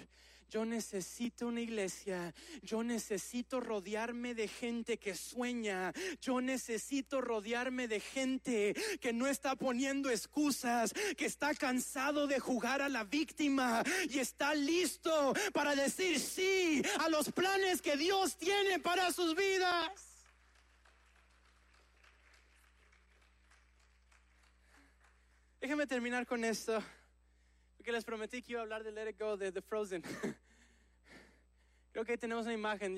yo 0.51 0.65
necesito 0.65 1.47
una 1.47 1.61
iglesia, 1.61 2.33
yo 2.61 2.83
necesito 2.83 3.61
rodearme 3.61 4.35
de 4.35 4.49
gente 4.49 4.97
que 4.97 5.15
sueña, 5.15 5.93
yo 6.21 6.41
necesito 6.41 7.21
rodearme 7.21 7.87
de 7.87 8.01
gente 8.01 8.75
que 8.99 9.13
no 9.13 9.27
está 9.27 9.55
poniendo 9.55 10.09
excusas, 10.09 10.91
que 11.15 11.25
está 11.25 11.55
cansado 11.55 12.27
de 12.27 12.39
jugar 12.39 12.81
a 12.81 12.89
la 12.89 13.05
víctima 13.05 13.81
y 14.09 14.19
está 14.19 14.53
listo 14.53 15.33
para 15.53 15.73
decir 15.73 16.19
sí 16.19 16.81
a 16.99 17.07
los 17.07 17.31
planes 17.31 17.81
que 17.81 17.95
Dios 17.95 18.35
tiene 18.35 18.77
para 18.79 19.13
sus 19.13 19.33
vidas. 19.37 20.10
Déjenme 25.61 25.85
terminar 25.85 26.25
con 26.25 26.43
esto. 26.43 26.83
Porque 27.77 27.91
les 27.91 28.03
prometí 28.03 28.41
que 28.41 28.53
iba 28.53 28.61
a 28.61 28.63
hablar 28.63 28.83
de 28.83 28.91
Let 28.91 29.11
It 29.11 29.19
Go 29.19 29.37
de 29.37 29.51
The 29.51 29.61
Frozen. 29.61 30.01
Creo 31.91 32.03
que 32.03 32.13
ahí 32.13 32.17
tenemos 32.17 32.45
una 32.45 32.53
imagen. 32.53 32.97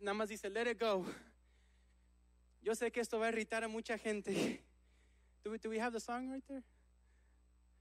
Nada 0.00 0.14
más 0.14 0.28
dice 0.28 0.50
Let 0.50 0.70
It 0.70 0.78
Go. 0.78 1.06
Yo 2.60 2.74
sé 2.74 2.92
que 2.92 3.00
esto 3.00 3.18
va 3.18 3.26
a 3.26 3.28
irritar 3.30 3.64
a 3.64 3.68
mucha 3.68 3.96
gente. 3.96 4.62
Do 5.42 5.52
we, 5.52 5.58
do 5.58 5.70
we 5.70 5.80
have 5.80 5.92
the 5.92 6.00
song 6.00 6.30
right 6.30 6.44
there? 6.46 6.62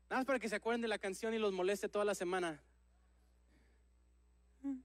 Nada 0.10 0.22
más 0.22 0.26
para 0.26 0.40
que 0.40 0.48
se 0.48 0.56
acuerden 0.56 0.82
de 0.82 0.88
la 0.88 0.98
canción 0.98 1.34
y 1.34 1.38
los 1.38 1.52
moleste 1.52 1.90
toda 1.90 2.06
la 2.06 2.16
semana. 2.16 2.58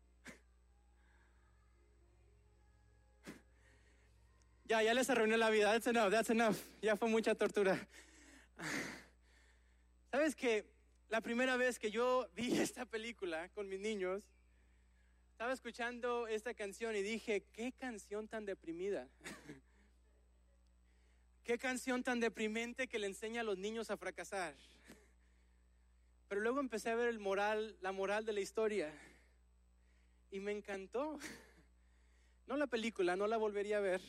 Ya, 4.69 4.83
ya 4.83 4.95
les 4.95 5.09
arruiné 5.09 5.37
la 5.37 5.49
vida. 5.49 5.71
That's 5.71 5.87
enough, 5.87 6.11
that's 6.11 6.31
enough. 6.31 6.57
Ya 6.83 6.97
fue 6.97 7.09
mucha 7.09 7.37
tortura. 7.37 7.87
¿Sabes 10.11 10.37
que 10.37 10.65
la 11.09 11.21
primera 11.21 11.57
vez 11.57 11.79
que 11.79 11.91
yo 11.91 12.29
vi 12.35 12.57
esta 12.61 12.85
película 12.85 13.49
con 13.51 13.69
mis 13.69 13.81
niños, 13.81 14.23
estaba 15.33 15.53
escuchando 15.53 16.27
esta 16.29 16.55
canción 16.55 16.97
y 16.97 17.03
dije, 17.03 17.45
qué 17.53 17.73
canción 17.73 18.27
tan 18.27 18.47
deprimida. 18.47 19.09
qué 21.45 21.59
canción 21.59 22.03
tan 22.03 22.21
deprimente 22.21 22.89
que 22.89 22.99
le 22.99 23.07
enseña 23.07 23.43
a 23.43 23.45
los 23.45 23.59
niños 23.59 23.91
a 23.91 23.97
fracasar. 23.97 24.55
Pero 26.29 26.41
luego 26.41 26.59
empecé 26.59 26.91
a 26.91 26.97
ver 26.97 27.09
el 27.09 27.19
moral, 27.19 27.77
la 27.83 27.93
moral 27.93 28.25
de 28.25 28.33
la 28.33 28.41
historia 28.41 28.93
y 30.31 30.41
me 30.41 30.53
encantó. 30.53 31.19
No 32.49 32.57
la 32.57 32.69
película, 32.69 33.17
no 33.17 33.27
la 33.27 33.39
volvería 33.39 33.79
a 33.79 33.81
ver. 33.81 34.01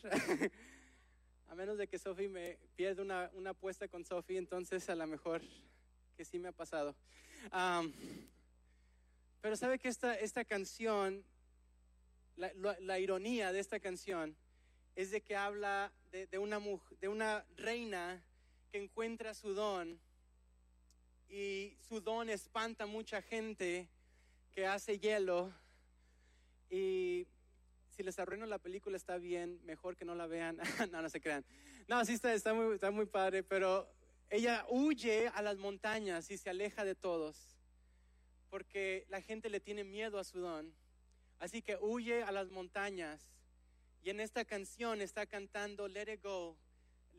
a 1.47 1.55
menos 1.55 1.79
de 1.79 1.87
que 1.87 1.97
Sophie 1.97 2.29
me 2.29 2.59
pierda 2.75 3.01
una, 3.01 3.31
una 3.33 3.49
apuesta 3.49 3.87
con 3.87 4.05
Sophie, 4.05 4.37
entonces 4.37 4.87
a 4.91 4.95
lo 4.95 5.07
mejor 5.07 5.41
que 6.17 6.25
sí 6.25 6.39
me 6.39 6.49
ha 6.49 6.51
pasado. 6.51 6.95
pero 9.41 9.55
sabe 9.55 9.77
que 9.77 9.87
esta, 9.87 10.15
esta 10.15 10.43
canción, 10.43 11.23
la, 12.35 12.51
la- 12.79 12.99
ironía 12.99 13.51
de 13.53 13.59
esta 13.59 13.79
canción 13.79 14.35
es 14.95 15.11
de 15.11 15.21
que 15.21 15.35
habla 15.35 15.91
de, 16.11 16.25
de 16.25 16.39
una, 16.39 16.59
de 16.99 17.07
una 17.07 17.45
reina 17.55 18.21
que 18.71 18.81
encuentra 18.83 19.35
su 19.35 19.53
don 19.53 19.99
y 21.29 21.77
su 21.87 22.01
don 22.01 22.29
espanta 22.29 22.85
a 22.85 22.87
mucha 22.87 23.21
gente 23.21 23.87
que 24.55 24.65
hace 24.65 24.97
hielo 24.97 25.53
y 26.71 27.27
si 27.95 28.01
les 28.03 28.17
arruino 28.17 28.45
la 28.47 28.57
película 28.57 28.97
está 28.97 29.17
bien, 29.17 29.59
mejor 29.65 29.95
que 29.95 30.05
no 30.05 30.15
la 30.15 30.25
vean, 30.27 30.57
no, 30.91 31.01
no 31.01 31.09
se 31.09 31.21
crean. 31.21 31.45
No, 31.87 32.03
sí 32.05 32.13
está, 32.13 32.33
está, 32.33 32.53
muy, 32.53 32.73
está 32.75 32.89
muy 32.91 33.05
padre, 33.05 33.43
pero 33.43 33.87
ella 34.29 34.65
huye 34.69 35.27
a 35.29 35.41
las 35.41 35.57
montañas 35.57 36.29
y 36.31 36.37
se 36.37 36.49
aleja 36.49 36.83
de 36.83 36.95
todos 36.95 37.57
porque 38.49 39.05
la 39.09 39.21
gente 39.21 39.49
le 39.49 39.59
tiene 39.59 39.83
miedo 39.83 40.19
a 40.19 40.23
su 40.23 40.39
don. 40.39 40.73
Así 41.39 41.61
que 41.61 41.77
huye 41.81 42.23
a 42.23 42.31
las 42.31 42.49
montañas. 42.49 43.21
Y 44.03 44.09
en 44.09 44.19
esta 44.21 44.45
canción 44.45 45.01
está 45.01 45.25
cantando 45.25 45.87
Let 45.87 46.13
It 46.13 46.23
Go. 46.23 46.57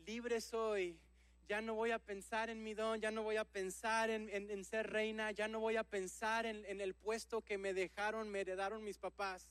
Libre 0.05 0.41
soy. 0.41 0.99
Ya 1.47 1.61
no 1.61 1.75
voy 1.75 1.91
a 1.91 1.99
pensar 1.99 2.49
en 2.49 2.63
mi 2.63 2.73
don, 2.73 2.99
ya 2.99 3.09
no 3.09 3.23
voy 3.23 3.37
a 3.37 3.43
pensar 3.43 4.09
en, 4.11 4.29
en- 4.29 4.63
ser 4.65 4.87
reina, 4.91 5.31
ya 5.31 5.47
no 5.47 5.59
voy 5.59 5.77
a 5.77 5.83
pensar 5.83 6.45
en, 6.45 6.63
en 6.65 6.79
el 6.79 6.93
puesto 6.93 7.41
que 7.41 7.57
me 7.57 7.73
dejaron, 7.73 8.29
me 8.29 8.41
heredaron 8.41 8.83
mis 8.83 8.99
papás. 8.99 9.47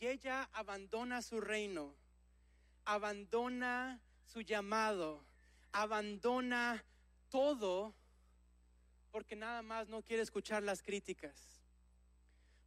Y 0.00 0.06
ella 0.06 0.48
abandona 0.54 1.20
su 1.20 1.40
reino, 1.42 1.94
abandona 2.86 4.00
su 4.26 4.40
llamado, 4.40 5.25
abandona 5.76 6.82
todo 7.28 7.94
porque 9.10 9.36
nada 9.36 9.60
más 9.60 9.88
no 9.88 10.02
quiere 10.02 10.22
escuchar 10.22 10.62
las 10.62 10.82
críticas, 10.82 11.60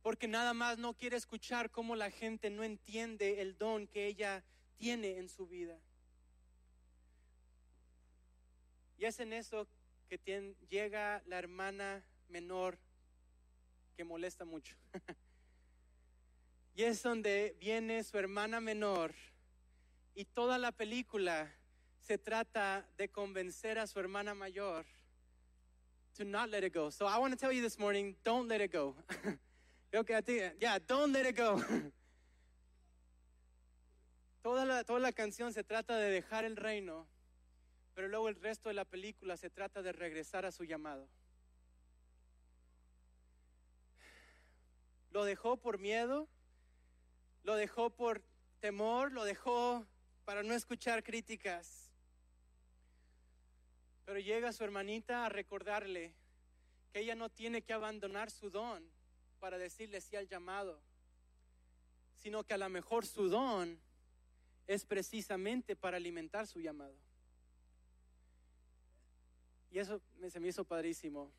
porque 0.04 0.28
nada 0.28 0.54
más 0.54 0.78
no 0.78 0.94
quiere 0.94 1.18
escuchar 1.18 1.72
cómo 1.72 1.96
la 1.96 2.12
gente 2.12 2.52
no 2.52 2.64
entiende 2.64 3.42
el 3.42 3.58
don 3.58 3.88
que 3.88 4.06
ella 4.06 4.44
tiene 4.78 5.18
en 5.18 5.28
su 5.28 5.48
vida. 5.48 5.80
Y 9.00 9.06
es 9.06 9.20
en 9.20 9.34
eso 9.34 9.68
que 10.08 10.54
llega 10.70 11.24
la 11.26 11.40
hermana 11.40 12.04
menor 12.28 12.78
que 13.98 14.04
molesta 14.04 14.46
mucho. 14.46 14.76
y 16.76 16.84
es 16.84 17.02
donde 17.02 17.56
viene 17.60 18.04
su 18.04 18.20
hermana 18.20 18.60
menor 18.60 19.16
y 20.14 20.26
toda 20.26 20.60
la 20.60 20.72
película 20.72 21.52
se 22.02 22.18
trata 22.18 22.86
de 22.98 23.08
convencer 23.10 23.78
a 23.78 23.88
su 23.88 24.00
hermana 24.00 24.34
mayor 24.34 24.86
to 26.16 26.26
not 26.26 26.50
let 26.50 26.64
it 26.64 26.74
go. 26.74 26.90
So 26.90 27.06
I 27.06 27.18
want 27.18 27.34
to 27.34 27.40
tell 27.40 27.52
you 27.52 27.62
this 27.62 27.80
morning, 27.80 28.16
don't 28.24 28.48
let 28.48 28.62
it 28.62 28.72
go. 28.74 28.94
okay, 29.96 30.16
I 30.16 30.22
think, 30.22 30.54
yeah, 30.60 30.78
don't 30.86 31.14
let 31.14 31.26
it 31.26 31.38
go. 31.38 31.64
toda, 34.44 34.66
la, 34.66 34.84
toda 34.84 35.00
la 35.00 35.12
canción 35.12 35.54
se 35.54 35.64
trata 35.64 35.98
de 35.98 36.10
dejar 36.12 36.44
el 36.44 36.58
reino, 36.58 37.08
pero 37.96 38.10
luego 38.10 38.28
el 38.28 38.36
resto 38.36 38.70
de 38.70 38.76
la 38.76 38.86
película 38.86 39.38
se 39.38 39.50
trata 39.50 39.82
de 39.82 39.94
regresar 39.94 40.46
a 40.46 40.52
su 40.52 40.66
llamado. 40.66 41.08
Lo 45.12 45.24
dejó 45.24 45.58
por 45.58 45.80
miedo, 45.80 46.28
lo 47.44 47.56
dejó 47.56 47.90
por 47.90 48.22
temor, 48.60 49.12
lo 49.14 49.24
dejó 49.24 49.86
para 50.26 50.44
no 50.44 50.54
escuchar 50.54 51.04
críticas. 51.04 51.89
Pero 54.10 54.22
llega 54.22 54.52
su 54.52 54.64
hermanita 54.64 55.28
a 55.28 55.30
recordarle 55.30 56.16
que 56.92 57.02
ella 57.02 57.14
no 57.14 57.30
tiene 57.30 57.62
que 57.62 57.74
abandonar 57.74 58.32
su 58.32 58.50
don 58.50 58.84
para 59.40 59.60
decirle 59.60 60.02
sí 60.02 60.16
al 60.16 60.28
llamado, 60.28 60.82
sino 62.16 62.44
que 62.44 62.56
a 62.56 62.58
lo 62.58 62.68
mejor 62.70 63.06
su 63.06 63.30
don 63.30 63.78
es 64.66 64.84
precisamente 64.84 65.76
para 65.76 65.98
alimentar 65.98 66.48
su 66.48 66.60
llamado. 66.60 66.96
Y 69.70 69.78
eso 69.78 70.02
se 70.28 70.40
me 70.40 70.48
hizo 70.48 70.64
padrísimo. 70.64 71.32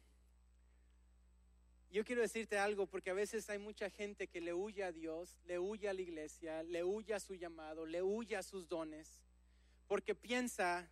Yo 1.91 2.05
quiero 2.05 2.23
decirte 2.23 2.57
algo 2.57 2.87
porque 2.87 3.11
a 3.11 3.14
veces 3.14 3.51
hay 3.51 3.59
mucha 3.59 3.91
gente 3.91 4.29
que 4.29 4.41
le 4.41 4.55
huye 4.55 4.85
a 4.85 4.93
Dios, 4.93 5.41
le 5.45 5.59
huye 5.59 5.89
a 5.89 5.93
la 5.93 6.03
iglesia, 6.03 6.62
le 6.62 6.85
huye 6.85 7.14
a 7.14 7.18
su 7.18 7.35
llamado, 7.35 7.85
le 7.85 8.01
huye 8.01 8.37
a 8.37 8.45
sus 8.45 8.68
dones, 8.68 9.25
porque 9.89 10.14
piensa, 10.14 10.89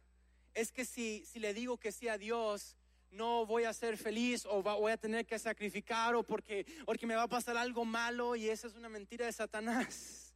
es 0.54 0.72
que 0.72 0.84
si, 0.84 1.24
si 1.24 1.38
le 1.38 1.54
digo 1.54 1.76
que 1.78 1.92
sí 1.92 2.08
a 2.08 2.18
Dios, 2.18 2.76
no 3.10 3.46
voy 3.46 3.64
a 3.64 3.72
ser 3.72 3.96
feliz 3.96 4.44
o 4.46 4.62
va- 4.62 4.74
voy 4.74 4.92
a 4.92 4.96
tener 4.96 5.24
que 5.26 5.38
sacrificar 5.38 6.14
o 6.14 6.22
porque, 6.22 6.66
porque 6.84 7.06
me 7.06 7.14
va 7.14 7.22
a 7.22 7.28
pasar 7.28 7.56
algo 7.56 7.84
malo 7.84 8.36
y 8.36 8.48
esa 8.48 8.66
es 8.66 8.74
una 8.74 8.88
mentira 8.88 9.26
de 9.26 9.32
Satanás. 9.32 10.34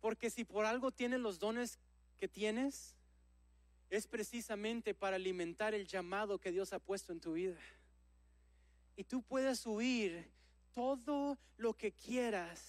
Porque 0.00 0.30
si 0.30 0.44
por 0.44 0.66
algo 0.66 0.92
tienes 0.92 1.20
los 1.20 1.38
dones 1.38 1.78
que 2.18 2.28
tienes, 2.28 2.94
es 3.90 4.06
precisamente 4.06 4.94
para 4.94 5.16
alimentar 5.16 5.74
el 5.74 5.86
llamado 5.86 6.38
que 6.38 6.52
Dios 6.52 6.72
ha 6.72 6.78
puesto 6.78 7.12
en 7.12 7.20
tu 7.20 7.32
vida. 7.32 7.58
Y 8.96 9.04
tú 9.04 9.22
puedes 9.22 9.64
huir 9.66 10.30
todo 10.72 11.38
lo 11.56 11.74
que 11.74 11.92
quieras 11.92 12.60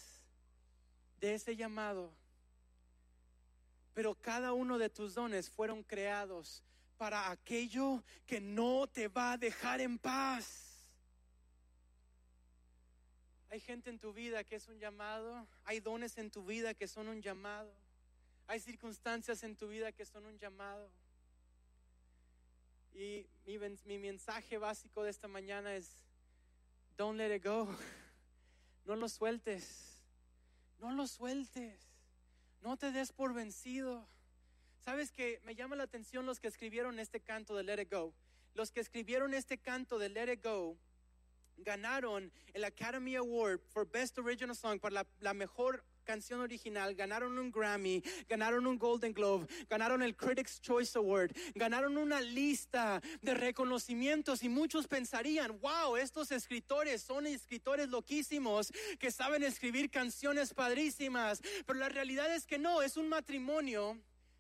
de 1.20 1.36
ese 1.36 1.56
llamado. 1.56 2.12
Pero 3.96 4.14
cada 4.14 4.54
uno 4.54 4.78
de 4.78 4.92
tus 4.92 5.16
dones 5.16 5.50
fueron 5.50 5.82
creados 5.82 6.62
para 6.98 7.32
aquello 7.32 8.04
que 8.28 8.40
no 8.40 8.88
te 8.88 9.08
va 9.08 9.32
a 9.32 9.38
dejar 9.38 9.82
en 9.82 9.98
paz. 9.98 10.66
Hay 13.50 13.62
gente 13.62 13.90
en 13.90 13.98
tu 13.98 14.12
vida 14.12 14.44
que 14.44 14.58
es 14.58 14.68
un 14.68 14.78
llamado, 14.80 15.48
hay 15.64 15.80
dones 15.80 16.18
en 16.18 16.30
tu 16.30 16.46
vida 16.46 16.74
que 16.74 16.90
son 16.90 17.08
un 17.08 17.22
llamado, 17.22 17.72
hay 18.48 18.60
circunstancias 18.60 19.44
en 19.44 19.56
tu 19.56 19.70
vida 19.70 19.94
que 19.94 20.06
son 20.06 20.26
un 20.26 20.38
llamado. 20.38 20.90
Y 22.94 23.26
mi, 23.46 23.98
mensaje 23.98 24.58
básico 24.58 25.04
de 25.04 25.12
esta 25.12 25.30
mañana 25.30 25.74
es, 25.74 25.90
don't 26.98 27.18
let 27.18 27.34
it 27.34 27.46
go, 27.46 27.68
no 28.86 28.98
lo 28.98 29.08
sueltes, 29.08 30.02
no 30.80 30.92
lo 30.92 31.08
sueltes, 31.08 31.80
no 32.66 32.78
te 32.78 32.92
des 32.92 33.12
por 33.12 33.34
vencido. 33.34 34.08
Sabes 34.84 35.12
que 35.12 35.40
me 35.46 35.54
llama 35.54 35.76
la 35.76 35.84
atención 35.84 36.26
los 36.26 36.40
que 36.40 36.48
escribieron 36.48 37.00
este 37.00 37.20
canto 37.20 37.56
de 37.56 37.64
Let 37.64 37.84
It 37.84 37.92
Go. 37.92 38.12
Los 38.56 38.72
que 38.72 38.80
escribieron 38.80 39.36
este 39.36 39.60
canto 39.60 40.00
de 40.00 40.10
Let 40.10 40.34
It 40.34 40.44
Go 40.44 40.76
ganaron 41.58 42.32
el 42.54 42.64
Academy 42.64 43.16
Award 43.16 43.60
for 43.70 43.88
Best 43.88 44.18
Original 44.18 44.56
Song 44.56 44.80
para 44.80 45.06
la, 45.20 45.34
mejor 45.36 45.84
canción 46.06 46.40
original, 46.40 46.96
ganaron 46.96 47.38
un 47.38 47.52
Grammy, 47.52 48.02
ganaron 48.30 48.66
un 48.66 48.78
Golden 48.78 49.14
Globe, 49.14 49.48
ganaron 49.70 50.02
el 50.02 50.16
Critics 50.16 50.62
Choice 50.62 50.98
Award, 50.98 51.32
ganaron 51.56 51.98
una 51.98 52.22
lista 52.22 53.02
de 53.22 53.34
reconocimientos 53.34 54.44
y 54.44 54.50
muchos 54.50 54.88
pensarían, 54.88 55.60
wow, 55.60 55.98
estos 55.98 56.32
escritores 56.32 57.02
son 57.02 57.28
escritores 57.28 57.90
loquísimos 57.90 58.72
que 59.00 59.12
saben 59.12 59.44
escribir 59.44 59.90
canciones 59.90 60.54
padrísimas, 60.54 61.42
pero 61.66 61.80
la 61.80 61.90
realidad 61.90 62.34
es 62.34 62.46
que 62.46 62.60
no, 62.60 62.82
es 62.82 62.96
un 62.96 63.10
matrimonio 63.10 63.98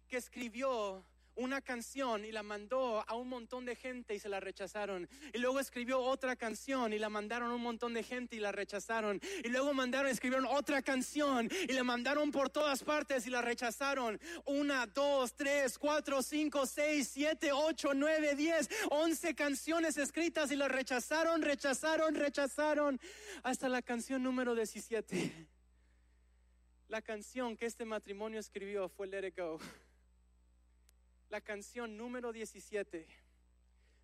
que 0.07 0.17
escribió 0.17 1.03
una 1.35 1.61
canción 1.61 2.25
y 2.25 2.31
la 2.31 2.43
mandó 2.43 3.03
a 3.07 3.15
un 3.15 3.29
montón 3.29 3.65
de 3.65 3.75
gente 3.75 4.15
y 4.15 4.19
se 4.19 4.29
la 4.29 4.39
rechazaron. 4.39 5.07
Y 5.33 5.37
luego 5.39 5.59
escribió 5.59 5.99
otra 5.99 6.35
canción 6.35 6.93
y 6.93 6.99
la 6.99 7.09
mandaron 7.09 7.51
a 7.51 7.55
un 7.55 7.61
montón 7.61 7.93
de 7.93 8.03
gente 8.03 8.35
y 8.35 8.39
la 8.39 8.51
rechazaron. 8.51 9.19
Y 9.43 9.49
luego 9.49 9.73
mandaron, 9.73 10.09
escribieron 10.09 10.45
otra 10.45 10.81
canción 10.81 11.49
y 11.67 11.73
la 11.73 11.83
mandaron 11.83 12.31
por 12.31 12.49
todas 12.49 12.83
partes 12.83 13.27
y 13.27 13.29
la 13.29 13.41
rechazaron. 13.41 14.19
Una, 14.45 14.85
dos, 14.87 15.35
tres, 15.35 15.77
cuatro, 15.77 16.21
cinco, 16.21 16.65
seis, 16.65 17.09
siete, 17.11 17.51
ocho, 17.51 17.93
nueve, 17.93 18.35
diez, 18.35 18.69
once 18.89 19.35
canciones 19.35 19.97
escritas 19.97 20.51
y 20.51 20.55
la 20.55 20.67
rechazaron, 20.67 21.41
rechazaron, 21.41 22.15
rechazaron. 22.15 22.99
Hasta 23.43 23.69
la 23.69 23.81
canción 23.81 24.23
número 24.23 24.55
17. 24.55 25.47
La 26.87 27.01
canción 27.01 27.57
que 27.57 27.65
este 27.65 27.83
matrimonio 27.83 28.39
escribió 28.39 28.87
fue 28.89 29.07
Let 29.07 29.27
It 29.27 29.37
Go. 29.37 29.59
La 31.29 31.41
canción 31.41 31.97
número 31.97 32.31
17. 32.31 33.07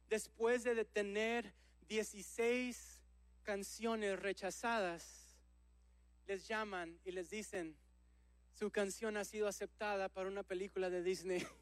Después 0.10 0.64
de 0.64 0.84
tener 0.86 1.54
16 1.88 3.02
canciones 3.44 4.20
rechazadas, 4.20 5.38
les 6.28 6.48
llaman 6.48 7.00
y 7.06 7.12
les 7.12 7.30
dicen, 7.30 7.76
su 8.54 8.70
canción 8.72 9.18
ha 9.18 9.24
sido 9.26 9.48
aceptada 9.48 10.10
para 10.10 10.28
una 10.28 10.44
película 10.44 10.90
de 10.90 11.04
Disney. 11.04 11.46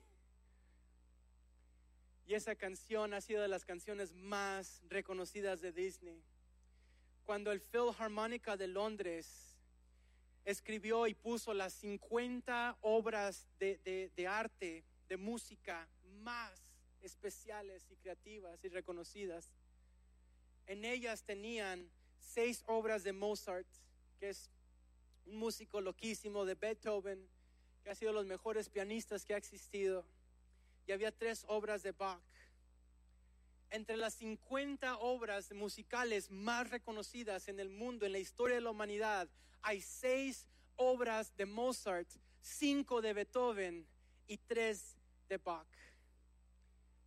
Y 2.25 2.35
esa 2.35 2.53
canción 2.53 3.15
ha 3.15 3.21
sido 3.21 3.41
de 3.41 3.47
las 3.47 3.65
canciones 3.65 4.13
más 4.13 4.83
reconocidas 4.87 5.61
de 5.61 5.71
Disney. 5.71 6.21
Cuando 7.25 7.51
el 7.51 7.59
Philharmonica 7.59 8.55
de 8.55 8.67
Londres 8.67 9.55
escribió 10.45 11.07
y 11.07 11.15
puso 11.15 11.55
las 11.55 11.73
50 11.73 12.77
obras 12.81 13.47
de, 13.57 13.79
de- 13.79 14.11
de 14.15 14.27
arte, 14.27 14.83
de 15.09 15.17
música 15.17 15.89
más 16.21 16.71
especiales 17.01 17.85
y 17.89 17.95
creativas 17.95 18.63
y 18.63 18.69
reconocidas. 18.69 19.51
En 20.67 20.85
ellas 20.85 21.23
tenían 21.23 21.89
seis 22.19 22.63
obras 22.67 23.03
de 23.03 23.11
Mozart, 23.11 23.67
que 24.19 24.29
es 24.29 24.49
un 25.25 25.37
músico 25.37 25.81
loquísimo, 25.81 26.45
de 26.45 26.55
Beethoven, 26.55 27.27
que 27.83 27.89
ha 27.89 27.95
sido 27.95 28.13
los 28.13 28.25
mejores 28.25 28.69
pianistas 28.69 29.25
que 29.25 29.33
ha 29.33 29.37
existido. 29.37 30.05
Y 30.85 30.91
había 30.91 31.11
tres 31.11 31.43
obras 31.47 31.81
de 31.81 31.91
Bach. 31.91 32.21
Entre 33.71 33.97
las 33.97 34.15
50 34.15 34.97
obras 34.97 35.51
musicales 35.51 36.29
más 36.31 36.69
reconocidas 36.69 37.47
en 37.47 37.59
el 37.59 37.69
mundo, 37.69 38.05
en 38.05 38.11
la 38.11 38.19
historia 38.19 38.55
de 38.55 38.61
la 38.61 38.71
humanidad, 38.71 39.27
hay 39.61 39.81
seis 39.81 40.47
obras 40.75 41.35
de 41.35 41.45
Mozart, 41.45 42.09
cinco 42.41 43.01
de 43.01 43.13
Beethoven 43.13 43.87
y 44.27 44.37
tres 44.37 44.95
de 45.29 45.37
Bach. 45.37 45.65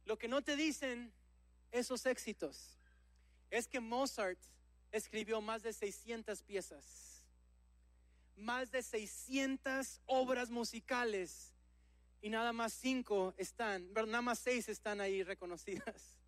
Lo 0.07 0.16
que 0.16 0.29
no 0.29 0.43
te 0.43 0.57
dicen 0.57 1.12
esos 1.70 2.07
éxitos 2.07 2.79
es 3.51 3.68
que 3.68 3.81
Mozart 3.81 4.39
escribió 4.91 5.41
más 5.41 5.62
de 5.62 5.73
600 5.73 6.43
piezas, 6.43 7.27
más 8.37 8.70
de 8.70 8.83
600 8.83 10.01
obras 10.07 10.51
musicales 10.51 11.55
y 12.20 12.31
nada 12.31 12.53
más 12.53 12.73
cinco 12.73 13.35
están, 13.37 13.93
nada 13.93 14.23
más 14.23 14.39
seis 14.39 14.68
están 14.68 15.01
ahí 15.01 15.23
reconocidas. 15.23 16.18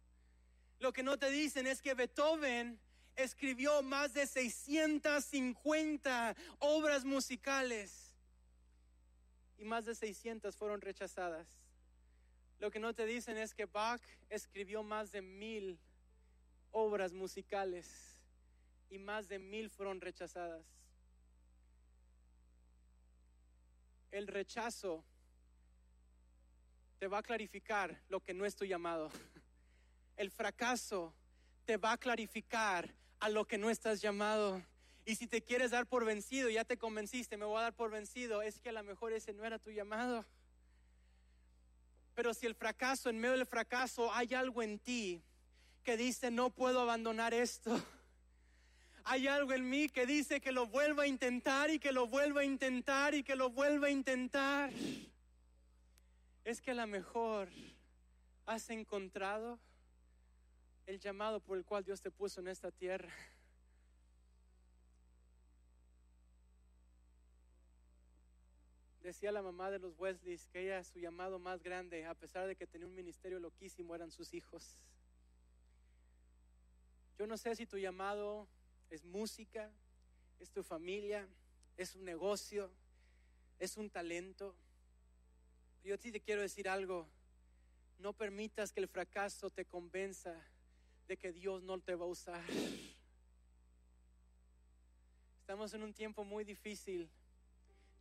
Lo 0.80 0.92
que 0.92 1.02
no 1.02 1.18
te 1.18 1.30
dicen 1.30 1.66
es 1.66 1.80
que 1.80 1.94
Beethoven 1.94 2.78
escribió 3.16 3.82
más 3.82 4.12
de 4.12 4.26
650 4.26 6.36
obras 6.58 7.04
musicales 7.04 8.12
y 9.56 9.64
más 9.64 9.84
de 9.84 9.94
600 9.94 10.56
fueron 10.56 10.80
rechazadas. 10.80 11.63
Lo 12.64 12.70
que 12.70 12.80
no 12.80 12.94
te 12.94 13.04
dicen 13.04 13.36
es 13.36 13.52
que 13.52 13.66
Bach 13.66 14.00
escribió 14.30 14.82
más 14.82 15.12
de 15.12 15.20
mil 15.20 15.78
obras 16.72 17.12
musicales 17.12 18.18
y 18.88 18.96
más 18.96 19.28
de 19.28 19.38
mil 19.38 19.68
fueron 19.68 20.00
rechazadas. 20.00 20.64
El 24.10 24.26
rechazo 24.26 25.04
te 26.98 27.06
va 27.06 27.18
a 27.18 27.22
clarificar 27.22 28.00
lo 28.08 28.20
que 28.20 28.32
no 28.32 28.46
es 28.46 28.56
tu 28.56 28.64
llamado. 28.64 29.10
El 30.16 30.30
fracaso 30.30 31.12
te 31.66 31.76
va 31.76 31.92
a 31.92 31.98
clarificar 31.98 32.94
a 33.20 33.28
lo 33.28 33.44
que 33.44 33.58
no 33.58 33.68
estás 33.68 34.00
llamado. 34.00 34.62
Y 35.04 35.16
si 35.16 35.26
te 35.26 35.42
quieres 35.42 35.72
dar 35.72 35.86
por 35.86 36.06
vencido, 36.06 36.48
ya 36.48 36.64
te 36.64 36.78
convenciste, 36.78 37.36
me 37.36 37.44
voy 37.44 37.58
a 37.58 37.64
dar 37.64 37.74
por 37.74 37.90
vencido, 37.90 38.40
es 38.40 38.58
que 38.58 38.70
a 38.70 38.72
lo 38.72 38.82
mejor 38.84 39.12
ese 39.12 39.34
no 39.34 39.44
era 39.44 39.58
tu 39.58 39.70
llamado. 39.70 40.24
Pero 42.14 42.32
si 42.32 42.46
el 42.46 42.54
fracaso, 42.54 43.10
en 43.10 43.18
medio 43.18 43.36
del 43.36 43.46
fracaso, 43.46 44.12
hay 44.12 44.34
algo 44.34 44.62
en 44.62 44.78
ti 44.78 45.22
que 45.82 45.96
dice, 45.96 46.30
no 46.30 46.50
puedo 46.50 46.80
abandonar 46.80 47.34
esto. 47.34 47.78
Hay 49.06 49.28
algo 49.28 49.52
en 49.52 49.68
mí 49.68 49.90
que 49.90 50.06
dice 50.06 50.40
que 50.40 50.50
lo 50.50 50.66
vuelva 50.66 51.02
a 51.02 51.06
intentar 51.06 51.68
y 51.68 51.78
que 51.78 51.92
lo 51.92 52.06
vuelva 52.06 52.40
a 52.40 52.44
intentar 52.44 53.14
y 53.14 53.22
que 53.22 53.36
lo 53.36 53.50
vuelva 53.50 53.88
a 53.88 53.90
intentar. 53.90 54.72
Es 56.42 56.62
que 56.62 56.70
a 56.70 56.74
lo 56.74 56.86
mejor 56.86 57.50
has 58.46 58.70
encontrado 58.70 59.58
el 60.86 60.98
llamado 61.00 61.40
por 61.40 61.58
el 61.58 61.66
cual 61.66 61.84
Dios 61.84 62.00
te 62.00 62.10
puso 62.10 62.40
en 62.40 62.48
esta 62.48 62.70
tierra. 62.70 63.12
Decía 69.04 69.30
la 69.30 69.42
mamá 69.42 69.70
de 69.70 69.78
los 69.78 69.92
Wesleys 69.98 70.46
que 70.46 70.62
ella, 70.62 70.82
su 70.82 70.98
llamado 70.98 71.38
más 71.38 71.62
grande, 71.62 72.06
a 72.06 72.14
pesar 72.14 72.46
de 72.46 72.56
que 72.56 72.66
tenía 72.66 72.86
un 72.86 72.94
ministerio 72.94 73.38
loquísimo, 73.38 73.94
eran 73.94 74.10
sus 74.10 74.32
hijos. 74.32 74.78
Yo 77.18 77.26
no 77.26 77.36
sé 77.36 77.54
si 77.54 77.66
tu 77.66 77.76
llamado 77.76 78.48
es 78.88 79.04
música, 79.04 79.70
es 80.40 80.50
tu 80.50 80.62
familia, 80.62 81.28
es 81.76 81.94
un 81.94 82.06
negocio, 82.06 82.70
es 83.58 83.76
un 83.76 83.90
talento. 83.90 84.56
Yo 85.84 85.98
sí 85.98 86.10
te 86.10 86.20
quiero 86.20 86.40
decir 86.40 86.66
algo. 86.66 87.06
No 87.98 88.14
permitas 88.14 88.72
que 88.72 88.80
el 88.80 88.88
fracaso 88.88 89.50
te 89.50 89.66
convenza 89.66 90.34
de 91.08 91.18
que 91.18 91.30
Dios 91.30 91.62
no 91.62 91.78
te 91.78 91.94
va 91.94 92.06
a 92.06 92.08
usar. 92.08 92.42
Estamos 95.40 95.74
en 95.74 95.82
un 95.82 95.92
tiempo 95.92 96.24
muy 96.24 96.42
difícil 96.42 97.10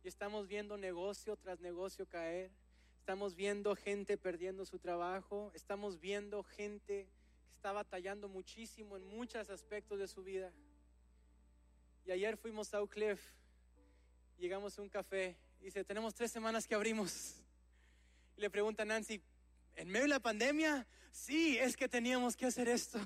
y 0.04 0.08
estamos 0.08 0.46
viendo 0.46 0.76
negocio 0.76 1.34
tras 1.34 1.60
negocio 1.60 2.06
caer. 2.06 2.50
Estamos 2.98 3.34
viendo 3.34 3.74
gente 3.74 4.18
perdiendo 4.18 4.66
su 4.66 4.78
trabajo. 4.78 5.50
Estamos 5.54 5.98
viendo 5.98 6.42
gente 6.42 7.06
que 7.06 7.54
está 7.56 7.72
batallando 7.72 8.28
muchísimo 8.28 8.98
en 8.98 9.06
muchos 9.06 9.48
aspectos 9.48 9.98
de 9.98 10.06
su 10.06 10.22
vida. 10.22 10.52
Y 12.04 12.10
ayer 12.10 12.36
fuimos 12.36 12.74
a 12.74 12.82
Oak. 12.82 13.18
Llegamos 14.38 14.78
a 14.78 14.82
un 14.82 14.90
café. 14.90 15.36
Y 15.62 15.64
dice, 15.64 15.84
tenemos 15.84 16.14
tres 16.14 16.30
semanas 16.30 16.66
que 16.66 16.74
abrimos. 16.74 17.36
Y 18.36 18.42
le 18.42 18.50
pregunta 18.50 18.82
a 18.82 18.86
Nancy, 18.86 19.22
¿en 19.74 19.88
medio 19.88 20.04
de 20.04 20.08
la 20.10 20.20
pandemia? 20.20 20.86
Sí, 21.12 21.56
es 21.56 21.78
que 21.78 21.88
teníamos 21.88 22.36
que 22.36 22.44
hacer 22.44 22.68
esto. 22.68 22.98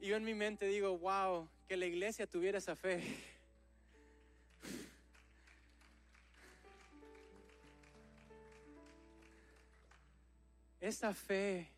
Y 0.00 0.08
yo 0.08 0.16
en 0.16 0.24
mi 0.24 0.34
mente 0.34 0.66
digo, 0.66 0.98
wow, 0.98 1.48
que 1.68 1.76
la 1.76 1.86
iglesia 1.86 2.26
tuviera 2.26 2.58
esa 2.58 2.74
fe. 2.74 3.00
Esa 10.82 11.14
fe 11.14 11.68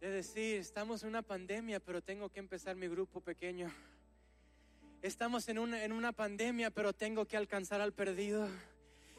de 0.00 0.08
decir, 0.08 0.56
estamos 0.56 1.02
en 1.02 1.10
una 1.10 1.20
pandemia, 1.20 1.80
pero 1.80 2.00
tengo 2.00 2.30
que 2.30 2.40
empezar 2.40 2.76
mi 2.76 2.88
grupo 2.88 3.20
pequeño. 3.20 3.70
Estamos 5.02 5.46
en 5.50 5.58
una, 5.58 5.84
en 5.84 5.92
una 5.92 6.12
pandemia, 6.12 6.70
pero 6.70 6.94
tengo 6.94 7.26
que 7.26 7.36
alcanzar 7.36 7.82
al 7.82 7.92
perdido. 7.92 8.48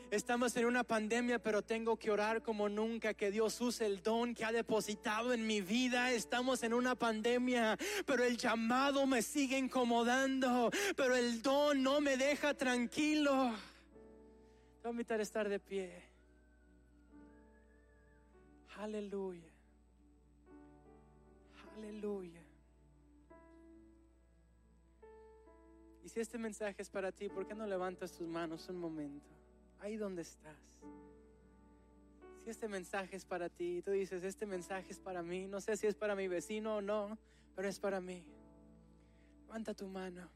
Estamos 0.10 0.58
en 0.58 0.66
una 0.66 0.84
pandemia, 0.84 1.38
pero 1.38 1.62
tengo 1.62 1.96
que 1.98 2.10
orar 2.10 2.42
como 2.42 2.70
nunca, 2.70 3.14
que 3.14 3.30
Dios 3.30 3.62
use 3.62 3.86
el 3.86 4.02
don 4.02 4.34
que 4.34 4.46
ha 4.46 4.52
depositado 4.52 5.32
en 5.32 5.46
mi 5.46 5.62
vida. 5.62 6.12
Estamos 6.12 6.64
en 6.64 6.74
una 6.74 6.96
pandemia, 6.96 7.78
pero 8.08 8.24
el 8.24 8.38
llamado 8.38 9.06
me 9.06 9.22
sigue 9.22 9.60
incomodando, 9.60 10.72
pero 10.96 11.16
el 11.16 11.44
don 11.44 11.84
no 11.84 12.02
me 12.02 12.18
deja 12.18 12.56
tranquilo. 12.56 13.54
Te 14.82 14.88
voy 14.88 14.90
a 14.90 14.90
invitar 14.90 15.20
a 15.20 15.24
estar 15.24 15.48
de 15.48 15.60
pie. 15.60 16.13
Aleluya. 18.78 19.52
Aleluya. 21.78 22.42
Y 26.04 26.10
si 26.10 26.20
este 26.20 26.38
mensaje 26.38 26.82
es 26.82 26.90
para 26.90 27.12
ti, 27.12 27.30
¿por 27.30 27.48
qué 27.48 27.56
no 27.56 27.66
levantas 27.66 28.12
tus 28.12 28.28
manos 28.28 28.68
un 28.70 28.78
momento? 28.78 29.30
Ahí 29.80 29.96
donde 29.96 30.24
estás. 30.24 30.58
Si 32.44 32.50
este 32.50 32.68
mensaje 32.68 33.16
es 33.16 33.24
para 33.24 33.48
ti, 33.48 33.82
tú 33.84 33.92
dices, 33.92 34.24
este 34.24 34.46
mensaje 34.46 34.92
es 34.92 35.00
para 35.00 35.24
mí, 35.24 35.48
no 35.48 35.62
sé 35.62 35.78
si 35.78 35.88
es 35.88 35.96
para 35.96 36.14
mi 36.14 36.28
vecino 36.28 36.78
o 36.78 36.82
no, 36.82 37.18
pero 37.56 37.70
es 37.70 37.80
para 37.80 38.02
mí. 38.02 38.22
Levanta 39.46 39.74
tu 39.74 39.88
mano. 39.88 40.28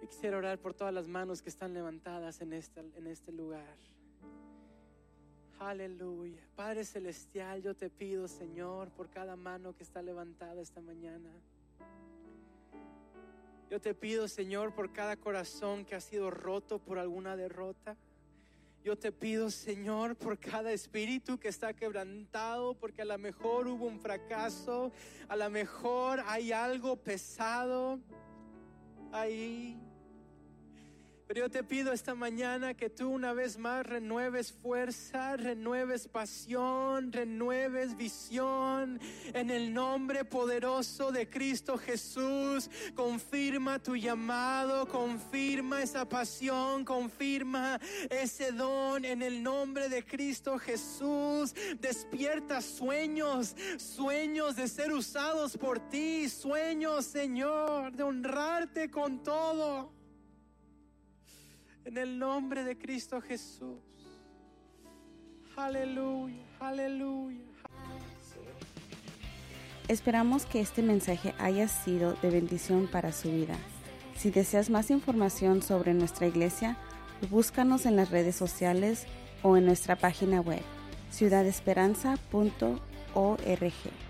Yo 0.00 0.08
quisiera 0.08 0.38
orar 0.38 0.58
por 0.58 0.72
todas 0.72 0.94
las 0.94 1.08
manos 1.08 1.42
que 1.42 1.50
están 1.50 1.74
levantadas 1.74 2.40
en 2.40 2.54
este, 2.54 2.80
en 2.80 3.06
este 3.06 3.32
lugar. 3.32 3.76
Aleluya. 5.60 6.40
Padre 6.54 6.84
Celestial, 6.84 7.62
yo 7.62 7.74
te 7.74 7.90
pido, 7.90 8.28
Señor, 8.28 8.90
por 8.90 9.10
cada 9.10 9.34
mano 9.34 9.74
que 9.74 9.82
está 9.82 10.00
levantada 10.02 10.62
esta 10.62 10.80
mañana. 10.80 11.30
Yo 13.68 13.80
te 13.80 13.92
pido, 13.92 14.28
Señor, 14.28 14.72
por 14.72 14.92
cada 14.92 15.16
corazón 15.16 15.84
que 15.84 15.96
ha 15.96 16.00
sido 16.00 16.30
roto 16.30 16.78
por 16.78 16.98
alguna 16.98 17.36
derrota. 17.36 17.96
Yo 18.84 18.96
te 18.96 19.10
pido, 19.10 19.50
Señor, 19.50 20.14
por 20.14 20.38
cada 20.38 20.72
espíritu 20.72 21.38
que 21.38 21.48
está 21.48 21.74
quebrantado, 21.74 22.74
porque 22.74 23.02
a 23.02 23.04
lo 23.04 23.18
mejor 23.18 23.66
hubo 23.66 23.84
un 23.84 23.98
fracaso, 23.98 24.92
a 25.28 25.34
lo 25.34 25.50
mejor 25.50 26.22
hay 26.26 26.52
algo 26.52 26.96
pesado 26.96 27.98
ahí. 29.12 29.76
Pero 31.28 31.40
yo 31.40 31.50
te 31.50 31.62
pido 31.62 31.92
esta 31.92 32.14
mañana 32.14 32.72
que 32.72 32.88
tú 32.88 33.10
una 33.10 33.34
vez 33.34 33.58
más 33.58 33.84
renueves 33.84 34.50
fuerza, 34.50 35.36
renueves 35.36 36.08
pasión, 36.08 37.12
renueves 37.12 37.98
visión 37.98 38.98
en 39.34 39.50
el 39.50 39.74
nombre 39.74 40.24
poderoso 40.24 41.12
de 41.12 41.28
Cristo 41.28 41.76
Jesús. 41.76 42.70
Confirma 42.94 43.78
tu 43.78 43.94
llamado, 43.94 44.88
confirma 44.88 45.82
esa 45.82 46.08
pasión, 46.08 46.86
confirma 46.86 47.78
ese 48.08 48.50
don 48.50 49.04
en 49.04 49.20
el 49.20 49.42
nombre 49.42 49.90
de 49.90 50.06
Cristo 50.06 50.58
Jesús. 50.58 51.54
Despierta 51.78 52.62
sueños, 52.62 53.54
sueños 53.76 54.56
de 54.56 54.66
ser 54.66 54.94
usados 54.94 55.58
por 55.58 55.78
ti, 55.90 56.26
sueños, 56.30 57.04
Señor, 57.04 57.92
de 57.92 58.02
honrarte 58.02 58.90
con 58.90 59.22
todo. 59.22 59.97
En 61.88 61.96
el 61.96 62.18
nombre 62.18 62.64
de 62.64 62.76
Cristo 62.76 63.22
Jesús. 63.22 63.78
Aleluya, 65.56 66.44
aleluya. 66.60 67.40
Esperamos 69.88 70.44
que 70.44 70.60
este 70.60 70.82
mensaje 70.82 71.32
haya 71.38 71.66
sido 71.66 72.12
de 72.20 72.28
bendición 72.28 72.88
para 72.88 73.10
su 73.10 73.30
vida. 73.30 73.56
Si 74.18 74.30
deseas 74.30 74.68
más 74.68 74.90
información 74.90 75.62
sobre 75.62 75.94
nuestra 75.94 76.26
iglesia, 76.26 76.76
búscanos 77.30 77.86
en 77.86 77.96
las 77.96 78.10
redes 78.10 78.36
sociales 78.36 79.06
o 79.42 79.56
en 79.56 79.64
nuestra 79.64 79.96
página 79.96 80.42
web 80.42 80.60
ciudadesperanza.org. 81.10 84.07